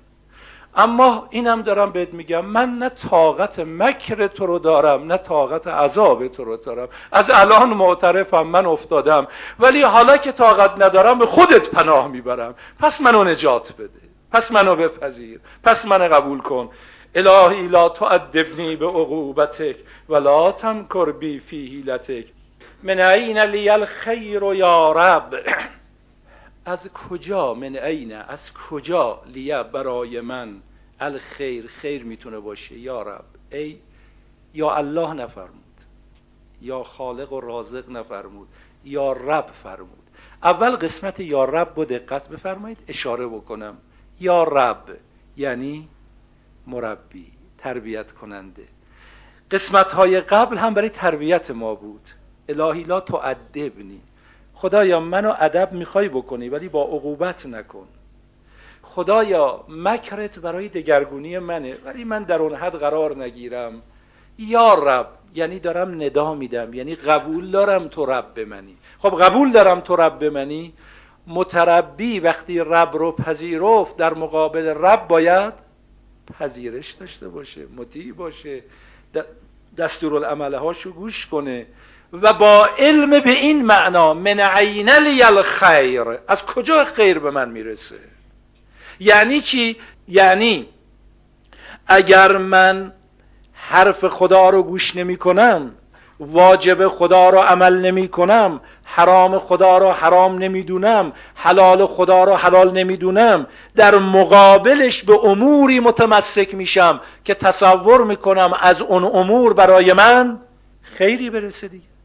اما 0.76 1.26
اینم 1.30 1.62
دارم 1.62 1.90
بهت 1.90 2.14
میگم 2.14 2.44
من 2.44 2.78
نه 2.78 2.88
طاقت 2.88 3.58
مکر 3.58 4.26
تو 4.26 4.46
رو 4.46 4.58
دارم 4.58 5.12
نه 5.12 5.16
طاقت 5.16 5.66
عذاب 5.66 6.28
تو 6.28 6.44
رو 6.44 6.56
دارم. 6.56 6.88
از 7.12 7.30
الان 7.30 7.68
معترفم 7.68 8.46
من 8.46 8.66
افتادم. 8.66 9.26
ولی 9.58 9.82
حالا 9.82 10.16
که 10.16 10.32
طاقت 10.32 10.82
ندارم 10.82 11.18
به 11.18 11.26
خودت 11.26 11.68
پناه 11.70 12.08
می‌برم. 12.08 12.54
پس 12.80 13.00
منو 13.00 13.24
نجات 13.24 13.72
بده. 13.72 14.00
پس 14.32 14.52
منو 14.52 14.76
بپذیر. 14.76 15.40
پس 15.64 15.86
من 15.86 16.08
قبول 16.08 16.40
کن. 16.40 16.70
الهی 17.14 17.68
لا 17.68 17.88
تعدبنی 17.88 18.76
به 18.76 18.86
عقوبتک 18.86 19.76
ولا 20.08 20.52
تمکر 20.52 21.12
بی 21.12 21.40
فی 21.40 21.66
هیلتک 21.66 22.26
من 22.86 23.00
عین 23.00 23.38
لی 23.38 23.68
الخیر 23.68 24.42
یا 24.42 24.92
رب؟ 24.92 25.34
از 26.64 26.92
کجا 26.92 27.54
من 27.54 27.76
عین 27.76 28.12
از 28.12 28.52
کجا 28.52 29.22
لیه 29.26 29.62
برای 29.62 30.20
من 30.20 30.60
الخیر 31.00 31.66
خیر 31.66 32.04
می‌تونه 32.04 32.38
باشه 32.38 32.78
یا 32.78 33.02
رب؟ 33.02 33.24
ای 33.52 33.78
یا 34.54 34.74
الله 34.74 35.12
نفرمود 35.12 35.80
یا 36.62 36.82
خالق 36.82 37.32
و 37.32 37.40
رازق 37.40 37.90
نفرمود 37.90 38.48
یا 38.84 39.12
رب 39.12 39.46
فرمود. 39.62 40.10
اول 40.42 40.76
قسمت 40.76 41.20
یا 41.20 41.44
رب 41.44 41.72
رو 41.76 41.84
دقت 41.84 42.28
بفرمایید 42.28 42.78
اشاره 42.88 43.26
بکنم. 43.26 43.76
یا 44.20 44.44
رب 44.44 44.98
یعنی 45.36 45.88
مربی 46.66 47.32
تربیت 47.58 48.12
کننده. 48.12 48.64
قسمت 49.50 49.92
های 49.92 50.20
قبل 50.20 50.56
هم 50.56 50.74
برای 50.74 50.88
تربیت 50.88 51.50
ما 51.50 51.74
بود. 51.74 52.08
الهی 52.48 52.82
لا 52.82 53.00
تعدبنی 53.00 54.00
خدایا 54.54 55.00
منو 55.00 55.34
ادب 55.40 55.72
می‌خوای 55.72 56.08
بکنی 56.08 56.48
ولی 56.48 56.68
با 56.68 56.82
عقوبت 56.82 57.46
نکن. 57.46 57.86
خدایا 58.82 59.64
مکرت 59.68 60.38
برای 60.38 60.68
دگرگونی 60.68 61.38
منه 61.38 61.76
ولی 61.84 62.04
من 62.04 62.22
در 62.22 62.38
اون 62.42 62.54
حد 62.54 62.74
قرار 62.74 63.16
نگیرم. 63.16 63.82
یا 64.38 64.74
رب 64.74 65.08
یعنی 65.34 65.58
دارم 65.58 66.02
ندا 66.02 66.34
میدم 66.34 66.74
یعنی 66.74 66.94
قبول 66.94 67.50
دارم 67.50 67.88
تو 67.88 68.06
رب 68.06 68.40
منی. 68.40 68.76
خب 68.98 69.22
قبول 69.22 69.52
دارم 69.52 69.80
تو 69.80 69.96
رب 69.96 70.24
منی. 70.24 70.72
متربی 71.26 72.20
وقتی 72.20 72.60
رب 72.60 72.96
رو 72.96 73.12
پذیرفت 73.12 73.96
در 73.96 74.14
مقابل 74.14 74.66
رب 74.66 75.08
باید 75.08 75.52
پذیرش 76.38 76.90
داشته 76.92 77.28
باشه 77.28 77.66
مطیع 77.76 78.12
باشه 78.12 78.62
دستورالعمله 79.78 80.58
هاشو 80.58 80.92
گوش 80.92 81.26
کنه. 81.26 81.66
و 82.22 82.32
با 82.32 82.68
علم 82.78 83.10
به 83.10 83.30
این 83.30 83.64
معنا 83.64 84.14
من 84.14 84.40
عین 84.40 84.88
الخیر. 85.24 86.04
از 86.28 86.46
کجا 86.46 86.84
خیر 86.84 87.18
به 87.18 87.30
من 87.30 87.48
می‌رسه؟ 87.48 87.98
یعنی 89.00 89.40
چی؟ 89.40 89.76
یعنی 90.08 90.68
اگر 91.86 92.36
من 92.36 92.92
حرف 93.52 94.04
خدا 94.04 94.50
رو 94.50 94.62
گوش 94.62 94.96
نمی 94.96 95.16
کنم 95.16 95.72
واجب 96.20 96.88
خدا 96.88 97.30
رو 97.30 97.38
عمل 97.38 97.80
نمی 97.80 98.08
کنم 98.08 98.60
حرام 98.84 99.38
خدا 99.38 99.78
رو 99.78 99.92
حرام 99.92 100.38
نمی‌دونم 100.38 101.12
حلال 101.34 101.86
خدا 101.86 102.24
رو 102.24 102.34
حلال 102.34 102.72
نمی‌دونم 102.72 103.46
در 103.74 103.94
مقابلش 103.94 105.02
به 105.02 105.24
اموری 105.24 105.80
متمسک 105.80 106.54
میشم 106.54 107.00
که 107.24 107.34
تصور 107.34 108.04
می‌کنم 108.04 108.52
از 108.60 108.82
اون 108.82 109.04
امور 109.04 109.54
برای 109.54 109.92
من 109.92 110.40
خیری 110.82 111.30
برسه 111.30 111.68
دیگه. 111.68 111.95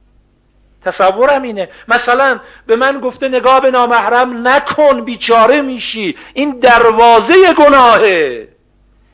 تصورم 0.81 1.41
اینه. 1.41 1.69
مثلا 1.87 2.39
به 2.67 2.75
من 2.75 2.99
گفته 2.99 3.27
نگاه 3.27 3.61
به 3.61 3.71
نامحرم 3.71 4.47
نکن 4.47 5.01
بیچاره 5.01 5.61
میشی. 5.61 6.17
این 6.33 6.59
دروازه 6.59 7.53
گناهه. 7.53 8.47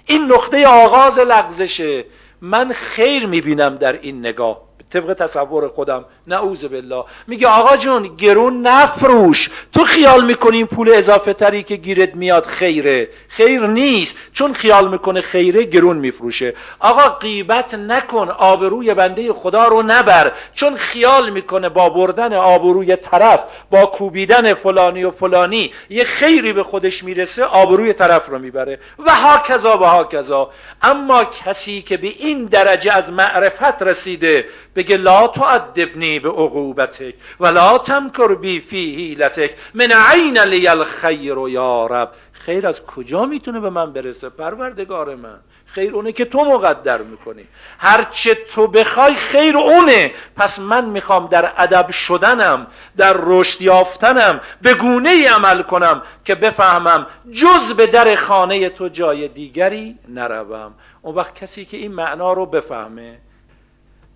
این 0.06 0.32
نقطه 0.32 0.68
آغاز 0.68 1.20
لغزشه. 1.20 2.06
من 2.42 2.74
خیر 2.74 3.26
می‌بینم 3.26 3.76
در 3.76 3.94
این 4.02 4.20
نگاه. 4.20 4.67
طبق 4.94 5.14
تصور 5.14 5.68
خودم. 5.68 6.06
نعوذ 6.28 6.66
بالله. 6.66 7.04
میگه 7.28 7.48
آقا 7.48 7.78
جون 7.78 8.16
گرون 8.16 8.62
نفروش. 8.62 9.50
تو 9.74 9.84
خیال 9.84 10.26
می‌کنی 10.26 10.66
پول 10.66 10.90
اضافه 10.94 11.34
تری 11.34 11.64
که 11.64 11.76
گیرت 11.76 12.16
میاد 12.16 12.46
خیره؟ 12.46 13.10
خیر 13.28 13.68
نیست. 13.68 14.18
چون 14.34 14.54
خیال 14.54 14.88
می‌کنه 14.88 15.22
خیره 15.22 15.64
گرون 15.64 15.98
میفروشه. 15.98 16.54
آقا 16.80 17.10
قیبت 17.10 17.74
نکن 17.74 18.30
آبروی 18.30 18.94
بنده 18.94 19.34
خدا 19.34 19.68
رو 19.68 19.84
نبر. 19.84 20.32
چون 20.54 20.76
خیال 20.76 21.30
می‌کنه 21.30 21.70
با 21.70 21.90
بردن 21.90 22.34
آبروی 22.34 22.96
طرف 22.96 23.44
با 23.72 23.86
کوبیدن 23.86 24.54
فلانی 24.54 25.04
و 25.04 25.12
فلانی 25.12 25.72
یه 25.90 26.04
خیری 26.04 26.54
به 26.54 26.64
خودش 26.64 27.04
می‌رسه 27.04 27.44
آبروی 27.44 27.94
طرف 27.94 28.30
رو 28.30 28.40
می‌بره. 28.40 28.80
و 29.00 29.16
ها 29.16 29.38
کذا 29.38 29.78
و 29.78 29.84
ها 29.84 30.04
کذا. 30.04 30.50
اما 30.82 31.24
کسی 31.26 31.82
که 31.82 31.98
به 31.98 32.08
این 32.08 32.46
درجه 32.46 32.94
از 32.94 33.12
معرفت 33.12 33.82
رسیده 33.82 34.46
بگه 34.78 34.98
لا 34.98 35.28
تعدبنی 35.28 36.20
به 36.20 36.30
عقوبتک 36.30 37.14
و 37.40 37.48
لا 37.48 37.78
تمکر 37.78 38.36
بی 38.36 38.60
فی 38.60 38.96
هیلتک 38.96 39.56
من 39.74 39.92
عین 39.92 40.38
لی 40.38 40.68
الخیر 40.68 41.38
یا 41.48 41.86
رب. 41.86 42.12
خیر 42.32 42.68
از 42.68 42.86
کجا 42.86 43.26
می‌تونه 43.26 43.60
به 43.60 43.70
من 43.70 43.94
برسه 43.94 44.30
پروردگار 44.30 45.16
من؟ 45.16 45.40
خیر 45.66 45.96
اونه 45.96 46.12
که 46.12 46.26
تو 46.26 46.46
مقدر 46.46 47.02
می‌کنی. 47.02 47.48
هرچه 47.78 48.36
تو 48.36 48.68
بخوای 48.68 49.16
خیر 49.16 49.58
اونه. 49.58 50.12
پس 50.36 50.60
من 50.60 50.86
می‌خوام 50.86 51.28
در 51.28 51.54
ادب 51.58 51.92
شدنم 51.92 52.68
در 52.98 53.16
رشد 53.20 53.62
یافتنم 53.62 54.42
به 54.62 54.74
گونه 54.74 55.10
ای 55.10 55.26
عمل 55.26 55.62
کنم 55.62 56.02
که 56.26 56.36
بفهمم 56.36 57.08
جز 57.32 57.74
به 57.74 57.88
در 57.88 58.16
خانه 58.16 58.70
تو 58.70 58.88
جای 58.88 59.28
دیگری 59.28 59.96
نروم. 60.08 60.74
اون 61.02 61.16
وقت 61.16 61.36
کسی 61.36 61.66
که 61.66 61.78
این 61.78 61.92
معنا 61.92 62.34
رو 62.34 62.46
بفهمه 62.46 63.20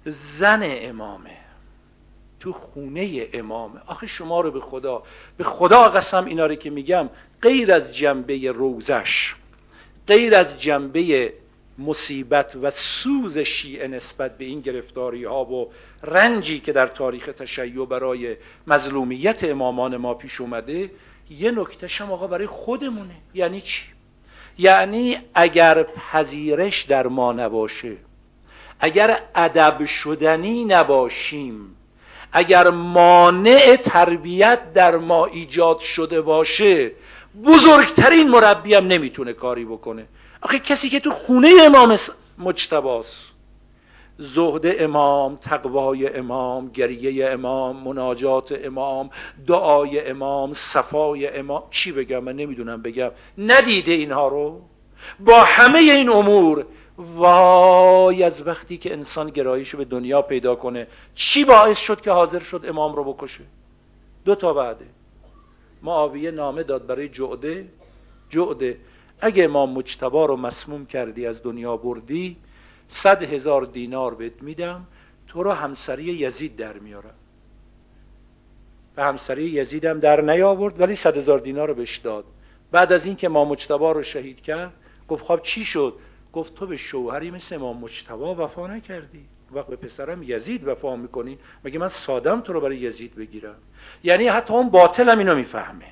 زن 0.05 0.61
امامه 0.63 1.37
تو 2.39 2.53
خونه 2.53 3.27
امامه 3.33 3.79
آخه 3.85 4.07
شما 4.07 4.41
رو 4.41 4.51
به 4.51 4.59
خدا 4.59 5.03
به 5.37 5.43
خدا 5.43 5.89
قسم 5.89 6.25
اینا 6.25 6.45
رو 6.45 6.55
که 6.55 6.69
میگم 6.69 7.09
غیر 7.41 7.73
از 7.73 7.95
جنبه 7.95 8.51
روزش 8.51 9.35
غیر 10.07 10.35
از 10.35 10.59
جنبه 10.59 11.33
مصیبت 11.77 12.55
و 12.61 12.69
سوز 12.69 13.37
شیعه 13.37 13.87
نسبت 13.87 14.37
به 14.37 14.45
این 14.45 14.61
گرفتاری 14.61 15.23
ها 15.23 15.45
و 15.45 15.71
رنجی 16.03 16.59
که 16.59 16.73
در 16.73 16.87
تاریخ 16.87 17.25
تشیع 17.25 17.85
برای 17.85 18.37
مظلومیت 18.67 19.43
امامان 19.43 19.97
ما 19.97 20.13
پیش 20.13 20.41
اومده 20.41 20.91
یه 21.29 21.51
نکتهش 21.51 22.01
هم 22.01 22.11
آقا 22.11 22.27
برای 22.27 22.47
خودمونه 22.47 23.15
یعنی 23.33 23.61
چی؟ 23.61 23.85
یعنی 24.57 25.17
اگر 25.33 25.83
پذیرش 25.83 26.81
در 26.81 27.07
ما 27.07 27.33
نباشه 27.33 27.97
اگر 28.81 29.19
ادب 29.35 29.85
شدنی 29.85 30.65
نباشیم 30.65 31.75
اگر 32.33 32.69
مانع 32.69 33.75
تربیت 33.75 34.73
در 34.73 34.97
ما 34.97 35.25
ایجاد 35.25 35.79
شده 35.79 36.21
باشه 36.21 36.91
بزرگترین 37.45 38.29
مربی 38.29 38.73
هم 38.73 38.87
نمی‌تونه 38.87 39.33
کاری 39.33 39.65
بکنه. 39.65 40.05
آخه 40.41 40.59
کسی 40.59 40.89
که 40.89 40.99
تو 40.99 41.11
خونه 41.11 41.49
امام 41.65 41.97
مجتباست. 42.37 43.31
زهد 44.17 44.61
امام 44.79 45.35
تقوای 45.35 46.17
امام 46.17 46.69
گریه 46.69 47.29
امام 47.29 47.75
مناجات 47.75 48.59
امام 48.65 49.09
دعای 49.47 50.07
امام 50.09 50.53
صفای 50.53 51.27
امام. 51.27 51.63
چی 51.69 51.91
بگم؟ 51.91 52.23
من 52.23 52.35
نمی‌دونم 52.35 52.81
بگم. 52.81 53.11
ندیده 53.37 53.91
اینها 53.91 54.27
رو. 54.27 54.61
با 55.19 55.43
همه 55.43 55.79
این 55.79 56.09
امور 56.09 56.65
وای 56.97 58.23
از 58.23 58.47
وقتی 58.47 58.77
که 58.77 58.93
انسان 58.93 59.29
گرایشو 59.29 59.77
به 59.77 59.85
دنیا 59.85 60.21
پیدا 60.21 60.55
کنه. 60.55 60.87
چی 61.15 61.45
باعث 61.45 61.77
شد 61.79 62.01
که 62.01 62.11
حاضر 62.11 62.39
شد 62.39 62.65
امام 62.67 62.95
رو 62.95 63.13
بکشه؟ 63.13 63.43
دو 64.25 64.35
تا 64.35 64.53
بعده 64.53 64.85
معاویه 65.81 66.31
نامه 66.31 66.63
داد 66.63 66.87
برای 66.87 67.09
جعده. 67.09 67.67
جعده 68.29 68.77
اگه 69.21 69.43
امام 69.43 69.69
مجتبا 69.69 70.25
رو 70.25 70.35
مسموم 70.35 70.85
کردی 70.85 71.25
از 71.25 71.43
دنیا 71.43 71.77
بردی 71.77 72.37
صد 72.87 73.23
هزار 73.23 73.65
دینار 73.65 74.15
بهت 74.15 74.41
میدم 74.41 74.87
تو 75.27 75.43
رو 75.43 75.51
همسری 75.51 76.03
یزید 76.03 76.55
در 76.55 76.73
میارم. 76.73 77.13
و 78.97 79.03
همسری 79.03 79.43
یزیدم 79.43 79.99
در 79.99 80.21
نیاورد 80.21 80.81
ولی 80.81 80.95
صد 80.95 81.17
هزار 81.17 81.39
دینار 81.39 81.67
رو 81.67 81.73
بهش 81.73 81.97
داد. 81.97 82.25
بعد 82.71 82.93
از 82.93 83.05
اینکه 83.05 83.27
امام 83.27 83.47
مجتبا 83.47 83.91
رو 83.91 84.03
شهید 84.03 84.41
کرد 84.41 84.73
گفت 85.07 85.23
خب 85.23 85.39
چی 85.41 85.65
شد؟ 85.65 85.93
گفت 86.33 86.55
تو 86.55 86.67
به 86.67 86.77
شوهری 86.77 87.31
مثل 87.31 87.55
امام 87.55 87.77
مجتبا 87.77 88.35
وفا 88.35 88.67
نکردی. 88.67 89.25
وقت 89.51 89.67
به 89.67 89.75
پسرم 89.75 90.23
یزید 90.23 90.67
وفا 90.67 90.95
می‌کنی. 90.95 91.37
مگه 91.63 91.79
من 91.79 91.89
سادم 91.89 92.41
تو 92.41 92.53
رو 92.53 92.61
برای 92.61 92.77
یزید 92.77 93.15
بگیرم؟ 93.15 93.55
یعنی 94.03 94.27
حتی 94.27 94.53
اون 94.53 94.69
باطل 94.69 95.09
هم 95.09 95.19
اینو 95.19 95.35
می‌فهمه. 95.35 95.85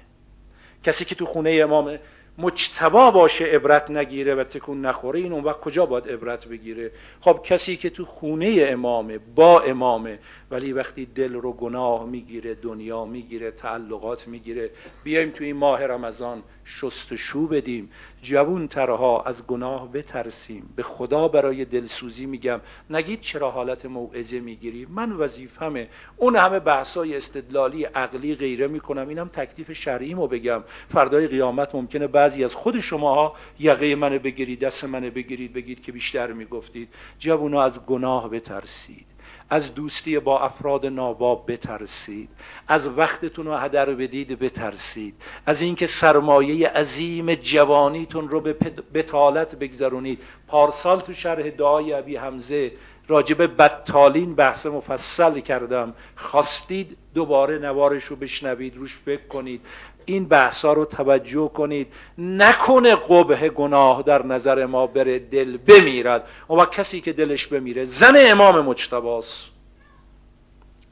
کسی 0.84 1.06
که 1.06 1.16
تو 1.16 1.26
خونه 1.26 1.60
امام 1.64 2.00
مجتبا 2.38 3.12
باشه 3.12 3.46
عبرت 3.46 3.92
نگیره 3.92 4.36
و 4.36 4.44
تکون 4.44 4.86
نخوره 4.86 5.20
این 5.20 5.34
اون 5.34 5.44
وقت 5.44 5.60
کجا 5.60 5.86
باید 5.86 6.08
عبرت 6.08 6.48
بگیره؟ 6.48 6.92
خب 7.22 7.40
کسی 7.44 7.78
که 7.78 7.90
تو 7.90 8.06
خونه 8.06 8.66
امامه 8.70 9.18
با 9.18 9.62
امامه 9.62 10.20
ولی 10.52 10.74
وقتی 10.74 11.06
دل 11.06 11.34
رو 11.34 11.54
گناه 11.54 12.06
می‌گیره 12.06 12.56
دنیا 12.56 13.06
می‌گیره 13.06 13.52
تعلقات 13.52 14.28
می‌گیره 14.28 14.70
بیایم 15.04 15.30
تو 15.30 15.44
این 15.44 15.56
ماه 15.56 15.86
رمضان 15.86 16.44
شستشو 16.72 17.47
بدیم. 17.47 17.89
جوون 18.22 18.67
ترها 18.67 19.22
از 19.22 19.47
گناه 19.47 19.91
بترسیم. 19.91 20.74
به 20.76 20.84
خدا 20.84 21.28
برای 21.28 21.65
دلسوزی 21.65 22.26
میگم. 22.26 22.61
نگید 22.89 23.22
چرا 23.22 23.51
حالت 23.51 23.86
موعظه 23.86 24.39
می‌گیری؟ 24.39 24.88
من 24.89 25.11
وظیفمه 25.11 25.88
اون 26.17 26.36
همه 26.36 26.59
بحثای 26.59 27.17
استدلالی 27.17 27.84
عقلی 27.84 28.36
غیره 28.36 28.67
می‌کنم. 28.67 29.07
اینم 29.07 29.28
تکلیف 29.28 29.74
شرعیمو 29.74 30.28
بگم. 30.28 30.63
فردای 30.93 31.28
قیامت 31.28 31.76
ممکنه 31.76 32.07
بعضی 32.07 32.43
از 32.43 32.55
خود 32.55 32.80
شماها 32.80 33.36
یقه 33.59 33.95
منو 33.95 34.20
بگیرید 34.20 34.59
دست 34.59 34.84
منو 34.84 35.11
بگیرید 35.11 35.53
بگید 35.53 35.82
که 35.82 35.91
بیشتر 35.91 36.32
می‌گفتید. 36.32 36.89
جوونا 37.20 37.63
از 37.63 37.86
گناه 37.86 38.30
بترسید. 38.30 39.09
از 39.50 39.76
دوستی 39.76 40.20
با 40.20 40.39
افراد 40.39 40.86
ناباب 40.86 41.52
بترسید. 41.52 42.30
از 42.68 42.88
وقتتون 42.88 43.45
رو 43.45 43.56
هدر 43.56 43.89
بدید 43.89 44.39
بترسید. 44.39 45.16
از 45.45 45.62
اینکه 45.62 45.88
سرمایه 45.88 46.70
عظیم 46.70 47.34
جوانیتون 47.34 48.30
رو 48.30 48.41
به 48.41 48.54
بتالت 48.93 49.56
بگذرونید. 49.56 50.22
پارسال 50.47 51.00
تو 51.00 51.14
شرح 51.14 51.50
دعای 51.50 51.93
ابی 51.93 52.16
حمزه 52.16 52.72
راجب 53.08 53.58
بدتالین 53.58 54.36
بحث 54.36 54.66
مفصل 54.66 55.39
کردم. 55.39 55.93
خواستید 56.16 56.97
دوباره 57.14 57.58
نوارش 57.58 58.04
رو 58.04 58.16
بشنوید 58.16 58.78
روش 58.78 58.97
فکر 59.06 59.28
کنید. 59.28 59.62
این 60.10 60.26
بحثا 60.26 60.74
رو 60.74 60.86
توجه 60.86 61.51
کنید. 61.53 61.88
نکنه 62.18 62.95
قبه 62.95 63.49
گناه 63.49 64.03
در 64.03 64.26
نظر 64.26 64.66
ما 64.66 64.88
بره 64.88 65.20
دل 65.20 65.57
بمیرد. 65.57 66.28
و 66.49 66.66
کسی 66.66 67.01
که 67.01 67.14
دلش 67.14 67.47
بمیره 67.47 67.86
زن 67.86 68.14
امام 68.18 68.60
مجتباست 68.66 69.43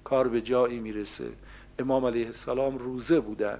کار 0.03 0.27
به 0.27 0.41
جایی 0.41 0.79
می‌رسه. 0.79 1.25
امام 1.79 2.05
علیه 2.05 2.25
السلام 2.25 2.77
روزه 2.77 3.19
بودن. 3.19 3.59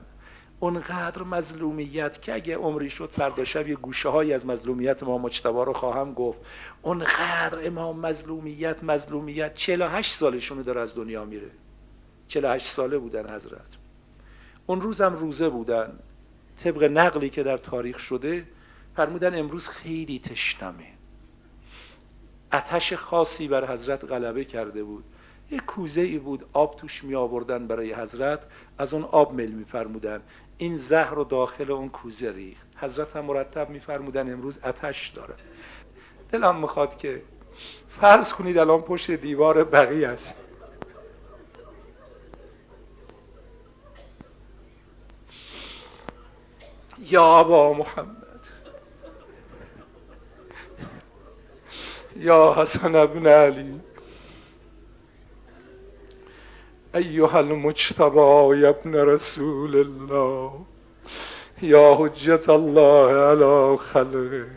اونقدر 0.60 1.24
مظلومیت 1.24 2.22
که 2.22 2.34
اگه 2.34 2.58
عمری 2.58 2.90
شد 2.90 3.10
فردا 3.10 3.44
شب 3.44 3.68
یه 3.68 3.76
گوشه 3.76 4.10
های 4.10 4.34
از 4.34 4.46
مظلومیت 4.46 5.04
امام 5.04 5.22
مجتبا 5.22 5.64
رو 5.64 5.74
خواهم 5.74 6.14
گفت. 6.14 6.40
اونقدر 6.82 7.68
امام 7.68 8.00
مظلومیت 8.00 8.84
مظلومیت 8.84 9.56
48 9.56 10.12
سالشونو 10.12 10.64
داره 10.64 10.82
از 10.82 10.96
دنیا 10.96 11.26
میره. 11.26 11.50
48 12.28 12.68
ساله 12.68 12.98
بودن 12.98 13.36
حضرت. 13.36 13.87
اون 14.68 14.82
روزم 14.82 15.16
روزه 15.16 15.50
بودن. 15.50 16.00
طبق 16.58 16.84
نقلی 16.84 17.30
که 17.30 17.44
در 17.44 17.58
تاریخ 17.58 18.00
شده 18.00 18.48
فرمودن 18.96 19.40
امروز 19.40 19.68
خیلی 19.68 20.20
تشنمه. 20.20 20.88
اتش 22.54 22.94
خاصی 22.94 23.48
بر 23.48 23.74
حضرت 23.74 24.04
غلبه 24.04 24.46
کرده 24.46 24.84
بود. 24.84 25.04
یک 25.52 25.66
کوزه 25.66 26.02
ای 26.02 26.18
بود 26.18 26.46
آب 26.54 26.76
توش 26.76 27.04
می 27.04 27.16
آوردن 27.16 27.68
برای 27.68 27.94
حضرت. 27.94 28.40
از 28.78 28.94
اون 28.94 29.04
آب 29.04 29.34
مل 29.34 29.52
می 29.52 29.64
فرمودن. 29.66 30.22
این 30.58 30.78
زهر 30.78 31.14
رو 31.14 31.24
داخل 31.24 31.72
اون 31.72 31.90
کوزه 31.90 32.32
ریخت. 32.32 32.68
حضرت 32.76 33.16
هم 33.16 33.26
مرتب 33.26 33.70
می 33.70 33.80
فرمودن 33.80 34.34
امروز 34.34 34.60
اتش 34.64 35.10
داره. 35.10 35.34
دلم 36.32 36.56
می‌خواد 36.56 36.98
که 36.98 37.22
فرض 37.90 38.34
کنید 38.34 38.58
الان 38.58 38.82
پشت 38.82 39.12
دیوار 39.12 39.64
بقی 39.64 40.06
است. 40.06 40.47
یا 47.00 47.24
ابا 47.24 47.74
محمد. 47.74 48.18
یا 52.16 52.54
حسن 52.58 52.96
ابن 52.96 53.28
علی. 53.28 53.80
ایها 56.96 57.40
المجتبى 57.40 58.66
ابن 58.68 58.96
رسول 58.96 59.76
الله. 59.76 60.52
یا 61.62 61.94
حجت 61.94 62.50
الله 62.50 63.14
علی 63.14 63.78
خلقه. 63.78 64.48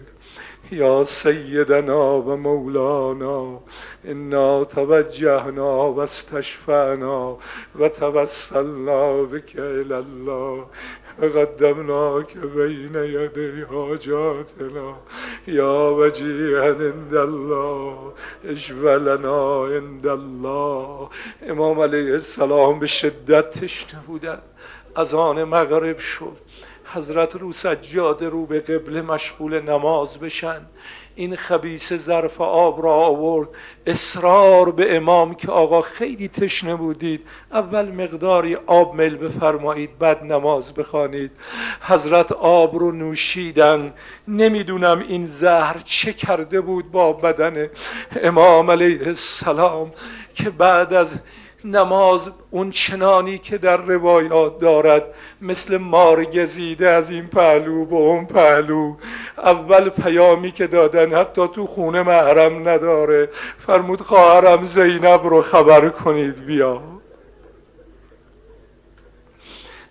یا 0.71 1.05
سیدنا 1.05 2.21
و 2.21 2.37
مولانا. 2.37 3.61
انا 4.05 4.65
توجهنا 4.65 5.93
و 5.93 6.01
استشفعنا 6.01 7.37
و 7.79 7.89
توسلنا 7.89 9.23
بك 9.23 9.57
الى 9.57 9.95
الله. 9.95 10.67
قدمناك 11.23 12.37
بين 12.37 12.95
يدي 12.95 13.67
حاجاتنا 13.67 14.97
يا 15.49 15.89
وجيها 15.89 16.65
عند 16.65 17.15
الله 17.15 18.13
اشفع 18.45 18.97
لنا 18.97 19.65
عند 19.65 20.07
الله. 20.07 21.09
امام 21.43 21.81
علیه 21.81 22.13
السلام 22.13 22.79
به 22.79 22.87
شدت 22.87 23.59
تشنه 23.59 24.01
بودن 24.07 24.39
از 24.97 25.15
آن 25.15 25.45
مغرب 25.45 25.99
شد. 25.99 26.37
حضرت 26.95 27.37
رو 27.37 27.53
سجاده 27.53 28.29
رو 28.29 28.47
به 28.47 28.61
قبله 28.61 29.03
مشغول 29.03 29.61
نماز 29.61 30.19
بشن. 30.19 30.61
این 31.15 31.37
خبیس 31.37 31.93
ظرف 31.93 32.41
آب 32.41 32.83
را 32.85 32.93
آورد. 32.93 33.49
اصرار 33.87 34.71
به 34.71 34.97
امام 34.97 35.35
که 35.35 35.51
آقا 35.51 35.81
خیلی 35.81 36.29
تشنه 36.29 36.75
بودید. 36.75 37.21
اول 37.53 37.89
مقداری 37.89 38.55
آب 38.55 38.95
مل 38.95 39.17
بفرمایید 39.17 39.99
بعد 39.99 40.25
نماز 40.25 40.75
بخوانید. 40.75 41.31
حضرت 41.81 42.33
آب 42.33 42.77
رو 42.77 42.93
نوشیدن. 42.93 43.93
نمی‌دونم 44.29 45.05
این 45.09 45.25
زهر 45.25 45.79
چه 45.85 46.13
کرده 46.13 46.61
بود 46.61 46.91
با 46.91 47.13
بدن 47.13 47.69
امام 48.23 48.71
علیه 48.71 49.07
السلام 49.07 49.91
که 50.35 50.51
بعد 50.51 50.95
از 50.95 51.15
نماز 51.65 52.31
اون 52.51 52.71
چنانی 52.71 53.39
که 53.39 53.59
در 53.59 53.77
روایات 53.77 54.59
دارد 54.59 55.05
مثل 55.41 55.77
مار 55.77 56.25
گزیده 56.25 56.89
از 56.89 57.11
این 57.11 57.27
پهلو 57.27 57.85
به 57.85 57.97
اون 57.97 58.27
پهلو. 58.27 58.97
اول 59.39 59.89
پیامی 59.89 60.53
که 60.53 60.67
دادن 60.67 61.15
حتی 61.15 61.49
تو 61.49 61.67
خونه 61.67 62.03
محرم 62.03 62.69
نداره. 62.69 63.29
فرمود 63.67 64.01
خواهرم 64.01 64.65
زینب 64.65 65.27
رو 65.27 65.43
خبر 65.43 65.89
کنید 65.89 66.45
بیا. 66.45 66.83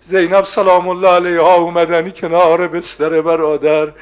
زینب 0.02 0.44
سلام 0.44 0.88
الله 0.88 1.08
علیها 1.08 1.54
اومدنی 1.54 2.10
کنار 2.10 2.68
بستر 2.68 3.20
برادر. 3.20 3.92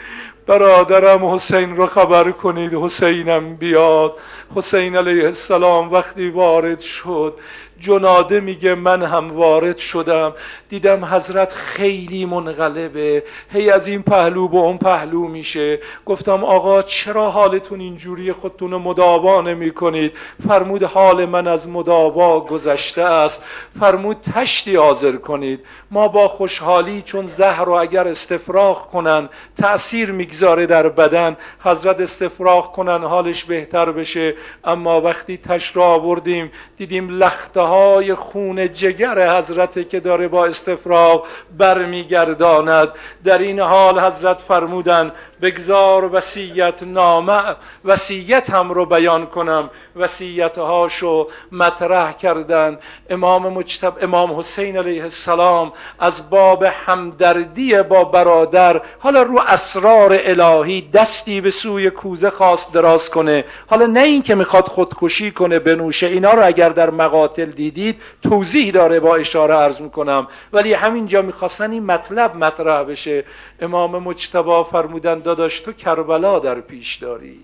برادرم 0.49 1.24
حسین 1.34 1.76
رو 1.76 1.86
خبر 1.86 2.30
کنید 2.30 2.74
حسینم 2.74 3.57
بیاد. 3.57 4.16
حسین 4.57 4.96
علیه 4.96 5.24
السلام 5.24 5.92
وقتی 5.92 6.30
وارد 6.30 6.80
شد 6.80 7.34
جناده 7.80 8.40
میگه 8.40 8.74
من 8.74 9.02
هم 9.02 9.30
وارد 9.30 9.76
شدم. 9.76 10.34
دیدم 10.68 11.04
حضرت 11.04 11.52
خیلی 11.52 12.24
منقلبه. 12.24 13.24
هی 13.52 13.70
از 13.70 13.88
این 13.88 14.02
پهلو 14.02 14.48
به 14.48 14.56
اون 14.56 14.78
پهلو 14.78 15.28
میشه. 15.28 15.78
گفتم 16.06 16.44
آقا 16.44 16.82
چرا 16.82 17.30
حالتون 17.30 17.80
اینجوری 17.80 18.32
خودتون 18.32 18.74
مداوا 18.74 19.40
نمی 19.40 19.70
کنید 19.70 20.12
فرمود 20.48 20.82
حال 20.82 21.24
من 21.24 21.46
از 21.46 21.68
مداوا 21.68 22.40
گذشته 22.40 23.02
است. 23.02 23.44
فرمود 23.80 24.16
تشتی 24.34 24.76
حاضر 24.76 25.12
کنید. 25.12 25.60
ما 25.90 26.08
با 26.08 26.28
خوشحالی 26.28 27.02
چون 27.02 27.26
زهر 27.26 27.64
رو 27.64 27.72
اگر 27.72 28.08
استفراغ 28.08 28.90
کنن 28.90 29.28
تأثیر 29.56 30.12
می‌گذاره 30.12 30.66
در 30.66 30.88
بدن. 30.88 31.36
حضرت 31.60 32.00
استفراغ 32.00 32.72
کنن 32.72 33.04
حالش 33.04 33.44
بهتر 33.44 33.92
بشه. 33.92 34.34
اما 34.64 35.00
وقتی 35.00 35.36
تش 35.36 35.76
را 35.76 35.84
آوردیم 35.84 36.50
دیدیم 36.76 37.10
لخته 37.10 37.60
های 37.68 38.14
خون 38.14 38.72
جگر 38.72 39.38
حضرت 39.38 39.88
که 39.88 40.00
داره 40.00 40.28
با 40.28 40.46
استفراغ 40.46 41.26
برمیگرداند. 41.58 42.88
در 43.24 43.38
این 43.38 43.60
حال 43.60 43.98
حضرت 43.98 44.38
فرمودن 44.38 45.12
بگذار 45.43 46.14
وسیعت 46.14 46.82
نامه 46.82 47.41
وسیعت 47.84 48.51
هم 48.51 48.70
رو 48.70 48.86
بیان 48.86 49.26
کنم. 49.26 49.70
وسیعت 49.97 50.59
هاشو 50.59 51.28
مطرح 51.53 52.12
کردن. 52.12 52.78
امام 53.11 53.49
مجتب 53.49 53.95
امام 54.03 54.39
حسین 54.39 54.76
علیه 54.76 55.03
السلام 55.03 55.72
از 55.99 56.30
باب 56.30 56.62
همدردی 56.62 57.82
با 57.82 58.05
برادر 58.05 58.82
حالا 58.99 59.22
رو 59.22 59.41
اسرار 59.47 60.18
الهی 60.22 60.80
دستی 60.80 61.41
به 61.41 61.51
سوی 61.51 61.91
کوزه 61.91 62.30
خواست 62.30 62.74
دراز 62.74 63.11
کنه. 63.11 63.45
حالا 63.66 63.86
نه 63.86 64.01
این 64.01 64.22
که 64.22 64.34
می‌خواد 64.34 64.68
خودکشی 64.68 65.30
کنه 65.30 65.59
بنوشه 65.59 66.07
اینا 66.07 66.32
رو 66.32 66.47
اگر 66.47 66.68
در 66.68 66.91
مقاتل 66.91 67.45
دیدید 67.45 68.03
توضیح 68.22 68.72
داره 68.72 69.01
با 69.01 69.16
اشاره 69.16 69.55
عرض 69.55 69.80
می‌کنم. 69.80 70.28
ولی 70.53 70.72
همینجا 70.72 71.22
می‌خواستن 71.22 71.70
این 71.70 71.84
مطلب 71.84 72.36
مطرح 72.36 72.82
بشه. 72.82 73.24
امام 73.61 74.02
مجتبا 74.02 74.64
فرمودن 74.64 75.20
داداش 75.20 75.61
تو 75.61 75.72
کربلا 75.72 76.38
در 76.38 76.61
پیش 76.61 76.96
داری. 76.96 77.40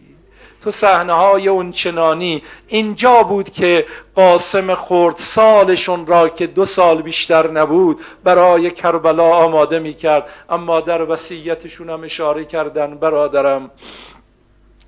تو 0.65 0.71
صحنه 0.71 1.12
های 1.12 1.49
اون 1.49 1.71
چنانی 1.71 2.43
اینجا 2.69 3.23
بود 3.23 3.51
که 3.51 3.87
قاسم 4.15 4.75
خورد 4.75 5.17
سالشون 5.17 6.07
را 6.07 6.29
که 6.29 6.47
دو 6.47 6.65
سال 6.65 7.03
بیشتر 7.03 7.51
نبود 7.51 8.01
برای 8.25 8.71
کربلا 8.71 9.25
آماده 9.25 9.79
می‌کرد 9.79 10.29
اما 10.49 10.81
در 10.81 11.11
وسیعتشون 11.11 11.91
هم 11.91 12.05
اشاره 12.05 12.45
کردن 12.45 12.95
برادرم 12.95 13.71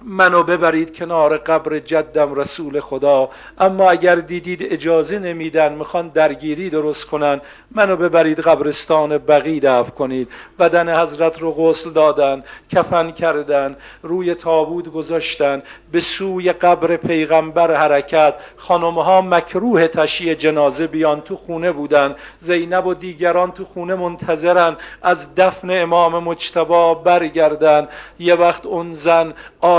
منو 0.02 0.42
ببرید 0.42 0.96
کنار 0.96 1.36
قبر 1.36 1.78
جدم 1.78 2.34
رسول 2.34 2.80
خدا. 2.80 3.30
اما 3.58 3.90
اگر 3.90 4.14
دیدید 4.16 4.62
اجازه 4.62 5.18
نمیدن 5.18 5.72
می‌خوان 5.72 6.08
درگیری 6.08 6.70
درست 6.70 7.06
کنن. 7.06 7.40
منو 7.70 7.96
ببرید 7.96 8.40
قبرستان 8.40 9.18
بقی 9.18 9.60
دفن 9.60 9.90
کنید. 9.90 10.28
بدن 10.58 11.00
حضرت 11.00 11.40
رو 11.42 11.52
غسل 11.52 11.90
دادن 11.90 12.44
کفن 12.70 13.10
کردن 13.10 13.76
روی 14.02 14.34
تابود 14.34 14.92
گذاشتن 14.92 15.62
به 15.92 16.00
سوی 16.00 16.52
قبر 16.52 16.96
پیغمبر 16.96 17.74
حرکت. 17.74 18.34
خانمها 18.56 19.20
مکروه 19.20 19.86
تشییع 19.86 20.34
جنازه 20.34 20.86
بیان 20.86 21.20
تو 21.20 21.36
خونه 21.36 21.72
بودن. 21.72 22.14
زینب 22.40 22.86
و 22.86 22.94
دیگران 22.94 23.52
تو 23.52 23.64
خونه 23.64 23.94
منتظرن. 23.94 24.76
از 25.02 25.34
دفن 25.34 25.82
امام 25.82 26.24
مجتبا 26.24 26.94
برگردن. 26.94 27.88
یه 28.18 28.34
وقت 28.34 28.66
اون 28.66 28.92
زن 28.92 29.34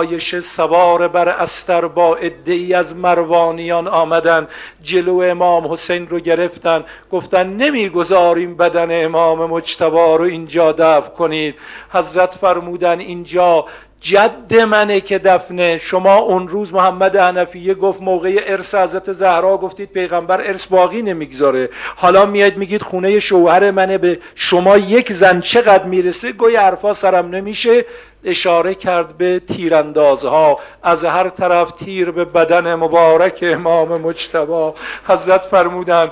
آیشه 0.07 0.41
سوار 0.41 1.07
بر 1.07 1.29
استر 1.29 1.87
با 1.87 2.15
ادعی 2.15 2.73
از 2.73 2.95
مروانیان 2.95 3.87
آمدن. 3.87 4.47
جلو 4.83 5.21
امام 5.21 5.73
حسین 5.73 6.07
رو 6.07 6.19
گرفتن. 6.19 6.83
گفتن 7.11 7.47
نمی‌گذاریم 7.47 8.57
بدن 8.57 9.05
امام 9.05 9.45
مجتبا 9.45 10.15
رو 10.15 10.23
اینجا 10.23 10.71
دفن 10.71 11.09
کنید. 11.09 11.55
حضرت 11.91 12.33
فرمودن 12.33 12.99
اینجا 12.99 13.65
جد 14.01 14.55
منه 14.55 15.01
که 15.01 15.19
دفنه. 15.19 15.77
شما 15.77 16.15
اون 16.15 16.47
روز 16.47 16.73
محمد 16.73 17.15
حنفیه 17.15 17.73
گفت 17.73 18.01
موقع 18.01 18.43
ارث 18.47 18.75
حضرت 18.75 19.11
زهرا 19.11 19.57
گفتید 19.57 19.91
پیغمبر 19.91 20.41
ارث 20.41 20.65
باقی 20.65 21.01
نمی‌گذاره. 21.01 21.69
حالا 21.95 22.25
میاد 22.25 22.57
میگید 22.57 22.81
خونه 22.81 23.19
شوهر 23.19 23.71
منه. 23.71 23.97
به 23.97 24.19
شما 24.35 24.77
یک 24.77 25.13
زن 25.13 25.39
چقدر 25.39 25.83
می‌رسه؟ 25.83 26.31
گوی 26.31 26.55
حرفا 26.55 26.93
سرم 26.93 27.29
نمیشه. 27.29 27.85
اشاره 28.27 28.75
کرد 28.75 29.17
به 29.17 29.39
تیراندازها. 29.39 30.59
از 30.83 31.05
هر 31.05 31.29
طرف 31.29 31.71
تیر 31.71 32.11
به 32.11 32.25
بدن 32.25 32.75
مبارک 32.75 33.39
امام 33.41 34.01
مجتبا 34.01 34.75
حضرت 35.07 35.41
فرمودن 35.41 36.11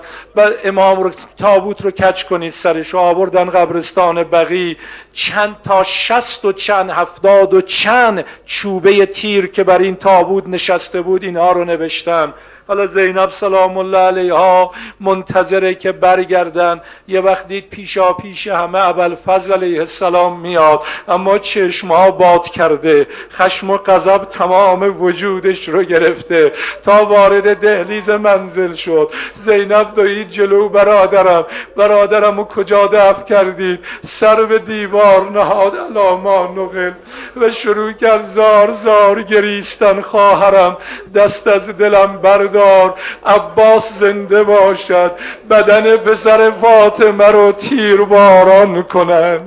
امام 0.64 1.04
رو 1.04 1.12
تابوت 1.38 1.82
رو 1.82 1.92
کچ 1.92 2.24
کنید 2.24 2.52
سرش 2.52 2.96
آوردن 2.96 3.50
قبرستان 3.50 4.24
بقی. 4.24 4.78
چند 5.14 5.56
تا 5.66 5.84
شست 5.84 6.46
و 6.46 6.52
چند 6.52 6.90
هفتاد 6.90 7.54
و 7.54 7.62
چند 7.62 8.26
چوبه 8.46 9.06
تیر 9.06 9.48
که 9.48 9.64
بر 9.64 9.80
این 9.80 9.96
تابوت 9.96 10.48
نشسته 10.48 11.02
بود 11.02 11.24
اینها 11.24 11.52
رو 11.52 11.66
نوشتن 11.66 12.34
حالا 12.68 12.86
زینب 12.86 13.30
سلام 13.30 13.78
الله 13.78 13.98
علیها 13.98 14.72
منتظره 15.00 15.76
که 15.76 15.92
برگردن. 15.92 16.82
یه 17.08 17.22
وقت 17.22 17.48
دید 17.48 17.70
پیشا 17.70 18.14
پیش 18.14 18.48
همه 18.48 18.80
اول 18.80 19.16
فضل 19.16 19.54
علیه 19.54 19.80
السلام 19.80 20.40
میاد 20.40 20.82
اما 21.08 21.38
چشمها 21.38 22.12
باد 22.12 22.50
کرده. 22.50 23.08
خشم 23.32 23.70
و 23.70 23.78
غضب 23.78 24.18
تمام 24.18 25.02
وجودش 25.02 25.70
رو 25.70 25.84
گرفته. 25.84 26.52
تا 26.84 27.06
وارد 27.06 27.60
دهلیز 27.60 28.10
منزل 28.10 28.74
شد. 28.74 29.12
زینب 29.36 29.94
دوید 29.96 30.30
جلو 30.30 30.70
برادرم. 30.70 31.46
برادرم 31.76 32.38
رو 32.38 32.44
کجا 32.44 32.88
دفع 32.88 33.24
کردید؟ 33.24 33.80
سر 34.06 34.44
به 34.46 34.60
دیوار 34.60 35.30
نهاد. 35.32 35.74
علاما 35.90 36.44
نقل. 36.44 36.92
و 37.38 37.50
شروع 37.52 37.92
کرد 37.92 38.24
زار 38.24 38.72
زار 38.72 39.22
گریستن 39.22 40.02
خواهرم. 40.02 40.78
دست 41.16 41.48
از 41.48 41.70
دلم 41.70 42.18
برد 42.18 42.55
بردار 42.56 42.94
عباس 43.26 44.00
زنده 44.00 44.44
باشد 44.44 45.12
بدن 45.50 45.98
پسر 45.98 46.52
فاطمه 46.52 47.28
رو 47.28 47.52
تیر 47.52 48.02
باران 48.02 48.84
کنن. 48.84 49.40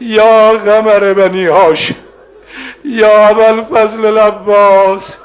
یا 0.00 0.52
غمر 0.52 1.12
بنی 1.12 1.46
هاش 1.46 1.92
یا 2.84 3.28
اول 3.28 3.62
فضل 3.64 4.04
العباس 4.04 5.16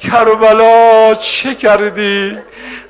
کربلا 0.00 1.14
چه 1.14 1.54
کردی؟ 1.54 2.38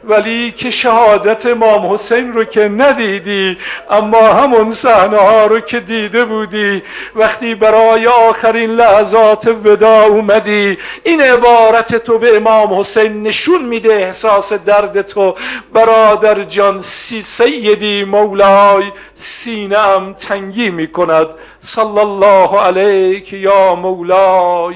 ولی 0.04 0.52
که 0.52 0.70
شهادت 0.70 1.46
امام 1.46 1.94
حسین 1.94 2.32
رو 2.32 2.44
که 2.44 2.68
ندیدی 2.68 3.58
اما 3.90 4.32
همون 4.32 4.72
صحنه 4.72 5.16
ها 5.16 5.46
رو 5.46 5.60
که 5.60 5.80
دیده 5.80 6.24
بودی 6.24 6.82
وقتی 7.14 7.54
برای 7.54 8.06
آخرین 8.06 8.70
لحظات 8.70 9.46
ودا 9.64 10.02
اومدی 10.02 10.78
این 11.04 11.20
عبارت 11.20 11.96
تو 11.96 12.18
به 12.18 12.36
امام 12.36 12.80
حسین 12.80 13.22
نشون 13.22 13.64
میده 13.64 13.92
احساس 13.92 14.52
درد 14.52 15.02
تو. 15.02 15.34
برادر 15.72 16.44
جان 16.44 16.82
سی 16.82 17.22
سیدی 17.22 18.04
مولای 18.04 18.84
سینم 19.14 20.12
تنگی 20.12 20.70
می‌کند. 20.70 21.26
صلی 21.60 21.98
الله 21.98 22.60
علیک 22.60 23.32
یا 23.32 23.74
مولای 23.74 24.74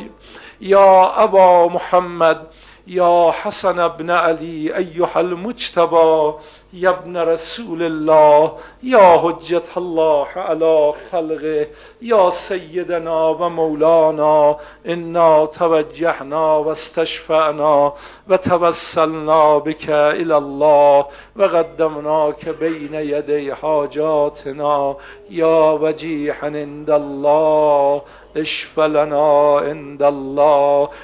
یا 0.60 1.12
ابا 1.16 1.68
محمد. 1.68 2.40
یا 2.86 3.34
حسن 3.42 3.78
ابن 3.78 4.10
علی 4.10 4.72
ایها 4.72 5.20
المجتبا 5.20 6.38
یا 6.72 6.90
ابن 6.90 7.16
رسول 7.16 7.82
الله 7.82 8.52
یا 8.82 9.18
حجت 9.18 9.76
الله 9.76 10.26
علی 10.26 10.92
خلقه 11.10 11.68
یا 12.02 12.30
سیدنا 12.30 13.34
و 13.34 13.48
مولانا 13.48 14.56
انا 14.84 15.46
توجهنا 15.46 16.62
و 16.62 16.68
استشفعنا 16.68 17.92
و 18.28 18.36
توسلنا 18.36 19.58
بك 19.58 19.88
الى 19.88 20.32
الله 20.32 21.04
و 21.36 21.42
قدمناک 21.42 22.48
بین 22.48 22.94
یدی 22.94 23.50
حاجاتنا 23.50 24.96
یا 25.30 25.78
وجیحا 25.82 26.46
عند 26.46 26.90
الله 26.90 28.02
اشف 28.36 28.78
لنا 28.78 29.58
عند 29.58 30.02
الله. 30.02 30.88